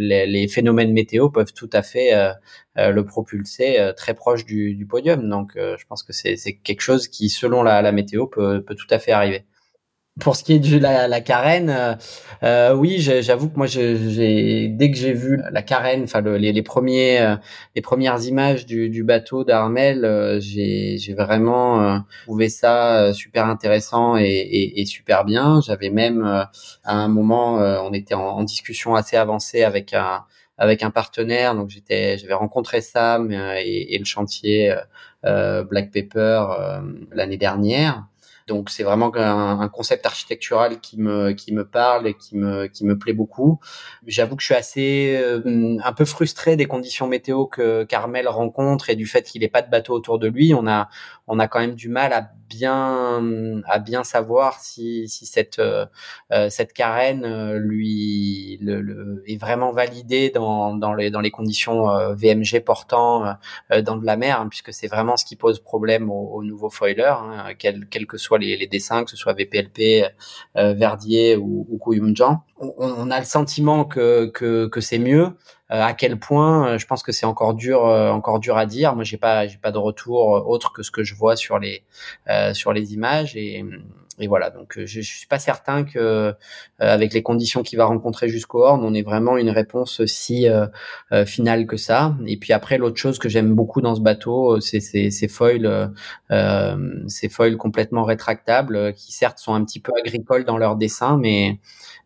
les, 0.00 0.48
phénomènes 0.48 0.92
météo 0.92 1.30
peuvent 1.30 1.52
tout 1.52 1.70
à 1.72 1.82
fait 1.82 2.14
euh, 2.14 2.32
euh, 2.78 2.90
le 2.90 3.04
propulser 3.04 3.78
euh, 3.78 3.92
très 3.92 4.14
proche 4.14 4.44
du, 4.44 4.86
podium. 4.88 5.28
Donc, 5.28 5.52
je 5.56 5.84
pense 5.86 6.02
que 6.02 6.12
c'est 6.12 6.36
quelque 6.64 6.80
chose 6.80 7.08
qui, 7.08 7.28
selon 7.28 7.62
la, 7.62 7.92
météo, 7.92 8.26
peut, 8.26 8.64
tout 8.66 8.86
à 8.90 8.98
fait 8.98 9.12
arriver. 9.12 9.44
Pour 10.20 10.36
ce 10.36 10.44
qui 10.44 10.54
est 10.54 10.58
de 10.58 10.78
la, 10.78 11.20
carène, 11.20 11.98
oui, 12.74 13.00
j'avoue 13.00 13.48
que 13.48 13.56
moi, 13.56 13.66
dès 13.66 14.90
que 14.90 14.96
j'ai 14.96 15.12
vu 15.12 15.40
la 15.50 15.62
carène, 15.62 16.04
enfin 16.04 16.20
les, 16.20 16.62
premiers, 16.62 17.36
les 17.74 17.82
premières 17.82 18.22
images 18.24 18.66
du, 18.66 19.02
bateau 19.04 19.44
d'Armel, 19.44 20.38
j'ai 20.40 21.14
vraiment 21.16 22.02
trouvé 22.24 22.48
ça 22.48 23.12
super 23.14 23.46
intéressant 23.46 24.16
et, 24.16 24.84
super 24.86 25.24
bien. 25.24 25.60
J'avais 25.60 25.90
même 25.90 26.22
à 26.24 26.50
un 26.84 27.08
moment, 27.08 27.54
on 27.56 27.92
était 27.92 28.14
en, 28.14 28.42
discussion 28.44 28.94
assez 28.94 29.16
avancée 29.16 29.62
avec 29.62 29.94
un 29.94 30.24
avec 30.58 30.82
un 30.82 30.90
partenaire. 30.90 31.54
Donc 31.54 31.70
j'étais, 31.70 32.18
j'avais 32.18 32.34
rencontré 32.34 32.82
Sam 32.82 33.32
et, 33.32 33.96
le 33.98 34.04
chantier 34.04 34.74
Black 35.22 35.90
Pepper 35.90 36.44
l'année 37.12 37.38
dernière. 37.38 38.04
Donc 38.50 38.68
c'est 38.68 38.82
vraiment 38.82 39.12
un, 39.14 39.68
concept 39.68 40.04
architectural 40.06 40.80
qui 40.80 40.98
me 40.98 41.30
qui 41.30 41.54
me 41.54 41.64
parle 41.64 42.08
et 42.08 42.14
qui 42.14 42.36
me 42.36 42.66
qui 42.66 42.84
me 42.84 42.98
plaît 42.98 43.12
beaucoup. 43.12 43.60
J'avoue 44.08 44.34
que 44.34 44.42
je 44.42 44.46
suis 44.46 44.54
assez 44.56 45.16
euh, 45.22 45.76
un 45.84 45.92
peu 45.92 46.04
frustré 46.04 46.56
des 46.56 46.66
conditions 46.66 47.06
météo 47.06 47.46
que 47.46 47.84
Carmel 47.84 48.26
rencontre 48.26 48.90
et 48.90 48.96
du 48.96 49.06
fait 49.06 49.22
qu'il 49.22 49.42
n'ait 49.42 49.48
pas 49.48 49.62
de 49.62 49.70
bateau 49.70 49.94
autour 49.94 50.18
de 50.18 50.26
lui. 50.26 50.52
On 50.52 50.66
a 50.66 50.88
on 51.30 51.38
a 51.38 51.46
quand 51.48 51.60
même 51.60 51.76
du 51.76 51.88
mal 51.88 52.12
à 52.12 52.28
bien 52.48 53.62
à 53.68 53.78
bien 53.78 54.02
savoir 54.02 54.58
si, 54.58 55.08
si 55.08 55.24
cette 55.24 55.60
euh, 55.60 55.86
euh, 56.32 56.50
cette 56.50 56.72
carène 56.72 57.24
euh, 57.24 57.58
lui 57.58 58.58
le, 58.60 59.22
est 59.28 59.40
vraiment 59.40 59.70
validée 59.70 60.30
dans, 60.30 60.74
dans 60.74 60.92
les 60.92 61.10
dans 61.10 61.20
les 61.20 61.30
conditions 61.30 61.86
VMG 62.14 62.60
portant 62.64 63.36
dans 63.70 63.96
de 63.96 64.04
la 64.04 64.16
mer 64.16 64.40
hein, 64.40 64.48
puisque 64.48 64.72
c'est 64.72 64.88
vraiment 64.88 65.16
ce 65.16 65.24
qui 65.24 65.36
pose 65.36 65.60
problème 65.60 66.10
aux, 66.10 66.34
aux 66.34 66.42
nouveaux 66.42 66.70
foilers 66.70 67.04
hein, 67.22 67.54
quels 67.56 68.06
que 68.08 68.18
soient 68.18 68.38
les, 68.38 68.56
les 68.56 68.66
dessins 68.66 69.04
que 69.04 69.10
ce 69.10 69.16
soit 69.16 69.32
VPLP 69.34 70.04
Verdier 70.56 71.36
ou, 71.36 71.66
ou 71.70 71.94
On, 72.58 72.74
on, 72.76 73.10
a 73.10 73.18
le 73.20 73.24
sentiment 73.24 73.84
que 73.84 74.26
que, 74.26 74.66
que 74.66 74.80
c'est 74.80 74.98
mieux. 74.98 75.28
euh, 75.28 75.59
à 75.70 75.94
quel 75.94 76.18
point, 76.18 76.66
euh, 76.66 76.78
je 76.78 76.86
pense 76.86 77.02
que 77.02 77.12
c'est 77.12 77.26
encore 77.26 77.54
dur, 77.54 77.86
euh, 77.86 78.10
encore 78.10 78.40
dur 78.40 78.56
à 78.56 78.66
dire. 78.66 78.94
Moi, 78.96 79.04
j'ai 79.04 79.16
pas, 79.16 79.46
j'ai 79.46 79.58
pas 79.58 79.70
de 79.70 79.78
retour 79.78 80.48
autre 80.48 80.72
que 80.72 80.82
ce 80.82 80.90
que 80.90 81.04
je 81.04 81.14
vois 81.14 81.36
sur 81.36 81.58
les, 81.58 81.84
sur 82.52 82.72
les 82.72 82.92
images 82.92 83.36
et, 83.36 83.64
et 84.18 84.26
voilà. 84.26 84.50
Donc, 84.50 84.74
je, 84.76 84.84
je 84.84 85.00
suis 85.00 85.28
pas 85.28 85.38
certain 85.38 85.84
que, 85.84 86.34
avec 86.78 87.14
les 87.14 87.22
conditions 87.22 87.62
qu'il 87.62 87.78
va 87.78 87.84
rencontrer 87.84 88.28
jusqu'au 88.28 88.64
Horn, 88.64 88.84
on 88.84 88.92
ait 88.94 89.02
vraiment 89.02 89.36
une 89.36 89.50
réponse 89.50 90.04
si 90.06 90.46
finale 91.24 91.66
que 91.66 91.76
ça. 91.76 92.16
Et 92.26 92.36
puis 92.36 92.52
après, 92.52 92.76
l'autre 92.76 92.96
chose 92.98 93.18
que 93.18 93.28
j'aime 93.28 93.54
beaucoup 93.54 93.80
dans 93.80 93.94
ce 93.94 94.00
bateau, 94.00 94.60
c'est 94.60 94.80
ces 94.80 95.28
foils, 95.28 95.92
ces 97.06 97.28
foils 97.28 97.56
complètement 97.56 98.02
rétractables, 98.04 98.92
qui 98.94 99.12
certes 99.12 99.38
sont 99.38 99.54
un 99.54 99.64
petit 99.64 99.80
peu 99.80 99.92
agricoles 99.98 100.44
dans 100.44 100.58
leur 100.58 100.76
dessin, 100.76 101.16
mais 101.16 101.60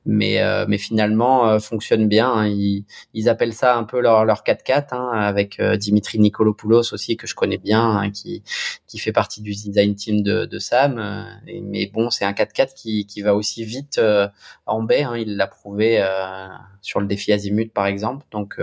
mais 0.06 0.40
euh, 0.40 0.66
mais 0.68 0.78
finalement 0.78 1.48
euh, 1.48 1.58
fonctionne 1.58 2.08
bien. 2.08 2.30
Hein. 2.30 2.48
Ils, 2.48 2.84
ils, 3.14 3.28
appellent 3.28 3.54
ça 3.54 3.76
un 3.76 3.84
peu 3.84 4.00
leur 4.00 4.24
leur 4.24 4.42
4x4 4.42 4.88
hein, 4.92 5.10
avec 5.12 5.60
euh, 5.60 5.76
Dimitri 5.76 6.18
Nikolopoulos 6.18 6.92
aussi 6.92 7.16
que 7.16 7.26
je 7.26 7.34
connais 7.34 7.58
bien, 7.58 7.82
hein, 7.82 8.10
qui 8.10 8.42
qui 8.86 8.98
fait 8.98 9.12
partie 9.12 9.40
du 9.42 9.52
design 9.52 9.94
team 9.94 10.22
de, 10.22 10.44
de 10.44 10.58
Sam. 10.58 11.26
mais 11.46 11.90
bon, 11.92 12.10
c'est 12.10 12.24
un 12.24 12.32
4x4 12.32 12.74
qui 12.74 13.06
qui 13.06 13.22
va 13.22 13.34
aussi 13.34 13.64
vite 13.64 14.00
en 14.66 14.82
baie. 14.82 15.02
Hein. 15.02 15.16
il 15.16 15.36
l'a 15.36 15.46
prouvé 15.46 16.04
sur 16.82 17.00
le 17.00 17.06
défi 17.06 17.32
Azimut 17.32 17.72
par 17.72 17.86
exemple. 17.86 18.26
Donc 18.30 18.58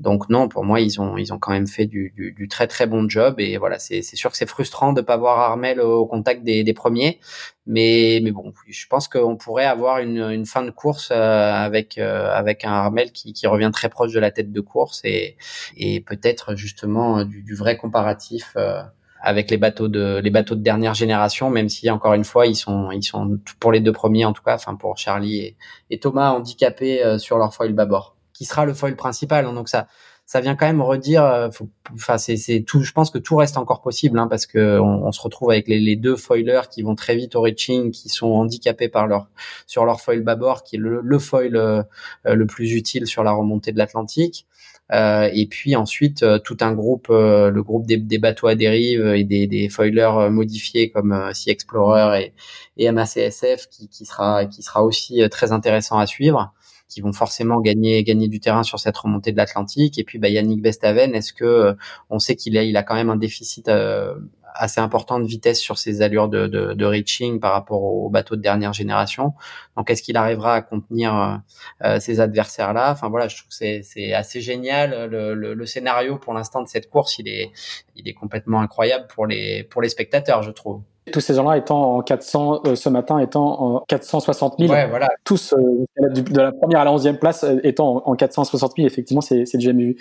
Donc 0.00 0.28
non, 0.28 0.48
pour 0.48 0.64
moi, 0.64 0.80
ils 0.80 1.00
ont 1.00 1.16
ils 1.16 1.32
ont 1.32 1.38
quand 1.38 1.52
même 1.52 1.68
fait 1.68 1.86
du, 1.86 2.12
du, 2.16 2.32
du 2.32 2.48
très 2.48 2.66
très 2.66 2.86
bon 2.86 3.08
job 3.08 3.36
et 3.38 3.56
voilà, 3.58 3.78
c'est 3.78 4.02
sûr 4.02 4.30
que 4.30 4.36
c'est 4.36 4.48
frustrant 4.48 4.92
de 4.92 5.00
pas 5.00 5.16
voir 5.16 5.38
Armel 5.38 5.80
au 5.80 6.04
contact 6.06 6.42
des, 6.42 6.64
des 6.64 6.72
premiers, 6.74 7.20
mais 7.66 8.18
mais 8.22 8.32
bon, 8.32 8.52
je 8.66 8.86
pense 8.88 9.06
qu'on 9.06 9.36
pourrait 9.36 9.64
avoir 9.66 9.98
une, 9.98 10.18
une 10.18 10.46
fin 10.46 10.62
de 10.64 10.70
course 10.70 11.10
euh, 11.12 11.52
avec 11.52 11.98
euh, 11.98 12.28
avec 12.34 12.64
un 12.64 12.72
Armel 12.72 13.12
qui, 13.12 13.32
qui 13.32 13.46
revient 13.46 13.70
très 13.72 13.88
proche 13.88 14.12
de 14.12 14.18
la 14.18 14.32
tête 14.32 14.50
de 14.52 14.60
course 14.60 15.00
et 15.04 15.36
et 15.76 16.00
peut-être 16.00 16.56
justement 16.56 17.24
du, 17.24 17.42
du 17.42 17.54
vrai 17.54 17.76
comparatif. 17.76 18.52
Euh, 18.56 18.82
avec 19.26 19.50
les 19.50 19.56
bateaux 19.56 19.88
de 19.88 20.20
les 20.22 20.28
bateaux 20.28 20.54
de 20.54 20.60
dernière 20.60 20.92
génération, 20.92 21.48
même 21.48 21.70
si 21.70 21.90
encore 21.90 22.12
une 22.12 22.24
fois 22.24 22.46
ils 22.46 22.56
sont 22.56 22.90
ils 22.90 23.02
sont 23.02 23.38
pour 23.58 23.72
les 23.72 23.80
deux 23.80 23.92
premiers 23.92 24.26
en 24.26 24.34
tout 24.34 24.42
cas, 24.42 24.54
enfin 24.56 24.74
pour 24.74 24.98
Charlie 24.98 25.38
et, 25.38 25.56
et 25.88 25.98
Thomas 25.98 26.30
handicapés 26.32 27.16
sur 27.18 27.38
leur 27.38 27.54
foil 27.54 27.72
bâbord 27.72 28.13
qui 28.34 28.44
sera 28.44 28.66
le 28.66 28.74
foil 28.74 28.96
principal. 28.96 29.46
Hein. 29.46 29.54
donc 29.54 29.70
ça, 29.70 29.86
ça 30.26 30.40
vient 30.40 30.56
quand 30.56 30.66
même 30.66 30.82
redire. 30.82 31.24
Euh, 31.24 31.48
enfin, 31.94 32.18
c'est, 32.18 32.64
tout. 32.66 32.82
Je 32.82 32.92
pense 32.92 33.10
que 33.10 33.18
tout 33.18 33.36
reste 33.36 33.56
encore 33.56 33.82
possible 33.82 34.18
hein, 34.18 34.26
parce 34.28 34.46
que 34.46 34.78
on, 34.80 35.12
se 35.12 35.20
retrouve 35.20 35.50
avec 35.50 35.68
les, 35.68 35.80
les, 35.80 35.96
deux 35.96 36.16
foilers 36.16 36.68
qui 36.70 36.82
vont 36.82 36.94
très 36.94 37.16
vite 37.16 37.36
au 37.36 37.42
reaching, 37.42 37.90
qui 37.90 38.08
sont 38.08 38.28
handicapés 38.28 38.88
par 38.88 39.06
leur 39.06 39.28
sur 39.66 39.84
leur 39.84 40.00
foil 40.00 40.22
bâbord, 40.22 40.64
qui 40.64 40.76
est 40.76 40.78
le, 40.78 41.00
le 41.02 41.18
foil 41.18 41.56
euh, 41.56 41.82
euh, 42.26 42.34
le 42.34 42.46
plus 42.46 42.72
utile 42.72 43.06
sur 43.06 43.22
la 43.22 43.32
remontée 43.32 43.72
de 43.72 43.78
l'Atlantique. 43.78 44.46
Euh, 44.92 45.30
et 45.32 45.46
puis 45.46 45.76
ensuite 45.76 46.26
tout 46.44 46.58
un 46.60 46.74
groupe, 46.74 47.06
le 47.08 47.62
groupe 47.62 47.86
des, 47.86 47.96
des, 47.96 48.18
bateaux 48.18 48.48
à 48.48 48.54
dérive 48.54 49.06
et 49.14 49.24
des, 49.24 49.46
des 49.46 49.70
foilers 49.70 50.28
modifiés 50.30 50.90
comme 50.90 51.30
Sea 51.32 51.50
Explorer 51.50 52.32
et, 52.76 52.84
et 52.84 52.92
MACSF 52.92 53.68
qui, 53.70 53.88
qui 53.88 54.04
sera 54.04 54.44
qui 54.44 54.62
sera 54.62 54.84
aussi 54.84 55.26
très 55.30 55.52
intéressant 55.52 55.98
à 55.98 56.06
suivre 56.06 56.52
qui 56.88 57.00
vont 57.00 57.12
forcément 57.12 57.60
gagner 57.60 58.02
gagner 58.04 58.28
du 58.28 58.40
terrain 58.40 58.62
sur 58.62 58.78
cette 58.78 58.96
remontée 58.96 59.32
de 59.32 59.36
l'Atlantique. 59.36 59.98
Et 59.98 60.04
puis 60.04 60.18
bah, 60.18 60.28
Yannick 60.28 60.62
Bestaven, 60.62 61.14
est-ce 61.14 61.32
que 61.32 61.44
euh, 61.44 61.74
on 62.10 62.18
sait 62.18 62.36
qu'il 62.36 62.56
a 62.58 62.62
il 62.62 62.76
a 62.76 62.82
quand 62.82 62.94
même 62.94 63.10
un 63.10 63.16
déficit 63.16 63.68
euh, 63.68 64.14
assez 64.54 64.80
important 64.80 65.18
de 65.18 65.26
vitesse 65.26 65.58
sur 65.60 65.78
ses 65.78 66.00
allures 66.00 66.28
de, 66.28 66.46
de, 66.46 66.74
de 66.74 66.84
reaching 66.84 67.40
par 67.40 67.52
rapport 67.52 67.82
aux 67.82 68.08
bateaux 68.08 68.36
de 68.36 68.40
dernière 68.40 68.72
génération. 68.72 69.32
Donc, 69.76 69.90
est-ce 69.90 70.00
qu'il 70.00 70.16
arrivera 70.16 70.54
à 70.54 70.62
contenir 70.62 71.42
euh, 71.82 71.98
ces 71.98 72.20
adversaires-là? 72.20 72.92
Enfin 72.92 73.08
voilà, 73.08 73.26
je 73.26 73.36
trouve 73.36 73.48
que 73.48 73.54
c'est, 73.54 73.82
c'est 73.82 74.12
assez 74.12 74.40
génial. 74.40 75.10
Le, 75.10 75.34
le, 75.34 75.54
le 75.54 75.66
scénario 75.66 76.18
pour 76.18 76.34
l'instant 76.34 76.62
de 76.62 76.68
cette 76.68 76.88
course, 76.88 77.18
il 77.18 77.26
est, 77.26 77.50
il 77.96 78.06
est 78.08 78.14
complètement 78.14 78.60
incroyable 78.60 79.08
pour 79.12 79.26
les 79.26 79.64
pour 79.64 79.82
les 79.82 79.88
spectateurs, 79.88 80.42
je 80.44 80.52
trouve. 80.52 80.82
Tous 81.12 81.20
ces 81.20 81.34
gens-là 81.34 81.58
étant 81.58 81.96
en 81.96 82.02
400, 82.02 82.62
euh, 82.66 82.74
ce 82.76 82.88
matin 82.88 83.18
étant 83.18 83.60
en 83.60 83.84
460 83.88 84.54
000. 84.58 84.72
Ouais, 84.72 84.88
voilà. 84.88 85.08
Tous, 85.24 85.52
euh, 85.52 85.86
de 85.98 86.40
la 86.40 86.52
première 86.52 86.80
à 86.80 86.84
la 86.84 86.92
11e 86.92 87.18
place 87.18 87.44
euh, 87.44 87.60
étant 87.62 88.02
en, 88.06 88.14
460 88.14 88.72
000, 88.76 88.86
effectivement, 88.86 89.20
c'est, 89.20 89.44
c'est 89.44 89.60
jamais 89.60 89.84
vu. 89.84 89.96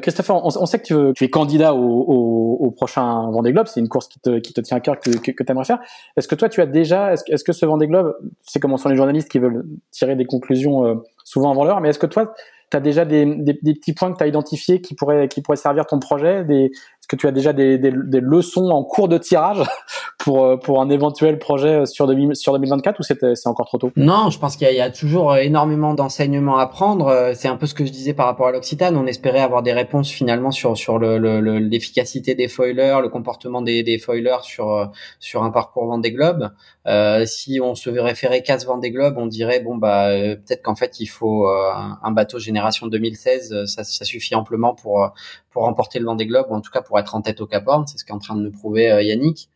Christopher, 0.00 0.36
on, 0.36 0.48
on, 0.56 0.66
sait 0.66 0.78
que 0.78 0.84
tu, 0.84 0.94
veux, 0.94 1.12
tu 1.14 1.24
es 1.24 1.30
candidat 1.30 1.74
au, 1.74 1.80
au, 1.80 2.56
au, 2.60 2.70
prochain 2.70 3.30
Vendée 3.30 3.52
Globe. 3.52 3.66
C'est 3.66 3.80
une 3.80 3.88
course 3.88 4.08
qui 4.08 4.20
te, 4.20 4.38
qui 4.38 4.52
te 4.52 4.60
tient 4.60 4.76
à 4.76 4.80
cœur, 4.80 5.00
que, 5.00 5.10
que, 5.10 5.32
que 5.32 5.42
tu 5.42 5.50
aimerais 5.50 5.64
faire. 5.64 5.80
Est-ce 6.16 6.28
que 6.28 6.36
toi, 6.36 6.48
tu 6.48 6.60
as 6.60 6.66
déjà, 6.66 7.12
est-ce, 7.12 7.24
est-ce 7.28 7.42
que 7.42 7.52
ce 7.52 7.66
Vendée 7.66 7.88
Globe, 7.88 8.14
c'est 8.42 8.60
comment 8.60 8.76
sont 8.76 8.88
les 8.88 8.96
journalistes 8.96 9.28
qui 9.28 9.40
veulent 9.40 9.64
tirer 9.90 10.14
des 10.14 10.26
conclusions 10.26 11.02
souvent 11.24 11.50
avant 11.50 11.64
l'heure, 11.64 11.80
mais 11.80 11.88
est-ce 11.88 11.98
que 11.98 12.06
toi, 12.06 12.32
tu 12.70 12.76
as 12.76 12.80
déjà 12.80 13.04
des, 13.04 13.24
des, 13.24 13.58
des, 13.60 13.74
petits 13.74 13.92
points 13.92 14.12
que 14.12 14.18
tu 14.18 14.24
as 14.24 14.26
identifiés 14.26 14.80
qui 14.80 14.94
pourraient, 14.94 15.28
qui 15.28 15.42
pourraient 15.42 15.56
servir 15.56 15.86
ton 15.86 15.98
projet, 15.98 16.44
des, 16.44 16.70
est-ce 17.06 17.16
que 17.16 17.20
tu 17.20 17.28
as 17.28 17.32
déjà 17.32 17.52
des, 17.52 17.78
des, 17.78 17.92
des, 17.92 18.20
leçons 18.20 18.68
en 18.70 18.82
cours 18.82 19.06
de 19.06 19.16
tirage 19.16 19.62
pour, 20.18 20.44
euh, 20.44 20.56
pour 20.56 20.80
un 20.80 20.90
éventuel 20.90 21.38
projet 21.38 21.86
sur, 21.86 22.08
sur 22.34 22.52
2024 22.52 22.98
ou 22.98 23.02
c'est 23.04 23.46
encore 23.46 23.66
trop 23.66 23.78
tôt? 23.78 23.92
Non, 23.94 24.28
je 24.30 24.40
pense 24.40 24.56
qu'il 24.56 24.68
y, 24.68 24.74
y, 24.74 24.80
a 24.80 24.90
toujours 24.90 25.36
énormément 25.36 25.94
d'enseignements 25.94 26.58
à 26.58 26.66
prendre. 26.66 27.06
Euh, 27.06 27.32
c'est 27.36 27.46
un 27.46 27.54
peu 27.54 27.66
ce 27.66 27.74
que 27.74 27.86
je 27.86 27.92
disais 27.92 28.12
par 28.12 28.26
rapport 28.26 28.48
à 28.48 28.50
l'Occitane. 28.50 28.96
On 28.96 29.06
espérait 29.06 29.38
avoir 29.38 29.62
des 29.62 29.72
réponses 29.72 30.10
finalement 30.10 30.50
sur, 30.50 30.76
sur 30.76 30.98
l'efficacité 30.98 32.32
le, 32.32 32.38
le, 32.38 32.42
des 32.42 32.48
foilers, 32.48 32.98
le 33.00 33.08
comportement 33.08 33.62
des, 33.62 33.84
des 33.84 33.98
foilers 33.98 34.42
sur, 34.42 34.72
euh, 34.72 34.86
sur 35.20 35.44
un 35.44 35.52
parcours 35.52 35.86
Vendée 35.86 36.10
Globe. 36.10 36.50
Euh, 36.88 37.24
si 37.24 37.60
on 37.62 37.76
se 37.76 37.88
référait 37.88 38.42
qu'à 38.42 38.58
ce 38.58 38.66
Vendée 38.66 38.90
Globe, 38.90 39.14
on 39.16 39.26
dirait 39.26 39.60
bon 39.60 39.76
bah 39.76 40.08
peut-être 40.08 40.62
qu'en 40.62 40.74
fait 40.74 40.98
il 40.98 41.06
faut 41.06 41.48
un, 41.48 42.10
bateau 42.10 42.38
génération 42.38 42.86
2016, 42.86 43.66
ça, 43.66 43.84
ça 43.84 44.04
suffit 44.04 44.34
amplement 44.34 44.74
pour 44.74 45.12
pour 45.56 45.64
remporter 45.64 45.98
le 45.98 46.04
Vendée 46.04 46.26
Globe 46.26 46.48
ou 46.50 46.54
en 46.54 46.60
tout 46.60 46.70
cas 46.70 46.82
pour 46.82 46.98
être 46.98 47.14
en 47.14 47.22
tête 47.22 47.40
au 47.40 47.46
Cap 47.46 47.66
Horn. 47.66 47.86
C'est 47.86 47.96
ce 47.96 48.04
qu'est 48.04 48.12
en 48.12 48.18
train 48.18 48.36
de 48.36 48.42
nous 48.42 48.52
prouver 48.52 48.90
euh, 48.90 49.02
Yannick. 49.02 49.48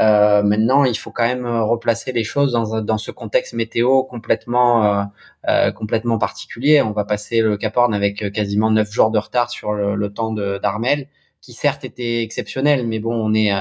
Euh, 0.00 0.42
maintenant, 0.42 0.84
il 0.84 0.98
faut 0.98 1.12
quand 1.12 1.26
même 1.26 1.46
euh, 1.46 1.62
replacer 1.62 2.10
les 2.10 2.24
choses 2.24 2.50
dans, 2.50 2.80
dans 2.80 2.98
ce 2.98 3.12
contexte 3.12 3.52
météo 3.52 4.02
complètement 4.02 5.08
euh, 5.48 5.70
complètement 5.70 6.18
particulier. 6.18 6.82
On 6.82 6.90
va 6.90 7.04
passer 7.04 7.42
le 7.42 7.56
Cap 7.56 7.76
Horn 7.76 7.94
avec 7.94 8.32
quasiment 8.32 8.72
9 8.72 8.90
jours 8.90 9.12
de 9.12 9.20
retard 9.20 9.50
sur 9.50 9.72
le, 9.72 9.94
le 9.94 10.12
temps 10.12 10.32
d'Armel, 10.32 11.06
qui 11.40 11.52
certes 11.52 11.84
était 11.84 12.22
exceptionnel, 12.22 12.88
mais 12.88 12.98
bon, 12.98 13.14
on 13.14 13.32
est 13.34 13.52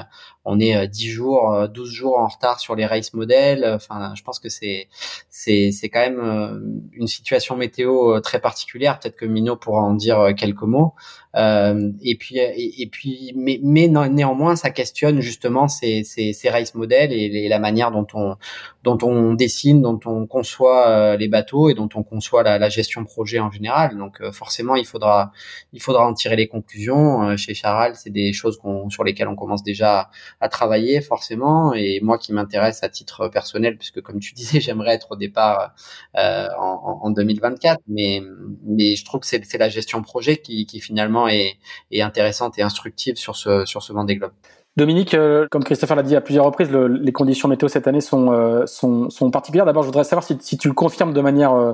on 0.46 0.60
est 0.60 0.88
10 0.88 1.10
jours, 1.10 1.70
12 1.70 1.92
jours 1.92 2.18
en 2.18 2.28
retard 2.28 2.60
sur 2.60 2.76
les 2.76 2.86
race 2.86 3.14
modèles. 3.14 3.66
Enfin, 3.66 4.14
je 4.16 4.24
pense 4.24 4.40
que 4.40 4.50
c'est 4.50 4.88
c'est 5.30 5.72
c'est 5.72 5.90
quand 5.90 6.02
même 6.02 6.90
une 6.94 7.08
situation 7.08 7.56
météo 7.56 8.20
très 8.22 8.40
particulière. 8.40 9.00
Peut-être 9.00 9.16
que 9.16 9.26
Mino 9.26 9.56
pourra 9.56 9.82
en 9.82 9.94
dire 9.94 10.34
quelques 10.36 10.64
mots. 10.64 10.94
Euh, 11.36 11.92
et 12.02 12.16
puis, 12.16 12.38
et, 12.38 12.88
puis, 12.92 13.34
mais, 13.36 13.60
mais 13.64 13.88
néanmoins, 13.88 14.56
ça 14.56 14.72
questionne 14.72 15.20
justement 15.20 15.68
ces, 15.68 16.04
ces, 16.04 16.34
ces 16.34 16.50
race 16.50 16.74
modèles 16.74 17.14
et, 17.14 17.48
la 17.48 17.60
manière 17.60 17.92
dont 17.92 18.08
on, 18.14 18.36
dont 18.84 18.98
on 19.04 19.34
dessine, 19.34 19.82
dont 19.82 20.00
on 20.06 20.26
conçoit 20.26 20.88
euh, 20.88 21.18
les 21.18 21.28
bateaux 21.28 21.70
et 21.70 21.74
dont 21.74 21.90
on 21.96 22.04
conçoit 22.04 22.44
la, 22.44 22.58
la 22.58 22.70
gestion 22.70 23.06
projet 23.06 23.40
en 23.40 23.52
général. 23.52 23.98
Donc, 23.98 24.22
euh, 24.22 24.32
forcément, 24.32 24.76
il 24.76 24.86
faudra, 24.86 25.32
il 25.74 25.82
faudra 25.82 26.08
en 26.08 26.14
tirer 26.14 26.36
les 26.36 26.48
conclusions. 26.48 27.36
chez 27.38 27.54
Charal, 27.54 27.96
c'est 27.96 28.10
des 28.10 28.34
choses 28.34 28.60
sur 28.90 29.04
lesquelles 29.04 29.28
on 29.28 29.36
commence 29.36 29.64
déjà 29.64 30.10
à, 30.40 30.50
travailler, 30.50 31.02
forcément. 31.02 31.74
Et 31.74 32.00
moi, 32.02 32.18
qui 32.18 32.34
m'intéresse 32.34 32.84
à 32.84 32.90
titre 32.90 33.28
personnel, 33.28 33.78
puisque 33.78 34.02
comme 34.02 34.20
tu 34.20 34.34
disais, 34.40 34.60
j'aimerais 34.60 34.96
être 34.96 35.12
au 35.12 35.16
départ 35.16 35.74
en, 36.16 37.00
en, 37.04 37.10
2024, 37.12 37.82
mais, 37.88 38.22
mais 38.64 38.96
je 38.96 39.06
trouve 39.06 39.22
que 39.22 39.28
c'est 39.28 39.58
la 39.58 39.70
gestion 39.70 40.02
projet 40.02 40.38
qui, 40.38 40.66
qui 40.66 40.80
finalement 40.80 41.19
est, 41.28 41.58
intéressante 42.02 42.58
et 42.58 42.62
instructive 42.62 43.16
sur 43.16 43.36
ce, 43.36 43.66
sur 43.66 43.84
ce 43.84 43.94
Vendée 43.94 44.16
Globe. 44.16 44.32
Dominique, 44.78 45.14
euh, 45.14 45.48
comme 45.50 45.64
Christopher 45.64 45.98
l'a 45.98 46.04
dit 46.04 46.16
à 46.16 46.22
plusieurs 46.22 46.46
reprises, 46.46 46.72
les 46.72 47.12
conditions 47.12 47.48
météo 47.48 47.68
cette 47.68 47.88
année 47.88 48.02
sont, 48.02 48.32
euh, 48.32 48.66
sont, 48.66 49.10
sont, 49.10 49.30
particulières. 49.32 49.66
D'abord, 49.66 49.84
je 49.84 49.88
voudrais 49.88 50.04
savoir 50.04 50.24
si, 50.24 50.58
tu 50.58 50.68
le 50.68 50.74
confirmes 50.74 51.12
de 51.12 51.22
manière, 51.22 51.54
euh, 51.54 51.74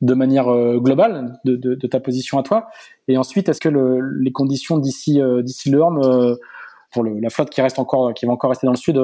de 0.00 0.14
manière 0.14 0.46
globale 0.78 1.38
de, 1.44 1.56
de, 1.56 1.86
ta 1.86 2.00
position 2.00 2.38
à 2.38 2.42
toi. 2.42 2.68
Et 3.08 3.18
ensuite, 3.18 3.48
est-ce 3.48 3.60
que 3.60 3.68
le, 3.68 4.00
les 4.20 4.32
conditions 4.32 4.78
d'ici 4.78 5.20
d'ici 5.42 5.70
le 5.70 5.78
Horn, 5.78 6.36
pour 6.90 7.04
le, 7.04 7.18
la 7.20 7.30
flotte 7.30 7.50
qui 7.50 7.60
reste 7.60 7.78
encore, 7.78 8.14
qui 8.14 8.26
va 8.26 8.32
encore 8.32 8.50
rester 8.50 8.66
dans 8.66 8.72
le 8.72 8.78
sud 8.78 8.98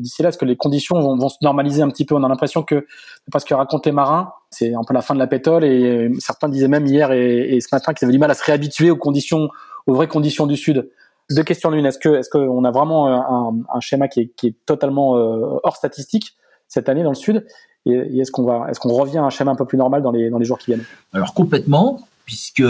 d'ici 0.00 0.22
là, 0.22 0.28
est-ce 0.28 0.38
que 0.38 0.44
les 0.44 0.56
conditions 0.56 1.00
vont, 1.00 1.16
vont, 1.16 1.28
se 1.28 1.36
normaliser 1.42 1.82
un 1.82 1.88
petit 1.88 2.04
peu? 2.04 2.14
On 2.14 2.22
a 2.22 2.28
l'impression 2.28 2.62
que 2.62 2.86
parce 3.32 3.44
que 3.44 3.54
racontent 3.54 3.82
les 3.86 3.92
marins, 3.92 4.32
c'est 4.50 4.74
un 4.74 4.82
peu 4.86 4.94
la 4.94 5.02
fin 5.02 5.14
de 5.14 5.18
la 5.18 5.26
pétole 5.26 5.64
et 5.64 6.10
certains 6.18 6.48
disaient 6.48 6.68
même 6.68 6.86
hier 6.86 7.12
et, 7.12 7.56
et 7.56 7.60
ce 7.60 7.68
matin 7.72 7.94
qu'ils 7.94 8.06
avaient 8.06 8.12
du 8.12 8.18
mal 8.18 8.30
à 8.30 8.34
se 8.34 8.44
réhabituer 8.44 8.90
aux 8.90 8.96
conditions, 8.96 9.48
aux 9.86 9.94
vraies 9.94 10.08
conditions 10.08 10.46
du 10.46 10.56
sud. 10.56 10.90
Deux 11.30 11.42
questions 11.42 11.70
l'une. 11.70 11.86
Est-ce 11.86 11.98
que, 11.98 12.16
est-ce 12.16 12.28
qu'on 12.28 12.64
a 12.64 12.70
vraiment 12.70 13.08
un, 13.08 13.54
un 13.72 13.80
schéma 13.80 14.08
qui 14.08 14.20
est, 14.20 14.26
qui 14.36 14.48
est 14.48 14.56
totalement 14.66 15.16
euh, 15.16 15.58
hors 15.62 15.76
statistique 15.76 16.36
cette 16.68 16.88
année 16.88 17.02
dans 17.02 17.10
le 17.10 17.16
sud 17.16 17.46
Et, 17.86 18.18
est-ce 18.18 18.30
qu'on 18.30 18.44
va, 18.44 18.66
est-ce 18.70 18.78
qu'on 18.78 18.92
revient 18.92 19.18
à 19.18 19.24
un 19.24 19.30
schéma 19.30 19.52
un 19.52 19.56
peu 19.56 19.64
plus 19.64 19.78
normal 19.78 20.02
dans 20.02 20.10
les, 20.10 20.28
dans 20.28 20.38
les 20.38 20.44
jours 20.44 20.58
qui 20.58 20.66
viennent? 20.66 20.84
Alors 21.14 21.32
complètement, 21.32 22.00
puisque 22.26 22.62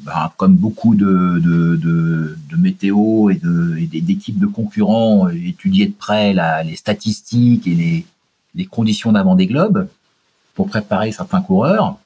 bah, 0.00 0.32
comme 0.36 0.56
beaucoup 0.56 0.94
de, 0.94 1.38
de, 1.38 2.56
météo 2.56 3.30
et, 3.30 3.40
d'équipes 4.00 4.38
de 4.38 4.46
concurrents 4.46 5.28
étudiaient 5.28 5.86
de 5.86 5.92
près 5.92 6.34
les 6.64 6.76
statistiques 6.76 7.66
et 7.66 8.04
les, 8.54 8.66
conditions 8.66 9.12
d'avant 9.12 9.34
des 9.34 9.46
globes 9.46 9.88
pour 10.54 10.68
préparer 10.68 11.12
certains 11.12 11.42
coureurs. 11.42 11.98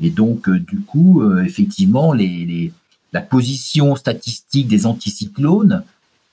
Et 0.00 0.10
donc, 0.10 0.48
euh, 0.48 0.58
du 0.58 0.80
coup, 0.80 1.22
euh, 1.22 1.42
effectivement, 1.42 2.14
la 3.12 3.20
position 3.20 3.96
statistique 3.96 4.68
des 4.68 4.86
anticyclones 4.86 5.82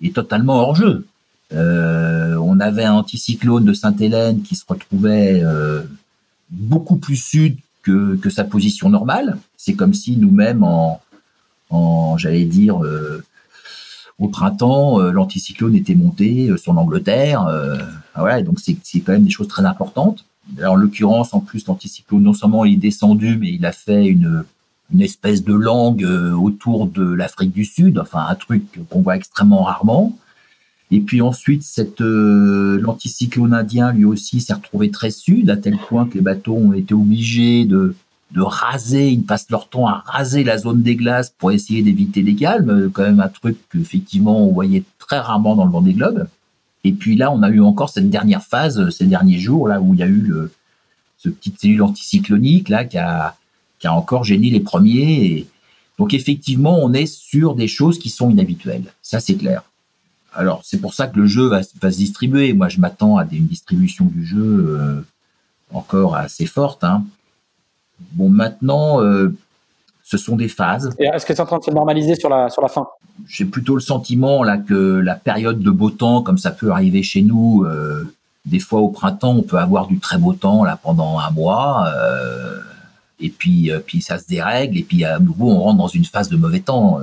est 0.02 0.14
totalement 0.14 0.56
hors 0.56 0.76
jeu. 0.76 1.08
Euh, 1.54 2.36
on 2.36 2.60
avait 2.60 2.84
un 2.84 2.94
anticyclone 2.94 3.66
de 3.66 3.74
Sainte-Hélène 3.74 4.44
qui 4.44 4.56
se 4.56 4.66
retrouvait 4.68 5.44
beaucoup 6.52 6.98
plus 6.98 7.16
sud 7.16 7.58
que, 7.86 8.30
sa 8.30 8.44
position 8.44 8.90
normale. 8.90 9.38
C'est 9.58 9.76
comme 9.76 9.94
si 9.94 10.18
nous-mêmes, 10.18 10.64
en, 10.64 12.18
j'allais 12.18 12.46
dire, 12.46 12.84
euh, 12.84 13.24
au 14.20 14.28
printemps, 14.28 15.00
euh, 15.00 15.12
l'anticyclone 15.12 15.76
était 15.76 15.96
monté 15.96 16.50
sur 16.58 16.74
l'Angleterre. 16.74 17.48
voilà, 18.16 18.42
donc 18.42 18.60
c'est 18.60 19.00
quand 19.00 19.14
même 19.14 19.24
des 19.24 19.30
choses 19.30 19.48
très 19.48 19.66
importantes. 19.66 20.26
En 20.64 20.76
l'occurrence, 20.76 21.34
en 21.34 21.40
plus, 21.40 21.66
l'anticyclone, 21.68 22.24
non 22.24 22.34
seulement 22.34 22.66
il 22.66 22.76
est 22.76 22.78
descendu, 22.78 23.38
mais 23.38 23.52
il 23.52 23.66
a 23.66 23.72
fait 23.72 24.06
une, 24.06 24.46
espèce 25.00 25.44
de 25.44 25.54
langue 25.54 26.04
euh, 26.04 26.32
autour 26.34 26.86
de 26.86 27.04
l'Afrique 27.04 27.52
du 27.52 27.66
Sud, 27.66 27.98
enfin 27.98 28.28
un 28.30 28.36
truc 28.36 28.64
qu'on 28.90 29.02
voit 29.02 29.16
extrêmement 29.16 29.64
rarement. 29.64 30.16
Et 30.92 31.00
puis 31.00 31.22
ensuite, 31.22 31.64
cette 31.64 32.02
euh, 32.02 32.80
l'anticyclone 32.80 33.54
indien, 33.54 33.92
lui 33.92 34.06
aussi, 34.06 34.40
s'est 34.40 34.54
retrouvé 34.54 34.92
très 34.92 35.12
sud, 35.12 35.50
à 35.50 35.58
tel 35.58 35.78
point 35.78 36.08
que 36.08 36.16
les 36.16 36.22
bateaux 36.22 36.56
ont 36.56 36.74
été 36.74 36.94
obligés 36.94 37.66
de, 37.66 37.96
de 38.32 38.42
raser, 38.42 39.10
ils 39.10 39.24
passent 39.24 39.50
leur 39.50 39.70
temps 39.70 39.88
à 39.88 40.04
raser 40.06 40.44
la 40.44 40.58
zone 40.58 40.82
des 40.82 40.96
glaces 40.96 41.34
pour 41.38 41.52
essayer 41.52 41.82
d'éviter 41.82 42.22
les 42.22 42.36
calmes, 42.36 42.92
quand 42.94 43.04
même 43.04 43.20
un 43.20 43.30
truc 43.30 43.58
qu'effectivement 43.72 44.48
on 44.48 44.52
voyait 44.52 44.84
très 45.00 45.20
rarement 45.20 45.56
dans 45.56 45.66
le 45.66 45.72
Vendée 45.72 45.94
Globe. 45.94 46.28
Et 46.84 46.92
puis 46.92 47.16
là, 47.16 47.32
on 47.32 47.42
a 47.42 47.50
eu 47.50 47.62
encore 47.62 47.90
cette 47.90 48.10
dernière 48.12 48.44
phase, 48.44 48.90
ces 48.92 49.06
derniers 49.06 49.40
jours, 49.40 49.68
là 49.68 49.82
où 49.82 49.94
il 49.94 50.00
y 50.00 50.04
a 50.04 50.08
eu 50.08 50.22
le, 50.22 50.52
ce 51.18 51.30
petite 51.30 51.60
cellule 51.60 51.82
anticyclonique 51.82 52.70
là 52.70 52.86
qui 52.86 52.98
a, 52.98 53.36
qui 53.80 53.88
a 53.88 53.94
encore 53.94 54.24
gêné 54.24 54.52
les 54.52 54.60
premiers. 54.60 55.48
donc 55.98 56.14
effectivement, 56.14 56.78
on 56.84 56.94
est 56.94 57.08
sur 57.08 57.56
des 57.56 57.68
choses 57.68 57.98
qui 57.98 58.10
sont 58.10 58.30
inhabituelles. 58.30 58.94
Ça, 59.02 59.20
c'est 59.20 59.36
clair. 59.36 59.64
Alors, 60.36 60.62
c'est 60.64 60.80
pour 60.80 60.94
ça 60.94 61.08
que 61.08 61.18
le 61.18 61.26
jeu 61.26 61.48
va, 61.48 61.62
va 61.82 61.92
se 61.92 61.98
distribuer. 61.98 62.54
Moi, 62.54 62.68
je 62.68 62.80
m'attends 62.80 63.18
à 63.18 63.24
des, 63.24 63.38
une 63.38 63.48
distribution 63.48 64.06
du 64.06 64.26
jeu 64.26 64.78
euh, 64.80 65.02
encore 65.74 66.16
assez 66.16 66.46
forte. 66.46 66.84
Hein. 66.84 67.06
Bon, 68.12 68.30
maintenant, 68.30 69.02
euh, 69.02 69.34
ce 70.04 70.18
sont 70.18 70.36
des 70.36 70.50
phases. 70.50 70.94
est-ce 71.00 71.26
que 71.26 71.34
c'est 71.34 71.42
en 71.42 71.46
train 71.46 71.60
de 71.60 71.64
se 71.64 71.72
normaliser 71.72 72.16
sur 72.16 72.30
la, 72.30 72.50
sur 72.50 72.62
la 72.62 72.68
fin? 72.68 72.88
J'ai 73.28 73.46
plutôt 73.46 73.76
le 73.76 73.82
sentiment 73.82 74.44
là 74.44 74.58
que 74.58 74.74
la 74.74 75.16
période 75.16 75.60
de 75.60 75.72
beau 75.72 75.90
temps, 75.90 76.22
comme 76.22 76.38
ça 76.38 76.52
peut 76.52 76.72
arriver 76.72 77.02
chez 77.02 77.22
nous, 77.22 77.64
euh, 77.64 78.14
des 78.46 78.60
fois 78.60 78.82
au 78.82 78.90
printemps, 78.90 79.36
on 79.38 79.42
peut 79.42 79.58
avoir 79.58 79.88
du 79.88 80.00
très 80.00 80.18
beau 80.18 80.34
temps 80.34 80.66
là 80.66 80.78
pendant 80.82 81.18
un 81.20 81.32
mois. 81.32 81.90
Et 83.22 83.30
puis, 83.30 83.72
puis 83.88 84.02
ça 84.02 84.20
se 84.20 84.28
dérègle, 84.28 84.78
et 84.78 84.84
puis 84.84 85.06
à 85.06 85.18
nouveau 85.20 85.50
on 85.50 85.62
rentre 85.62 85.78
dans 85.78 85.88
une 85.88 86.04
phase 86.04 86.28
de 86.28 86.36
mauvais 86.36 86.60
temps, 86.60 87.00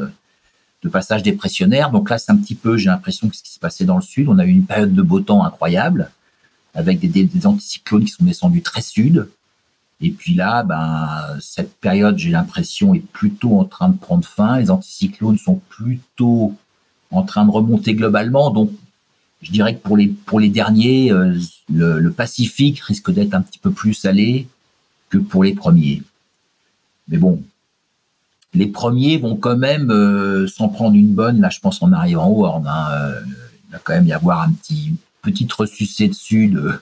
de 0.83 0.89
passage 0.89 1.22
dépressionnaire. 1.22 1.91
Donc 1.91 2.11
là, 2.11 2.18
c'est 2.18 2.33
un 2.33 2.37
petit 2.37 2.55
peu, 2.55 2.76
j'ai 2.76 2.91
l'impression 2.91 3.28
que 3.28 3.37
ce 3.37 3.43
qui 3.43 3.53
se 3.53 3.59
passait 3.59 3.85
dans 3.85 3.97
le 3.97 4.03
sud, 4.03 4.28
on 4.28 4.39
a 4.39 4.45
eu 4.45 4.51
une 4.51 4.64
période 4.64 4.95
de 4.95 5.03
beau 5.03 5.20
temps 5.20 5.45
incroyable, 5.45 6.11
avec 6.74 7.01
des, 7.01 7.24
des, 7.24 7.47
anticyclones 7.47 8.05
qui 8.05 8.12
sont 8.12 8.24
descendus 8.24 8.62
très 8.62 8.83
sud. 8.83 9.28
Et 10.01 10.11
puis 10.11 10.35
là, 10.35 10.64
ben, 10.64 11.39
cette 11.41 11.74
période, 11.76 12.18
j'ai 12.18 12.30
l'impression, 12.30 12.95
est 12.95 13.07
plutôt 13.12 13.61
en 13.61 13.64
train 13.64 13.89
de 13.89 13.97
prendre 13.97 14.26
fin. 14.26 14.59
Les 14.59 14.70
anticyclones 14.70 15.39
sont 15.39 15.61
plutôt 15.68 16.57
en 17.12 17.22
train 17.22 17.45
de 17.45 17.51
remonter 17.51 17.95
globalement. 17.95 18.51
Donc, 18.51 18.72
je 19.43 19.53
dirais 19.53 19.76
que 19.76 19.83
pour 19.83 19.97
les, 19.97 20.09
pour 20.09 20.41
les 20.41 20.49
derniers, 20.49 21.12
euh, 21.12 21.39
le, 21.72 22.01
le, 22.01 22.12
Pacifique 22.12 22.80
risque 22.80 23.12
d'être 23.12 23.35
un 23.35 23.43
petit 23.43 23.59
peu 23.59 23.70
plus 23.70 23.95
salé 23.95 24.49
que 25.11 25.18
pour 25.18 25.45
les 25.45 25.53
premiers. 25.53 26.03
Mais 27.09 27.18
bon, 27.18 27.43
les 28.55 28.66
premiers 28.66 29.18
vont 29.18 29.36
quand 29.36 29.57
même 29.57 29.90
euh, 29.90 30.46
s'en 30.46 30.68
prendre 30.68 30.94
une 30.94 31.12
bonne. 31.12 31.40
Là, 31.40 31.48
je 31.50 31.61
pense 31.61 31.82
en 31.82 31.92
arrivant 31.92 32.28
au 32.28 32.44
Horn. 32.44 32.66
Hein, 32.66 32.86
euh, 32.92 33.20
il 33.68 33.72
va 33.72 33.78
quand 33.82 33.94
même 33.94 34.07
y 34.07 34.12
avoir 34.12 34.42
un 34.42 34.53
petit 34.53 34.94
petite 35.22 35.53
ressucée 35.53 36.09
dessus 36.09 36.48
de, 36.48 36.72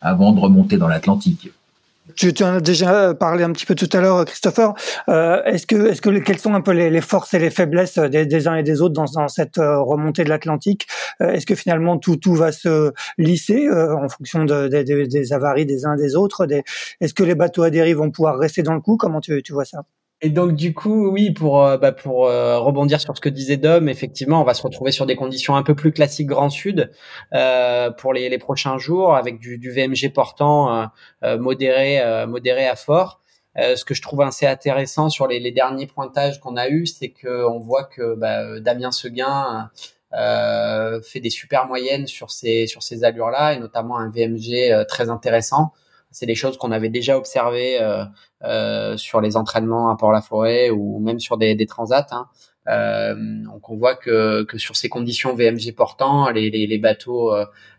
avant 0.00 0.32
de 0.32 0.40
remonter 0.40 0.76
dans 0.76 0.88
l'Atlantique. 0.88 1.50
Tu, 2.14 2.32
tu, 2.32 2.42
en 2.42 2.54
as 2.54 2.60
déjà 2.60 3.14
parlé 3.14 3.44
un 3.44 3.52
petit 3.52 3.66
peu 3.66 3.74
tout 3.74 3.88
à 3.92 4.00
l'heure, 4.00 4.24
Christopher. 4.24 4.72
Euh, 5.08 5.42
est-ce 5.44 5.66
que, 5.66 5.88
est-ce 5.88 6.00
que 6.00 6.10
quelles 6.18 6.38
sont 6.38 6.54
un 6.54 6.60
peu 6.60 6.72
les, 6.72 6.90
les 6.90 7.00
forces 7.00 7.34
et 7.34 7.38
les 7.38 7.50
faiblesses 7.50 7.98
des, 7.98 8.24
des, 8.24 8.48
uns 8.48 8.56
et 8.56 8.62
des 8.62 8.80
autres 8.80 8.94
dans, 8.94 9.04
dans 9.04 9.28
cette 9.28 9.58
euh, 9.58 9.78
remontée 9.78 10.24
de 10.24 10.28
l'Atlantique? 10.30 10.86
Euh, 11.20 11.32
Est-ce 11.32 11.46
que 11.46 11.54
finalement 11.54 11.98
tout, 11.98 12.16
tout 12.16 12.34
va 12.34 12.50
se 12.50 12.92
lisser 13.18 13.66
euh, 13.66 13.94
en 13.96 14.08
fonction 14.08 14.44
de, 14.44 14.68
de, 14.68 15.04
des 15.04 15.32
avaries 15.32 15.66
des 15.66 15.84
uns 15.84 15.96
des 15.96 16.16
autres 16.16 16.46
Est-ce 17.00 17.14
que 17.14 17.24
les 17.24 17.34
bateaux 17.34 17.62
à 17.62 17.70
dérive 17.70 17.98
vont 17.98 18.10
pouvoir 18.10 18.38
rester 18.38 18.62
dans 18.62 18.74
le 18.74 18.80
coup? 18.80 18.96
Comment 18.96 19.20
tu, 19.20 19.42
tu 19.42 19.52
vois 19.52 19.66
ça? 19.66 19.82
Et 20.20 20.30
donc 20.30 20.54
du 20.54 20.74
coup, 20.74 21.08
oui, 21.10 21.30
pour 21.30 21.64
euh, 21.64 21.76
bah, 21.76 21.92
pour 21.92 22.26
euh, 22.26 22.58
rebondir 22.58 23.00
sur 23.00 23.16
ce 23.16 23.20
que 23.20 23.28
disait 23.28 23.56
Dom, 23.56 23.88
effectivement, 23.88 24.40
on 24.40 24.44
va 24.44 24.54
se 24.54 24.62
retrouver 24.62 24.90
sur 24.90 25.06
des 25.06 25.14
conditions 25.14 25.54
un 25.54 25.62
peu 25.62 25.76
plus 25.76 25.92
classiques 25.92 26.26
Grand 26.26 26.50
Sud 26.50 26.90
euh, 27.34 27.92
pour 27.92 28.12
les, 28.12 28.28
les, 28.28 28.38
prochains 28.38 28.78
jours, 28.78 29.14
avec 29.14 29.38
du, 29.38 29.58
du 29.58 29.70
VMG 29.70 30.12
portant 30.12 30.90
euh, 31.22 31.38
modéré 31.38 32.00
modéré 32.26 32.66
à 32.66 32.74
fort. 32.74 33.20
ce 33.56 33.84
que 33.84 33.94
je 33.94 34.02
trouve 34.02 34.22
assez 34.22 34.46
intéressant 34.46 35.08
sur 35.08 35.28
les, 35.28 35.38
les 35.38 35.52
derniers 35.52 35.86
pointages 35.86 36.40
qu'on 36.40 36.56
a 36.56 36.68
eu, 36.68 36.86
c'est 36.86 37.10
que 37.10 37.46
on 37.46 37.60
voit 37.60 37.84
que 37.84 38.16
bah, 38.16 38.58
Damien 38.58 38.90
Seguin 38.90 39.70
fait 40.10 41.20
des 41.20 41.30
super 41.30 41.68
moyennes 41.68 42.08
sur 42.08 42.32
ces 42.32 42.66
sur 42.66 42.82
ces 42.82 43.04
allures-là, 43.04 43.54
et 43.54 43.60
notamment 43.60 43.98
un 43.98 44.10
VMG 44.10 44.84
très 44.88 45.10
intéressant 45.10 45.72
c'est 46.10 46.26
des 46.26 46.34
choses 46.34 46.56
qu'on 46.56 46.72
avait 46.72 46.88
déjà 46.88 47.16
observées 47.16 47.80
euh, 47.80 48.04
euh, 48.44 48.96
sur 48.96 49.20
les 49.20 49.36
entraînements 49.36 49.90
à 49.90 49.96
Port-la-Forêt 49.96 50.70
ou 50.70 50.98
même 51.00 51.20
sur 51.20 51.36
des, 51.36 51.66
transats. 51.66 52.06
Hein. 52.10 52.28
Euh, 52.68 53.14
donc 53.44 53.68
on 53.68 53.76
voit 53.76 53.94
que, 53.94 54.46
sur 54.56 54.76
ces 54.76 54.88
conditions 54.88 55.34
VMG 55.34 55.74
portant, 55.76 56.30
les, 56.30 56.78
bateaux 56.78 57.32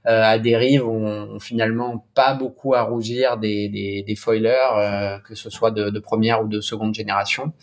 à 0.06 0.40
dérive 0.40 0.88
ont, 0.88 1.40
finalement 1.40 2.06
pas 2.14 2.34
beaucoup 2.34 2.74
à 2.74 2.84
rougir 2.84 3.38
des, 3.38 4.16
foilers, 4.18 5.20
que 5.28 5.36
ce 5.36 5.50
soit 5.50 5.72
de, 5.72 6.00
première 6.00 6.44
ou 6.44 6.48
de 6.48 6.62
seconde 6.62 6.94
génération. 6.94 7.54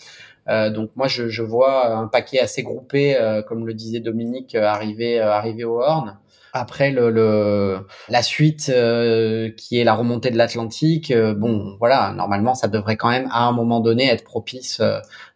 Donc 0.49 0.91
moi 0.95 1.09
je, 1.09 1.43
vois 1.43 1.97
un 1.97 2.07
paquet 2.07 2.39
assez 2.39 2.63
groupé, 2.63 3.17
comme 3.49 3.67
le 3.67 3.75
disait 3.75 4.01
Dominique, 4.01 4.55
arriver 4.55 5.65
au 5.65 5.81
Horn. 5.81 6.19
Après 6.59 6.91
le, 6.91 7.11
le 7.11 7.87
la 8.09 8.23
suite 8.23 8.71
euh, 8.71 9.51
qui 9.59 9.79
est 9.79 9.85
la 9.85 9.93
remontée 9.93 10.31
de 10.31 10.39
l'Atlantique, 10.39 11.11
euh, 11.11 11.35
bon 11.35 11.77
voilà, 11.79 12.13
normalement 12.17 12.55
ça 12.55 12.67
devrait 12.67 12.97
quand 12.97 13.11
même 13.11 13.29
à 13.31 13.45
un 13.47 13.53
moment 13.53 13.81
donné 13.81 14.09
être 14.09 14.25
propice 14.25 14.81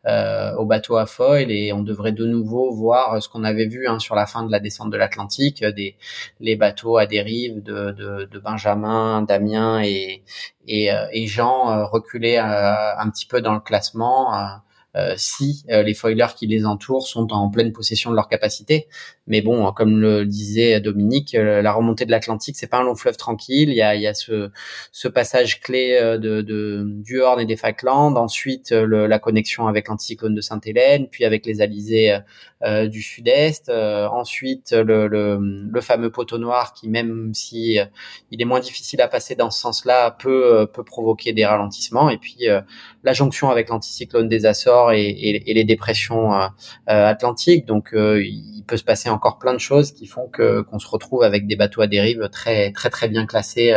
euh, 0.06 0.54
au 0.56 0.64
bateau 0.64 0.96
à 0.96 1.04
foil 1.04 1.50
et 1.50 1.74
on 1.74 1.82
devrait 1.82 2.12
de 2.12 2.24
nouveau 2.24 2.72
voir 2.72 3.22
ce 3.22 3.28
qu'on 3.28 3.44
avait 3.44 3.66
vu 3.66 3.86
hein, 3.86 3.98
sur 3.98 4.14
la 4.14 4.24
fin 4.24 4.44
de 4.44 4.50
la 4.50 4.60
descente 4.60 4.90
de 4.90 4.96
l'Atlantique, 4.96 5.62
des 5.62 5.96
les 6.40 6.56
bateaux 6.56 6.96
à 6.96 7.04
dérive 7.04 7.62
de, 7.62 7.90
de, 7.90 8.24
de 8.24 8.38
Benjamin, 8.38 9.20
Damien 9.20 9.82
et 9.82 10.22
et, 10.66 10.88
et 11.12 11.26
Jean 11.26 11.86
reculer 11.86 12.38
un 12.38 13.10
petit 13.10 13.26
peu 13.26 13.42
dans 13.42 13.54
le 13.54 13.60
classement. 13.60 14.60
Euh, 14.96 15.14
si 15.16 15.64
euh, 15.70 15.84
les 15.84 15.94
foilers 15.94 16.34
qui 16.34 16.48
les 16.48 16.66
entourent 16.66 17.06
sont 17.06 17.32
en 17.32 17.48
pleine 17.48 17.72
possession 17.72 18.10
de 18.10 18.16
leur 18.16 18.28
capacité. 18.28 18.88
Mais 19.28 19.40
bon, 19.40 19.70
comme 19.72 20.00
le 20.00 20.26
disait 20.26 20.80
Dominique, 20.80 21.36
euh, 21.36 21.62
la 21.62 21.72
remontée 21.72 22.06
de 22.06 22.10
l'Atlantique, 22.10 22.56
c'est 22.56 22.66
pas 22.66 22.78
un 22.78 22.82
long 22.82 22.96
fleuve 22.96 23.16
tranquille. 23.16 23.70
Il 23.70 23.76
y 23.76 23.82
a, 23.82 23.94
y 23.94 24.08
a 24.08 24.14
ce, 24.14 24.50
ce 24.90 25.06
passage 25.06 25.60
clé 25.60 26.00
de, 26.18 26.42
de, 26.42 26.82
du 26.84 27.20
Horn 27.20 27.40
et 27.40 27.46
des 27.46 27.56
Falklands, 27.56 28.16
ensuite 28.16 28.72
le, 28.72 29.06
la 29.06 29.18
connexion 29.20 29.68
avec 29.68 29.86
l'anticyclone 29.86 30.34
de 30.34 30.40
Sainte-Hélène, 30.40 31.06
puis 31.08 31.24
avec 31.24 31.46
les 31.46 31.60
alizés 31.60 32.18
euh, 32.62 32.88
du 32.88 33.02
sud-est, 33.02 33.70
ensuite 33.70 34.72
le, 34.72 35.06
le, 35.06 35.38
le, 35.70 35.80
fameux 35.80 36.10
poteau 36.10 36.38
noir 36.38 36.72
qui, 36.72 36.88
même 36.88 37.32
si 37.32 37.78
il 38.32 38.42
est 38.42 38.44
moins 38.44 38.60
difficile 38.60 39.00
à 39.00 39.08
passer 39.08 39.36
dans 39.36 39.50
ce 39.50 39.60
sens-là, 39.60 40.10
peut, 40.10 40.66
peut 40.72 40.84
provoquer 40.84 41.32
des 41.32 41.46
ralentissements. 41.46 42.10
Et 42.10 42.18
puis 42.18 42.48
la 43.04 43.12
jonction 43.12 43.50
avec 43.50 43.68
l'anticyclone 43.68 44.28
des 44.28 44.46
Açores 44.46 44.79
et, 44.88 45.00
et, 45.00 45.50
et 45.50 45.54
les 45.54 45.64
dépressions 45.64 46.32
euh, 46.34 46.46
euh 46.88 47.06
atlantiques. 47.06 47.66
Donc, 47.66 47.92
euh, 47.92 48.22
il 48.24 48.64
peut 48.66 48.76
se 48.78 48.84
passer 48.84 49.10
encore 49.10 49.38
plein 49.38 49.52
de 49.52 49.58
choses 49.58 49.92
qui 49.92 50.06
font 50.06 50.28
que 50.28 50.62
qu'on 50.62 50.78
se 50.78 50.88
retrouve 50.88 51.22
avec 51.22 51.46
des 51.46 51.56
bateaux 51.56 51.82
à 51.82 51.86
dérive 51.86 52.28
très 52.32 52.72
très 52.72 52.88
très 52.88 53.08
bien 53.08 53.26
classés, 53.26 53.74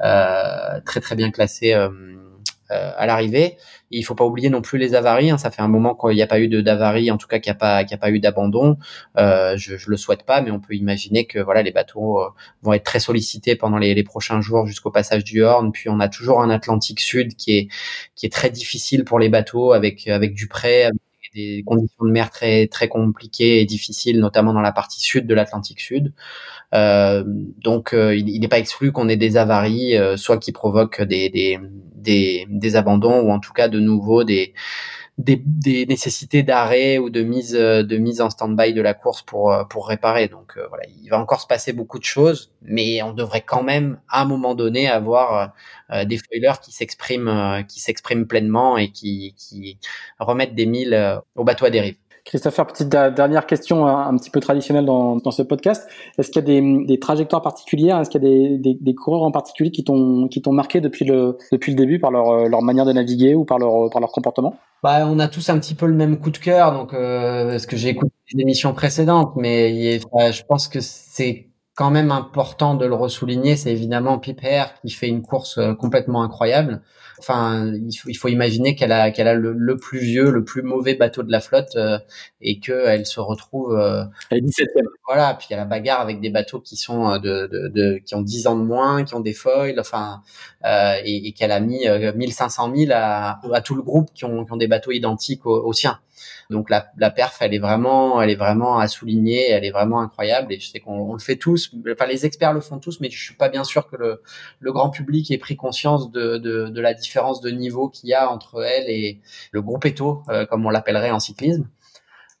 très 0.00 1.00
très 1.00 1.14
bien 1.14 1.30
classés 1.30 1.74
à 2.72 3.06
l'arrivée. 3.06 3.56
Il 3.90 4.04
faut 4.04 4.14
pas 4.14 4.24
oublier 4.24 4.48
non 4.50 4.62
plus 4.62 4.78
les 4.78 4.94
avaries. 4.94 5.30
Hein. 5.30 5.38
Ça 5.38 5.50
fait 5.50 5.62
un 5.62 5.68
moment 5.68 5.94
qu'il 5.94 6.16
n'y 6.16 6.22
a 6.22 6.26
pas 6.26 6.40
eu 6.40 6.48
de 6.48 6.60
d'avarie, 6.60 7.10
en 7.10 7.18
tout 7.18 7.26
cas 7.28 7.38
qu'il 7.38 7.50
n'y 7.50 7.56
a 7.56 7.58
pas 7.58 7.84
qu'il 7.84 7.94
a 7.94 7.98
pas 7.98 8.10
eu 8.10 8.20
d'abandon. 8.20 8.78
Euh, 9.18 9.56
je, 9.56 9.76
je 9.76 9.90
le 9.90 9.96
souhaite 9.96 10.24
pas, 10.24 10.40
mais 10.40 10.50
on 10.50 10.60
peut 10.60 10.74
imaginer 10.74 11.26
que 11.26 11.38
voilà 11.38 11.62
les 11.62 11.72
bateaux 11.72 12.20
euh, 12.20 12.28
vont 12.62 12.72
être 12.72 12.84
très 12.84 13.00
sollicités 13.00 13.56
pendant 13.56 13.78
les, 13.78 13.94
les 13.94 14.04
prochains 14.04 14.40
jours 14.40 14.66
jusqu'au 14.66 14.90
passage 14.90 15.24
du 15.24 15.42
Horn. 15.42 15.72
Puis 15.72 15.88
on 15.88 16.00
a 16.00 16.08
toujours 16.08 16.40
un 16.42 16.50
Atlantique 16.50 17.00
Sud 17.00 17.36
qui 17.36 17.56
est 17.56 17.68
qui 18.14 18.26
est 18.26 18.32
très 18.32 18.50
difficile 18.50 19.04
pour 19.04 19.18
les 19.18 19.28
bateaux 19.28 19.72
avec 19.72 20.08
avec 20.08 20.34
du 20.34 20.48
prêt. 20.48 20.90
Des 21.34 21.62
conditions 21.64 22.04
de 22.04 22.10
mer 22.10 22.30
très 22.30 22.66
très 22.66 22.88
compliquées 22.88 23.60
et 23.60 23.64
difficiles, 23.64 24.18
notamment 24.20 24.52
dans 24.52 24.60
la 24.60 24.72
partie 24.72 25.00
sud 25.00 25.26
de 25.26 25.34
l'Atlantique 25.34 25.80
Sud. 25.80 26.12
Euh, 26.74 27.22
donc, 27.26 27.92
euh, 27.92 28.16
il 28.16 28.40
n'est 28.40 28.48
pas 28.48 28.58
exclu 28.58 28.92
qu'on 28.92 29.08
ait 29.08 29.16
des 29.16 29.36
avaries, 29.36 29.96
euh, 29.96 30.16
soit 30.16 30.38
qui 30.38 30.52
provoquent 30.52 31.02
des, 31.02 31.28
des, 31.28 31.58
des, 31.94 32.46
des, 32.48 32.76
abandons, 32.76 33.20
ou 33.20 33.30
en 33.30 33.40
tout 33.40 33.52
cas 33.52 33.68
de 33.68 33.78
nouveau 33.78 34.24
des, 34.24 34.54
des, 35.18 35.36
des 35.44 35.86
nécessités 35.86 36.42
d'arrêt 36.42 36.98
ou 36.98 37.10
de 37.10 37.22
mise 37.22 37.52
de 37.52 37.96
mise 37.98 38.20
en 38.20 38.30
stand-by 38.30 38.72
de 38.74 38.82
la 38.82 38.94
course 38.94 39.22
pour 39.22 39.54
pour 39.70 39.88
réparer. 39.88 40.28
Donc 40.28 40.58
voilà, 40.68 40.84
il 41.02 41.08
va 41.10 41.18
encore 41.20 41.40
se 41.40 41.46
passer 41.46 41.72
beaucoup 41.72 41.98
de 41.98 42.04
choses, 42.04 42.52
mais 42.62 43.02
on 43.02 43.12
devrait 43.12 43.42
quand 43.42 43.62
même 43.62 44.00
à 44.08 44.22
un 44.22 44.24
moment 44.24 44.54
donné 44.54 44.88
avoir 44.88 45.52
des 46.06 46.18
foilers 46.18 46.60
qui 46.62 46.72
s'expriment 46.72 47.64
qui 47.68 47.80
s'expriment 47.80 48.26
pleinement 48.26 48.78
et 48.78 48.90
qui 48.90 49.34
qui 49.36 49.78
remettent 50.18 50.54
des 50.54 50.66
milles 50.66 51.20
au 51.34 51.44
bateau 51.44 51.66
à 51.66 51.70
dérive. 51.70 51.96
Christopher, 52.24 52.66
petite 52.68 52.88
dernière 52.88 53.46
question 53.46 53.86
un, 53.86 54.16
petit 54.16 54.30
peu 54.30 54.38
traditionnelle 54.38 54.84
dans, 54.84 55.16
dans 55.16 55.32
ce 55.32 55.42
podcast. 55.42 55.88
Est-ce 56.18 56.30
qu'il 56.30 56.40
y 56.40 56.44
a 56.44 56.60
des, 56.60 56.84
des, 56.84 56.98
trajectoires 57.00 57.42
particulières? 57.42 57.98
Est-ce 57.98 58.10
qu'il 58.10 58.22
y 58.22 58.26
a 58.26 58.28
des, 58.28 58.58
des, 58.58 58.78
des, 58.80 58.94
coureurs 58.94 59.24
en 59.24 59.32
particulier 59.32 59.72
qui 59.72 59.82
t'ont 59.82 60.28
qui 60.28 60.40
t'ont 60.40 60.52
marqué 60.52 60.80
depuis 60.80 61.04
le 61.04 61.36
depuis 61.50 61.72
le 61.72 61.76
début 61.76 61.98
par 61.98 62.12
leur 62.12 62.48
leur 62.48 62.62
manière 62.62 62.84
de 62.84 62.92
naviguer 62.92 63.34
ou 63.34 63.44
par 63.44 63.58
leur 63.58 63.90
par 63.90 64.00
leur 64.00 64.12
comportement? 64.12 64.54
Bah, 64.84 65.06
on 65.06 65.18
a 65.18 65.28
tous 65.28 65.48
un 65.48 65.58
petit 65.58 65.74
peu 65.74 65.86
le 65.86 65.94
même 65.94 66.18
coup 66.18 66.30
de 66.30 66.38
cœur, 66.38 66.72
donc 66.72 66.94
euh, 66.94 67.50
parce 67.50 67.66
que 67.66 67.76
j'ai 67.76 67.88
écouté 67.88 68.12
les 68.32 68.42
émissions 68.42 68.72
précédentes, 68.72 69.34
mais 69.36 69.98
je 69.98 70.42
pense 70.44 70.68
que 70.68 70.80
c'est 70.80 71.51
quand 71.74 71.90
même 71.90 72.10
important 72.10 72.74
de 72.74 72.86
le 72.86 72.94
ressouligner. 72.94 73.56
C'est 73.56 73.72
évidemment 73.72 74.18
Pip 74.18 74.40
qui 74.84 74.90
fait 74.90 75.08
une 75.08 75.22
course 75.22 75.58
euh, 75.58 75.74
complètement 75.74 76.22
incroyable 76.22 76.82
Enfin, 77.22 77.72
il 77.72 78.16
faut, 78.16 78.28
imaginer 78.28 78.74
qu'elle 78.74 78.90
a, 78.90 79.12
qu'elle 79.12 79.28
a 79.28 79.34
le, 79.34 79.76
plus 79.76 80.00
vieux, 80.00 80.30
le 80.32 80.44
plus 80.44 80.62
mauvais 80.62 80.94
bateau 80.96 81.22
de 81.22 81.30
la 81.30 81.40
flotte 81.40 81.76
euh, 81.76 81.98
et 82.40 82.58
qu'elle 82.58 83.06
se 83.06 83.20
retrouve. 83.20 83.78
Euh, 83.78 84.04
elle 84.30 84.38
est 84.38 84.40
17e. 84.40 84.82
Voilà, 85.06 85.34
puis 85.34 85.46
il 85.48 85.52
y 85.52 85.54
a 85.54 85.58
la 85.58 85.64
bagarre 85.64 86.00
avec 86.00 86.20
des 86.20 86.30
bateaux 86.30 86.58
qui 86.58 86.74
sont 86.74 87.08
euh, 87.08 87.18
de, 87.18 87.46
de, 87.46 87.68
de, 87.68 87.98
qui 88.04 88.16
ont 88.16 88.22
10 88.22 88.48
ans 88.48 88.56
de 88.56 88.64
moins, 88.64 89.04
qui 89.04 89.14
ont 89.14 89.20
des 89.20 89.34
foils, 89.34 89.78
enfin, 89.78 90.22
euh, 90.64 90.94
et, 91.04 91.28
et 91.28 91.32
qu'elle 91.32 91.52
a 91.52 91.60
mis 91.60 91.86
1500 91.86 92.72
000 92.74 92.92
à, 92.92 93.40
à 93.54 93.60
tout 93.60 93.76
le 93.76 93.82
groupe 93.82 94.10
qui 94.12 94.24
ont, 94.24 94.44
qui 94.44 94.52
ont 94.52 94.56
des 94.56 94.68
bateaux 94.68 94.92
identiques 94.92 95.46
aux, 95.46 95.64
aux 95.64 95.72
siens. 95.72 96.00
Donc 96.50 96.70
la, 96.70 96.86
la 96.96 97.10
perf, 97.10 97.38
elle 97.40 97.54
est 97.54 97.58
vraiment, 97.58 98.20
elle 98.20 98.30
est 98.30 98.36
vraiment 98.36 98.78
à 98.78 98.88
souligner, 98.88 99.50
elle 99.50 99.64
est 99.64 99.70
vraiment 99.70 100.00
incroyable. 100.00 100.52
Et 100.52 100.60
je 100.60 100.68
sais 100.70 100.80
qu'on 100.80 101.14
le 101.14 101.18
fait 101.18 101.36
tous. 101.36 101.70
Enfin, 101.90 102.06
les 102.06 102.26
experts 102.26 102.52
le 102.52 102.60
font 102.60 102.78
tous, 102.78 103.00
mais 103.00 103.10
je 103.10 103.22
suis 103.22 103.34
pas 103.34 103.48
bien 103.48 103.64
sûr 103.64 103.88
que 103.88 103.96
le, 103.96 104.22
le 104.60 104.72
grand 104.72 104.90
public 104.90 105.30
ait 105.30 105.38
pris 105.38 105.56
conscience 105.56 106.10
de, 106.12 106.38
de, 106.38 106.68
de 106.68 106.80
la 106.80 106.94
différence 106.94 107.40
de 107.40 107.50
niveau 107.50 107.88
qu'il 107.88 108.08
y 108.10 108.14
a 108.14 108.30
entre 108.30 108.62
elle 108.62 108.88
et 108.88 109.20
le 109.52 109.62
groupe 109.62 109.84
Eto, 109.84 110.22
euh, 110.28 110.46
comme 110.46 110.66
on 110.66 110.70
l'appellerait 110.70 111.10
en 111.10 111.20
cyclisme. 111.20 111.68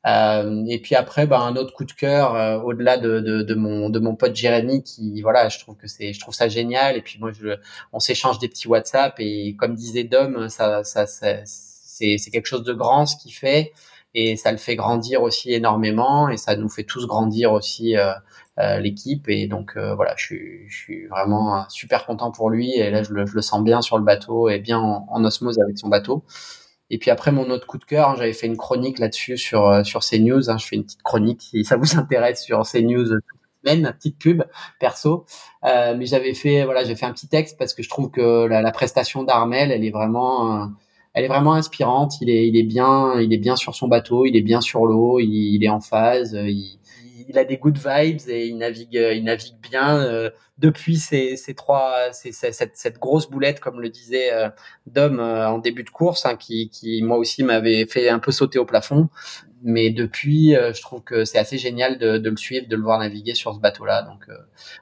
Euh, 0.04 0.64
et 0.68 0.80
puis 0.80 0.96
après, 0.96 1.26
bah, 1.26 1.38
un 1.40 1.54
autre 1.54 1.72
coup 1.74 1.84
de 1.84 1.92
cœur 1.92 2.34
euh, 2.34 2.58
au-delà 2.58 2.98
de, 2.98 3.20
de, 3.20 3.42
de, 3.42 3.54
mon 3.54 3.88
de 3.88 4.00
mon 4.00 4.16
pote 4.16 4.34
Jérémy 4.34 4.82
qui 4.82 5.22
voilà, 5.22 5.48
je 5.48 5.60
trouve 5.60 5.76
que 5.76 5.86
c'est 5.86 6.12
je 6.12 6.18
trouve 6.20 6.34
ça 6.34 6.48
génial. 6.48 6.96
Et 6.96 7.02
puis 7.02 7.18
moi, 7.20 7.30
je, 7.32 7.56
on 7.92 8.00
s'échange 8.00 8.38
des 8.40 8.48
petits 8.48 8.66
WhatsApp 8.68 9.14
et 9.20 9.54
comme 9.56 9.74
disait 9.74 10.04
Dom, 10.04 10.48
ça 10.48 10.82
ça, 10.84 11.06
ça 11.06 11.44
c'est 11.92 12.30
quelque 12.30 12.46
chose 12.46 12.64
de 12.64 12.72
grand 12.72 13.06
ce 13.06 13.16
qu'il 13.16 13.32
fait 13.32 13.72
et 14.14 14.36
ça 14.36 14.52
le 14.52 14.58
fait 14.58 14.76
grandir 14.76 15.22
aussi 15.22 15.52
énormément 15.52 16.28
et 16.28 16.36
ça 16.36 16.56
nous 16.56 16.68
fait 16.68 16.84
tous 16.84 17.06
grandir 17.06 17.52
aussi 17.52 17.96
euh, 17.96 18.12
euh, 18.58 18.78
l'équipe 18.78 19.28
et 19.28 19.46
donc 19.46 19.76
euh, 19.76 19.94
voilà 19.94 20.14
je 20.16 20.24
suis, 20.24 20.68
je 20.68 20.76
suis 20.76 21.06
vraiment 21.06 21.66
super 21.68 22.04
content 22.04 22.30
pour 22.30 22.50
lui 22.50 22.72
et 22.74 22.90
là 22.90 23.02
je 23.02 23.12
le, 23.12 23.26
je 23.26 23.34
le 23.34 23.42
sens 23.42 23.62
bien 23.62 23.80
sur 23.80 23.96
le 23.96 24.04
bateau 24.04 24.48
et 24.48 24.58
bien 24.58 24.78
en, 24.78 25.24
osmose 25.24 25.58
avec 25.58 25.78
son 25.78 25.88
bateau 25.88 26.24
et 26.90 26.98
puis 26.98 27.10
après 27.10 27.32
mon 27.32 27.48
autre 27.50 27.66
coup 27.66 27.78
de 27.78 27.84
cœur 27.84 28.10
hein, 28.10 28.14
j'avais 28.18 28.34
fait 28.34 28.46
une 28.46 28.58
chronique 28.58 28.98
là-dessus 28.98 29.38
sur 29.38 29.84
sur 29.86 30.00
CNews 30.00 30.50
hein, 30.50 30.58
je 30.58 30.66
fais 30.66 30.76
une 30.76 30.84
petite 30.84 31.02
chronique 31.02 31.40
si 31.42 31.64
ça 31.64 31.76
vous 31.76 31.96
intéresse 31.98 32.42
sur 32.42 32.62
CNews 32.62 33.18
semaine, 33.64 33.86
une 33.86 33.92
petite 33.92 34.18
pub 34.18 34.42
perso. 34.80 35.24
Mais 35.62 36.04
j'avais 36.04 36.34
fait, 36.34 36.64
voilà, 36.64 36.82
j'ai 36.82 36.96
fait 36.96 37.06
un 37.06 37.12
petit 37.12 37.28
texte 37.28 37.56
parce 37.56 37.74
que 37.74 37.84
je 37.84 37.88
trouve 37.88 38.10
que 38.10 38.46
la 38.46 38.72
prestation 38.72 39.22
d'Armel, 39.22 39.70
elle 39.70 39.84
est 39.84 39.92
vraiment, 39.92 40.72
elle 41.14 41.24
est 41.24 41.28
vraiment 41.28 41.54
inspirante. 41.54 42.20
Il 42.20 42.30
est, 42.30 42.48
il 42.48 42.56
est 42.56 42.62
bien, 42.62 43.20
il 43.20 43.32
est 43.32 43.38
bien 43.38 43.56
sur 43.56 43.74
son 43.74 43.88
bateau, 43.88 44.26
il 44.26 44.36
est 44.36 44.42
bien 44.42 44.60
sur 44.60 44.86
l'eau, 44.86 45.18
il, 45.20 45.62
est 45.62 45.68
en 45.68 45.80
phase, 45.80 46.32
il, 46.32 46.78
il, 47.28 47.38
a 47.38 47.44
des 47.44 47.58
good 47.58 47.76
vibes 47.76 48.28
et 48.28 48.46
il 48.46 48.56
navigue, 48.56 48.94
il 48.94 49.24
navigue 49.24 49.56
bien 49.60 49.98
euh, 49.98 50.30
depuis 50.58 50.96
ces, 50.96 51.36
ces 51.36 51.54
trois, 51.54 52.12
ces, 52.12 52.32
cette, 52.32 52.76
cette, 52.76 52.98
grosse 52.98 53.28
boulette, 53.28 53.60
comme 53.60 53.80
le 53.80 53.90
disait 53.90 54.32
euh, 54.32 54.48
Dom 54.86 55.20
euh, 55.20 55.48
en 55.48 55.58
début 55.58 55.84
de 55.84 55.90
course, 55.90 56.24
hein, 56.24 56.36
qui, 56.36 56.70
qui 56.70 57.02
moi 57.02 57.18
aussi 57.18 57.42
m'avait 57.42 57.86
fait 57.86 58.08
un 58.08 58.18
peu 58.18 58.32
sauter 58.32 58.58
au 58.58 58.64
plafond. 58.64 59.08
Mais 59.64 59.90
depuis, 59.90 60.54
je 60.54 60.82
trouve 60.82 61.04
que 61.04 61.24
c'est 61.24 61.38
assez 61.38 61.56
génial 61.56 61.96
de, 61.96 62.18
de, 62.18 62.30
le 62.30 62.36
suivre, 62.36 62.66
de 62.66 62.74
le 62.74 62.82
voir 62.82 62.98
naviguer 62.98 63.34
sur 63.34 63.54
ce 63.54 63.60
bateau-là. 63.60 64.02
Donc 64.02 64.26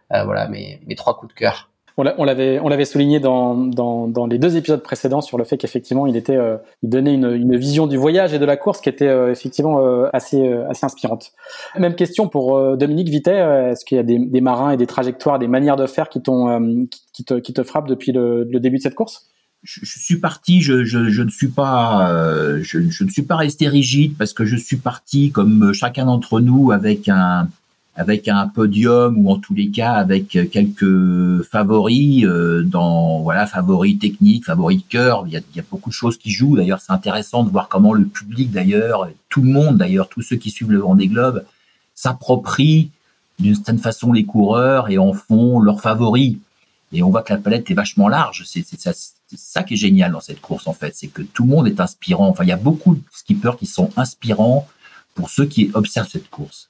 voilà 0.09 0.49
mes, 0.49 0.81
mes 0.87 0.95
trois 0.95 1.19
coups 1.19 1.35
de 1.35 1.39
cœur 1.39 1.70
on 2.19 2.25
l'avait 2.25 2.59
on 2.61 2.69
l'avait 2.69 2.85
souligné 2.85 3.21
dans, 3.21 3.55
dans, 3.55 4.27
les 4.27 4.39
deux 4.39 4.57
épisodes 4.57 4.83
précédents 4.83 5.21
sur 5.21 5.39
le 5.39 5.45
fait 5.45 5.57
qu'effectivement 5.57 6.07
il 6.07 6.17
était 6.17 6.37
euh, 6.37 6.57
il 6.83 6.91
donnait 6.91 7.15
une, 7.15 7.33
une, 7.33 7.57
vision 7.57 7.87
du 7.87 7.97
voyage 7.97 8.35
et 8.35 8.39
de 8.39 8.45
la 8.45 8.57
course 8.57 8.81
qui 8.81 8.89
était 8.89 9.09
euh, 9.09 9.31
effectivement 9.31 9.85
euh, 9.85 10.09
assez 10.13 10.53
assez 10.69 10.85
inspirante. 10.87 11.33
Même 11.79 11.95
question 11.95 12.29
pour 12.29 12.77
Dominique 12.77 13.09
Vitet, 13.09 13.39
est-ce 13.71 13.85
qu'il 13.85 13.97
y 13.97 14.01
a 14.01 14.03
des, 14.03 14.41
marins 14.41 14.73
et 14.73 14.77
des 14.77 14.87
trajectoires, 14.87 15.39
des 15.39 15.49
manières 15.49 15.77
de 15.77 15.87
faire 15.87 16.09
qui 16.09 16.21
qui, 17.13 17.25
te, 17.25 17.35
qui 17.35 17.53
te 17.53 17.63
frappent 17.63 17.89
depuis 17.89 18.13
le, 18.13 18.45
début 18.61 18.77
de 18.77 18.83
cette 18.83 18.95
course? 18.95 19.31
Je, 19.63 19.85
suis 19.85 20.17
parti, 20.17 20.63
je, 20.63 20.85
je, 20.85 21.11
je 21.11 21.23
ne 21.23 21.29
suis 21.29 21.49
pas, 21.49 22.11
je, 22.63 22.79
ne 22.79 23.11
suis 23.11 23.23
pas 23.23 23.37
resté 23.37 23.69
rigide 23.69 24.15
parce 24.19 24.33
que 24.33 24.45
je 24.45 24.57
suis 24.57 24.77
parti 24.77 25.31
comme 25.31 25.73
chacun 25.73 26.07
d'entre 26.07 26.41
nous 26.41 26.73
avec 26.73 27.09
un, 27.09 27.49
avec 27.97 28.29
un 28.29 28.47
podium 28.47 29.19
ou 29.19 29.31
en 29.31 29.39
tous 29.39 29.55
les 29.55 29.71
cas 29.71 29.93
avec 29.93 30.29
quelques 30.29 31.43
favoris 31.43 32.25
euh, 32.25 32.63
dans 32.63 33.21
voilà 33.21 33.47
favoris 33.47 33.99
techniques, 33.99 34.47
favoris 34.47 34.79
de 34.79 34.89
cœur. 34.89 35.25
Il 35.27 35.33
y 35.33 35.37
a, 35.37 35.41
il 35.53 35.57
y 35.57 35.61
a 35.61 35.65
beaucoup 35.71 35.91
de 35.91 35.95
choses 35.95 36.17
qui 36.17 36.31
jouent. 36.31 36.57
D'ailleurs, 36.57 36.81
c'est 36.81 36.93
intéressant 36.93 37.45
de 37.45 37.51
voir 37.51 37.69
comment 37.69 37.93
le 37.93 38.05
public 38.05 38.51
d'ailleurs, 38.51 39.09
tout 39.29 39.43
le 39.43 39.51
monde 39.51 39.77
d'ailleurs, 39.77 40.09
tous 40.09 40.23
ceux 40.23 40.37
qui 40.37 40.51
suivent 40.51 40.71
le 40.71 40.79
Vendée 40.79 41.09
Globe 41.09 41.45
s'approprient 41.95 42.91
d'une 43.39 43.55
certaine 43.55 43.79
façon 43.79 44.13
les 44.13 44.25
coureurs 44.25 44.89
et 44.89 44.99
en 44.99 45.13
font 45.13 45.61
leurs 45.61 45.81
favoris. 45.81 46.37
Et 46.93 47.03
on 47.03 47.11
voit 47.11 47.23
que 47.23 47.33
la 47.33 47.39
palette 47.39 47.71
est 47.71 47.75
vachement 47.75 48.09
large. 48.09 48.45
C'est 48.47 48.65
ça, 48.79 48.93
ça 49.37 49.63
qui 49.63 49.75
est 49.75 49.77
génial 49.77 50.13
dans 50.13 50.21
cette 50.21 50.41
course 50.41 50.67
en 50.67 50.73
fait, 50.73 50.95
c'est 50.95 51.09
que 51.09 51.23
tout 51.23 51.45
le 51.45 51.51
monde 51.51 51.69
est 51.69 51.81
inspirant. 51.81 52.29
Enfin, 52.29 52.45
il 52.45 52.49
y 52.49 52.53
a 52.53 52.57
beaucoup 52.57 52.95
de 52.95 53.03
skippers 53.13 53.57
qui 53.59 53.67
sont 53.67 53.91
inspirants 53.97 54.67
pour 55.15 55.29
ceux 55.29 55.47
qui 55.47 55.71
observent 55.75 56.09
cette 56.09 56.31
course. 56.31 56.70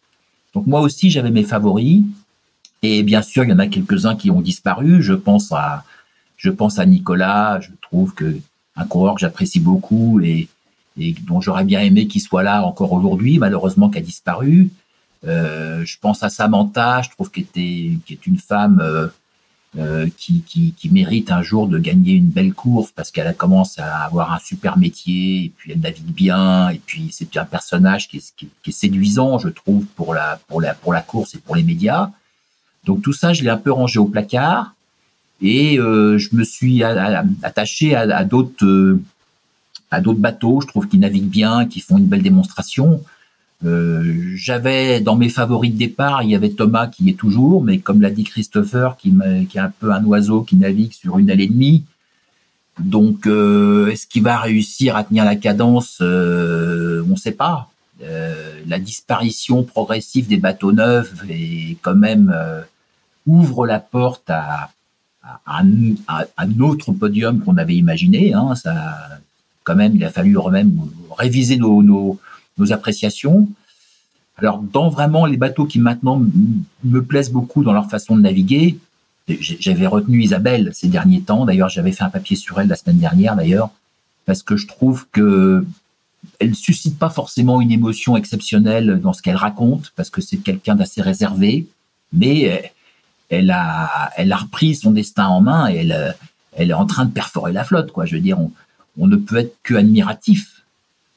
Donc 0.55 0.66
moi 0.66 0.80
aussi, 0.80 1.11
j'avais 1.11 1.30
mes 1.30 1.44
favoris. 1.44 2.03
Et 2.82 3.03
bien 3.03 3.22
sûr, 3.22 3.44
il 3.44 3.51
y 3.51 3.53
en 3.53 3.59
a 3.59 3.66
quelques-uns 3.66 4.16
qui 4.16 4.30
ont 4.30 4.40
disparu. 4.40 5.03
Je 5.03 5.12
pense 5.12 5.53
à, 5.53 5.84
je 6.36 6.51
pense 6.51 6.78
à 6.78 6.86
Nicolas. 6.86 7.61
Je 7.61 7.70
trouve 7.82 8.14
que 8.14 8.36
un 8.76 8.86
coureur 8.86 9.14
que 9.14 9.20
j'apprécie 9.20 9.61
beaucoup 9.61 10.20
et, 10.20 10.48
et 10.98 11.14
dont 11.26 11.40
j'aurais 11.40 11.64
bien 11.64 11.80
aimé 11.80 12.07
qu'il 12.07 12.22
soit 12.22 12.42
là 12.42 12.64
encore 12.64 12.92
aujourd'hui, 12.92 13.38
malheureusement 13.38 13.90
qui 13.90 13.98
a 13.98 14.01
disparu. 14.01 14.70
Euh, 15.26 15.84
je 15.84 15.98
pense 16.01 16.22
à 16.22 16.30
Samantha. 16.30 17.03
Je 17.03 17.11
trouve 17.11 17.30
qu'elle 17.30 17.44
était, 17.44 17.98
est 18.09 18.26
une 18.26 18.38
femme 18.38 18.80
euh, 18.82 19.09
euh, 19.78 20.08
qui, 20.18 20.42
qui, 20.42 20.72
qui, 20.76 20.90
mérite 20.90 21.30
un 21.30 21.42
jour 21.42 21.68
de 21.68 21.78
gagner 21.78 22.14
une 22.14 22.26
belle 22.26 22.52
course 22.54 22.90
parce 22.90 23.12
qu'elle 23.12 23.32
commence 23.36 23.78
à 23.78 23.98
avoir 23.98 24.32
un 24.32 24.40
super 24.40 24.76
métier 24.76 25.44
et 25.44 25.52
puis 25.56 25.70
elle 25.70 25.78
navigue 25.78 26.12
bien 26.12 26.70
et 26.70 26.80
puis 26.84 27.10
c'est 27.12 27.36
un 27.36 27.44
personnage 27.44 28.08
qui 28.08 28.16
est, 28.16 28.34
qui, 28.64 28.72
séduisant 28.72 29.38
je 29.38 29.48
trouve 29.48 29.84
pour 29.94 30.12
la 30.12 30.40
pour 30.48 30.60
la 30.60 30.74
pour 30.74 30.92
la 30.92 31.02
course 31.02 31.36
et 31.36 31.38
pour 31.38 31.54
les 31.54 31.62
médias. 31.62 32.10
Donc 32.84 33.02
tout 33.02 33.12
ça 33.12 33.32
je 33.32 33.44
l'ai 33.44 33.48
un 33.48 33.58
peu 33.58 33.70
rangé 33.70 34.00
au 34.00 34.06
placard 34.06 34.74
et 35.40 35.78
euh, 35.78 36.18
je 36.18 36.34
me 36.34 36.42
suis 36.42 36.82
attaché 36.82 37.94
à, 37.94 38.24
d'autres 38.24 38.64
euh, 38.64 39.00
à 39.92 40.00
d'autres 40.00 40.18
bateaux 40.18 40.60
je 40.62 40.66
trouve 40.66 40.88
qu'ils 40.88 40.98
naviguent 40.98 41.30
bien 41.30 41.66
qui 41.66 41.78
font 41.78 41.96
une 41.96 42.06
belle 42.06 42.22
démonstration 42.22 43.04
euh, 43.64 44.32
j'avais 44.36 45.00
dans 45.00 45.16
mes 45.16 45.28
favoris 45.28 45.72
de 45.72 45.78
départ, 45.78 46.22
il 46.22 46.30
y 46.30 46.34
avait 46.34 46.50
Thomas 46.50 46.86
qui 46.86 47.08
est 47.11 47.18
toujours, 47.18 47.62
mais 47.62 47.78
comme 47.78 48.00
l'a 48.00 48.11
dit 48.11 48.24
Christopher, 48.24 48.96
qui, 48.96 49.12
qui, 49.48 49.58
est 49.58 49.61
un 49.61 49.72
peu 49.80 49.92
un 49.92 50.04
oiseau 50.04 50.42
qui 50.42 50.56
navigue 50.56 50.92
sur 50.92 51.18
une 51.18 51.28
aile 51.28 51.40
et 51.40 51.46
demie. 51.46 51.84
Donc, 52.78 53.26
euh, 53.26 53.88
est-ce 53.88 54.06
qu'il 54.06 54.22
va 54.22 54.38
réussir 54.38 54.96
à 54.96 55.04
tenir 55.04 55.24
la 55.24 55.36
cadence? 55.36 55.98
Euh, 56.00 57.04
On 57.06 57.12
ne 57.12 57.16
sait 57.16 57.32
pas. 57.32 57.68
la 58.66 58.78
disparition 58.78 59.62
progressive 59.62 60.26
des 60.26 60.38
bateaux 60.38 60.72
neufs 60.72 61.22
et 61.28 61.76
quand 61.82 61.94
même 61.94 62.34
ouvre 63.26 63.66
la 63.66 63.78
porte 63.78 64.30
à, 64.30 64.70
à, 65.46 65.62
un 66.38 66.61
autre 66.61 66.92
podium 66.92 67.40
qu'on 67.40 67.58
avait 67.58 67.76
imaginé. 67.76 68.32
Hein. 68.32 68.54
Ça, 68.54 68.74
quand 69.64 69.76
même, 69.76 69.94
il 69.96 70.04
a 70.04 70.11
fallu 70.11 70.36
même 70.50 70.72
réviser 71.18 71.56
nos, 71.56 71.82
nos 71.82 72.18
nos 72.61 72.72
appréciations. 72.72 73.48
Alors, 74.36 74.58
dans 74.58 74.88
vraiment 74.88 75.26
les 75.26 75.36
bateaux 75.36 75.66
qui 75.66 75.78
maintenant 75.78 76.22
me 76.84 77.00
plaisent 77.02 77.30
beaucoup 77.30 77.62
dans 77.62 77.72
leur 77.72 77.90
façon 77.90 78.16
de 78.16 78.22
naviguer, 78.22 78.78
j'avais 79.28 79.86
retenu 79.86 80.22
Isabelle 80.22 80.70
ces 80.72 80.88
derniers 80.88 81.20
temps. 81.20 81.44
D'ailleurs, 81.44 81.68
j'avais 81.68 81.92
fait 81.92 82.04
un 82.04 82.11
papier 82.11 82.36
sur 82.36 82.61
elle 82.61 82.68
la 82.68 82.76
semaine 82.76 82.98
dernière, 82.98 83.36
d'ailleurs, 83.36 83.70
parce 84.26 84.42
que 84.42 84.56
je 84.56 84.66
trouve 84.66 85.06
que 85.12 85.64
elle 86.38 86.54
suscite 86.54 86.98
pas 86.98 87.08
forcément 87.08 87.61
une 87.61 87.70
émotion 87.70 88.16
exceptionnelle 88.16 89.00
dans 89.00 89.12
ce 89.12 89.22
qu'elle 89.22 89.36
raconte, 89.36 89.92
parce 89.96 90.11
que 90.11 90.20
c'est 90.20 90.36
quelqu'un 90.36 90.74
d'assez 90.74 91.00
réservé, 91.00 91.66
mais 92.12 92.72
elle 93.30 93.50
a, 93.50 94.11
elle 94.16 94.32
a 94.32 94.36
repris 94.36 94.74
son 94.74 94.90
destin 94.90 95.26
en 95.26 95.40
main 95.40 95.70
et 95.70 95.76
elle, 96.56 96.70
est 96.70 96.74
en 96.74 96.86
train 96.86 97.06
de 97.06 97.12
perforer 97.12 97.52
la 97.52 97.64
flotte, 97.64 97.92
quoi. 97.92 98.04
Je 98.04 98.16
veux 98.16 98.20
dire, 98.20 98.38
on, 98.38 98.50
on 98.98 99.06
ne 99.06 99.16
peut 99.16 99.36
être 99.36 99.56
que 99.62 99.74
admiratif 99.74 100.59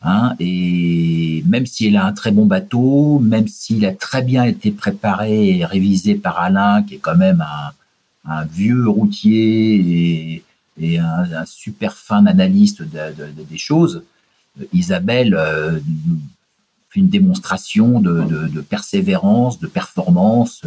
Hein, 0.05 0.35
et 0.39 1.43
même 1.47 1.65
si 1.65 1.87
elle 1.87 1.95
a 1.95 2.05
un 2.05 2.11
très 2.11 2.31
bon 2.31 2.45
bateau, 2.45 3.19
même 3.19 3.47
s'il 3.47 3.85
a 3.85 3.93
très 3.93 4.21
bien 4.21 4.43
été 4.43 4.71
préparé 4.71 5.57
et 5.57 5.65
révisé 5.65 6.15
par 6.15 6.39
Alain, 6.39 6.83
qui 6.83 6.95
est 6.95 6.99
quand 6.99 7.15
même 7.15 7.43
un, 8.25 8.45
vieux 8.45 8.87
routier 8.87 10.43
et, 10.77 10.99
un, 10.99 11.45
super 11.45 11.95
fin 11.95 12.25
analyste 12.25 12.83
des 12.83 13.57
choses, 13.57 14.03
Isabelle 14.73 15.35
euh, 15.35 15.79
fait 16.89 16.99
une 16.99 17.09
démonstration 17.09 17.99
de, 18.01 18.61
persévérance, 18.61 19.59
de 19.59 19.67
performance, 19.67 20.61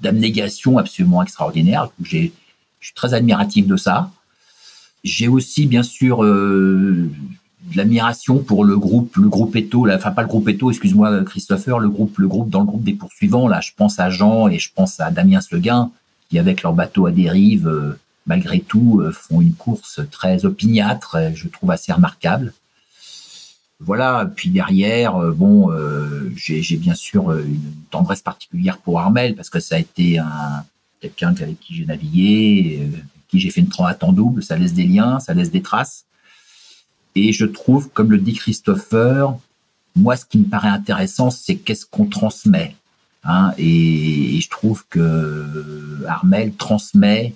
d'abnégation 0.00 0.76
absolument 0.76 1.22
extraordinaire. 1.22 1.90
je 2.02 2.28
suis 2.80 2.94
très 2.94 3.14
admiratif 3.14 3.66
de 3.66 3.76
ça. 3.76 4.10
J'ai 5.02 5.28
aussi, 5.28 5.66
bien 5.66 5.82
sûr, 5.82 6.24
euh, 6.24 7.10
de 7.70 7.76
l'admiration 7.76 8.38
pour 8.38 8.64
le 8.64 8.76
groupe, 8.78 9.16
le 9.16 9.28
groupe 9.28 9.56
Eto, 9.56 9.88
enfin 9.90 10.10
pas 10.10 10.22
le 10.22 10.28
groupe 10.28 10.48
Eto, 10.48 10.70
excuse-moi 10.70 11.24
Christopher, 11.24 11.78
le 11.78 11.88
groupe, 11.88 12.18
le 12.18 12.28
groupe 12.28 12.50
dans 12.50 12.60
le 12.60 12.66
groupe 12.66 12.84
des 12.84 12.92
poursuivants. 12.92 13.48
Là, 13.48 13.60
je 13.60 13.72
pense 13.76 13.98
à 13.98 14.10
Jean 14.10 14.48
et 14.48 14.58
je 14.58 14.70
pense 14.74 15.00
à 15.00 15.10
Damien 15.10 15.40
Seguin 15.40 15.90
qui 16.28 16.38
avec 16.38 16.62
leur 16.62 16.72
bateau 16.72 17.06
à 17.06 17.10
dérive 17.10 17.68
euh, 17.68 17.98
malgré 18.26 18.60
tout, 18.60 19.02
font 19.12 19.42
une 19.42 19.52
course 19.52 20.00
très 20.10 20.46
opiniâtre, 20.46 21.18
je 21.34 21.46
trouve 21.48 21.70
assez 21.70 21.92
remarquable. 21.92 22.54
Voilà, 23.80 24.30
puis 24.34 24.48
derrière, 24.48 25.18
bon, 25.18 25.70
j'ai 26.34 26.76
bien 26.78 26.94
sûr 26.94 27.32
une 27.32 27.60
tendresse 27.90 28.22
particulière 28.22 28.78
pour 28.78 28.98
Armel 28.98 29.34
parce 29.34 29.50
que 29.50 29.60
ça 29.60 29.74
a 29.74 29.78
été 29.78 30.18
un 30.18 30.64
quelqu'un 31.04 31.34
avec 31.42 31.60
qui 31.60 31.74
j'ai 31.74 31.84
navigué, 31.84 32.88
qui 33.28 33.40
j'ai 33.40 33.50
fait 33.50 33.60
une 33.60 33.68
transat 33.68 34.02
en 34.02 34.12
double, 34.12 34.42
ça 34.42 34.56
laisse 34.56 34.72
des 34.72 34.84
liens, 34.84 35.20
ça 35.20 35.34
laisse 35.34 35.50
des 35.50 35.62
traces. 35.62 36.04
Et 37.14 37.32
je 37.32 37.44
trouve, 37.44 37.90
comme 37.90 38.10
le 38.10 38.18
dit 38.18 38.34
Christopher, 38.34 39.34
moi, 39.96 40.16
ce 40.16 40.24
qui 40.24 40.38
me 40.38 40.44
paraît 40.44 40.68
intéressant, 40.68 41.30
c'est 41.30 41.56
qu'est-ce 41.56 41.86
qu'on 41.86 42.06
transmet. 42.06 42.74
Hein, 43.22 43.52
et, 43.56 44.40
je 44.40 44.50
trouve 44.50 44.84
que 44.90 46.04
Armel 46.06 46.52
transmet 46.54 47.34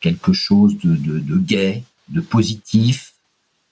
quelque 0.00 0.32
chose 0.32 0.78
de, 0.78 0.96
de, 0.96 1.18
de 1.18 1.36
gai, 1.36 1.82
de 2.08 2.20
positif, 2.20 3.12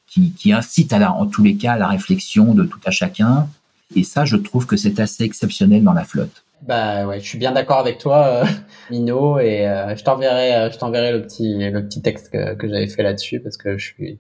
qui, 0.09 0.33
qui, 0.33 0.53
incite 0.53 0.93
à 0.93 0.99
la, 0.99 1.13
en 1.13 1.27
tous 1.27 1.43
les 1.43 1.57
cas 1.57 1.73
à 1.73 1.79
la 1.79 1.89
réflexion 1.89 2.55
de 2.55 2.65
tout 2.65 2.81
à 2.85 2.91
chacun. 2.91 3.49
Et 3.97 4.05
ça, 4.05 4.25
je 4.25 4.37
trouve 4.37 4.67
que 4.67 4.77
c'est 4.77 5.01
assez 5.01 5.25
exceptionnel 5.25 5.83
dans 5.83 5.93
la 5.93 6.05
flotte. 6.05 6.45
Bah 6.63 7.07
ouais, 7.07 7.21
je 7.21 7.27
suis 7.27 7.39
bien 7.39 7.53
d'accord 7.53 7.79
avec 7.79 7.99
toi, 7.99 8.27
euh, 8.27 8.47
Mino, 8.91 9.39
et 9.39 9.69
euh, 9.69 9.95
je 9.97 10.03
t'enverrai, 10.03 10.55
euh, 10.55 10.71
je 10.71 10.79
t'enverrai 10.79 11.13
le 11.13 11.23
petit, 11.23 11.71
le 11.71 11.85
petit 11.85 12.01
texte 12.01 12.31
que, 12.31 12.55
que 12.55 12.69
j'avais 12.69 12.87
fait 12.87 13.03
là-dessus 13.03 13.41
parce 13.41 13.57
que 13.57 13.77
je 13.77 13.85
suis, 13.85 14.19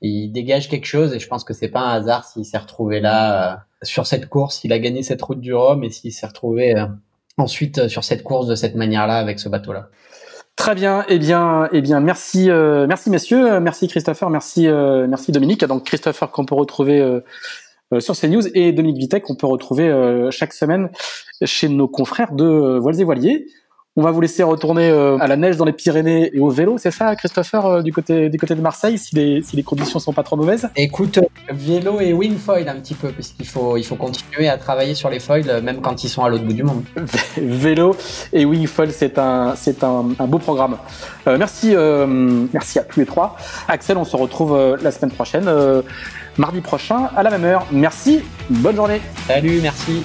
il 0.00 0.30
dégage 0.30 0.68
quelque 0.68 0.86
chose 0.86 1.12
et 1.14 1.18
je 1.18 1.26
pense 1.26 1.44
que 1.44 1.52
c'est 1.52 1.68
pas 1.68 1.80
un 1.80 1.94
hasard 1.94 2.24
s'il 2.24 2.44
s'est 2.44 2.58
retrouvé 2.58 3.00
là 3.00 3.52
euh, 3.52 3.56
sur 3.82 4.06
cette 4.06 4.28
course, 4.28 4.64
il 4.64 4.72
a 4.72 4.78
gagné 4.78 5.02
cette 5.02 5.22
route 5.22 5.40
du 5.40 5.54
Rhum 5.54 5.84
et 5.84 5.90
s'il 5.90 6.12
s'est 6.12 6.26
retrouvé 6.26 6.76
euh, 6.76 6.86
ensuite 7.36 7.78
euh, 7.78 7.88
sur 7.88 8.04
cette 8.04 8.22
course 8.22 8.46
de 8.46 8.54
cette 8.54 8.74
manière-là 8.74 9.18
avec 9.18 9.40
ce 9.40 9.48
bateau-là. 9.48 9.88
Très 10.56 10.74
bien, 10.74 11.04
eh 11.08 11.18
bien, 11.18 11.68
eh 11.72 11.80
bien, 11.80 12.00
merci, 12.00 12.48
merci 12.50 13.10
messieurs, 13.10 13.60
merci 13.60 13.86
Christopher, 13.86 14.28
merci, 14.28 14.66
merci 14.66 15.30
Dominique. 15.30 15.64
Donc 15.64 15.84
Christopher 15.84 16.32
qu'on 16.32 16.44
peut 16.46 16.56
retrouver 16.56 17.20
sur 18.00 18.16
CNews 18.16 18.42
et 18.54 18.72
Dominique 18.72 18.98
Vitek 18.98 19.22
qu'on 19.22 19.36
peut 19.36 19.46
retrouver 19.46 19.88
chaque 20.32 20.52
semaine 20.52 20.90
chez 21.44 21.68
nos 21.68 21.86
confrères 21.86 22.32
de 22.32 22.76
Voiles 22.76 23.00
et 23.00 23.04
Voiliers. 23.04 23.46
On 23.98 24.02
va 24.02 24.12
vous 24.12 24.20
laisser 24.20 24.44
retourner 24.44 24.88
euh, 24.90 25.18
à 25.18 25.26
la 25.26 25.34
neige 25.34 25.56
dans 25.56 25.64
les 25.64 25.72
Pyrénées 25.72 26.30
et 26.32 26.38
au 26.38 26.50
vélo, 26.50 26.78
c'est 26.78 26.92
ça, 26.92 27.16
Christopher, 27.16 27.66
euh, 27.66 27.82
du 27.82 27.92
côté 27.92 28.28
du 28.28 28.38
côté 28.38 28.54
de 28.54 28.60
Marseille, 28.60 28.96
si 28.96 29.16
les 29.16 29.42
si 29.42 29.56
les 29.56 29.64
conditions 29.64 29.98
sont 29.98 30.12
pas 30.12 30.22
trop 30.22 30.36
mauvaises? 30.36 30.68
Écoute, 30.76 31.18
vélo 31.50 31.98
et 31.98 32.12
wingfoil 32.12 32.68
un 32.68 32.76
petit 32.76 32.94
peu, 32.94 33.08
parce 33.08 33.30
qu'il 33.30 33.44
faut 33.44 33.76
il 33.76 33.82
faut 33.82 33.96
continuer 33.96 34.48
à 34.48 34.56
travailler 34.56 34.94
sur 34.94 35.10
les 35.10 35.18
foils 35.18 35.50
euh, 35.50 35.60
même 35.60 35.80
quand 35.80 36.04
ils 36.04 36.08
sont 36.08 36.22
à 36.22 36.28
l'autre 36.28 36.44
bout 36.44 36.52
du 36.52 36.62
monde. 36.62 36.84
vélo 37.36 37.96
et 38.32 38.44
wingfoil, 38.44 38.92
c'est 38.92 39.18
un 39.18 39.56
c'est 39.56 39.82
un, 39.82 40.04
beau 40.28 40.38
programme. 40.38 40.76
merci 41.26 41.74
merci 42.52 42.78
à 42.78 42.84
tous 42.84 43.00
les 43.00 43.06
trois. 43.06 43.36
Axel, 43.66 43.96
on 43.96 44.04
se 44.04 44.16
retrouve 44.16 44.56
la 44.80 44.92
semaine 44.92 45.10
prochaine, 45.10 45.50
mardi 46.36 46.60
prochain 46.60 47.10
à 47.16 47.24
la 47.24 47.30
même 47.30 47.44
heure. 47.44 47.66
Merci, 47.72 48.20
bonne 48.48 48.76
journée. 48.76 49.00
Salut, 49.26 49.58
merci. 49.60 50.04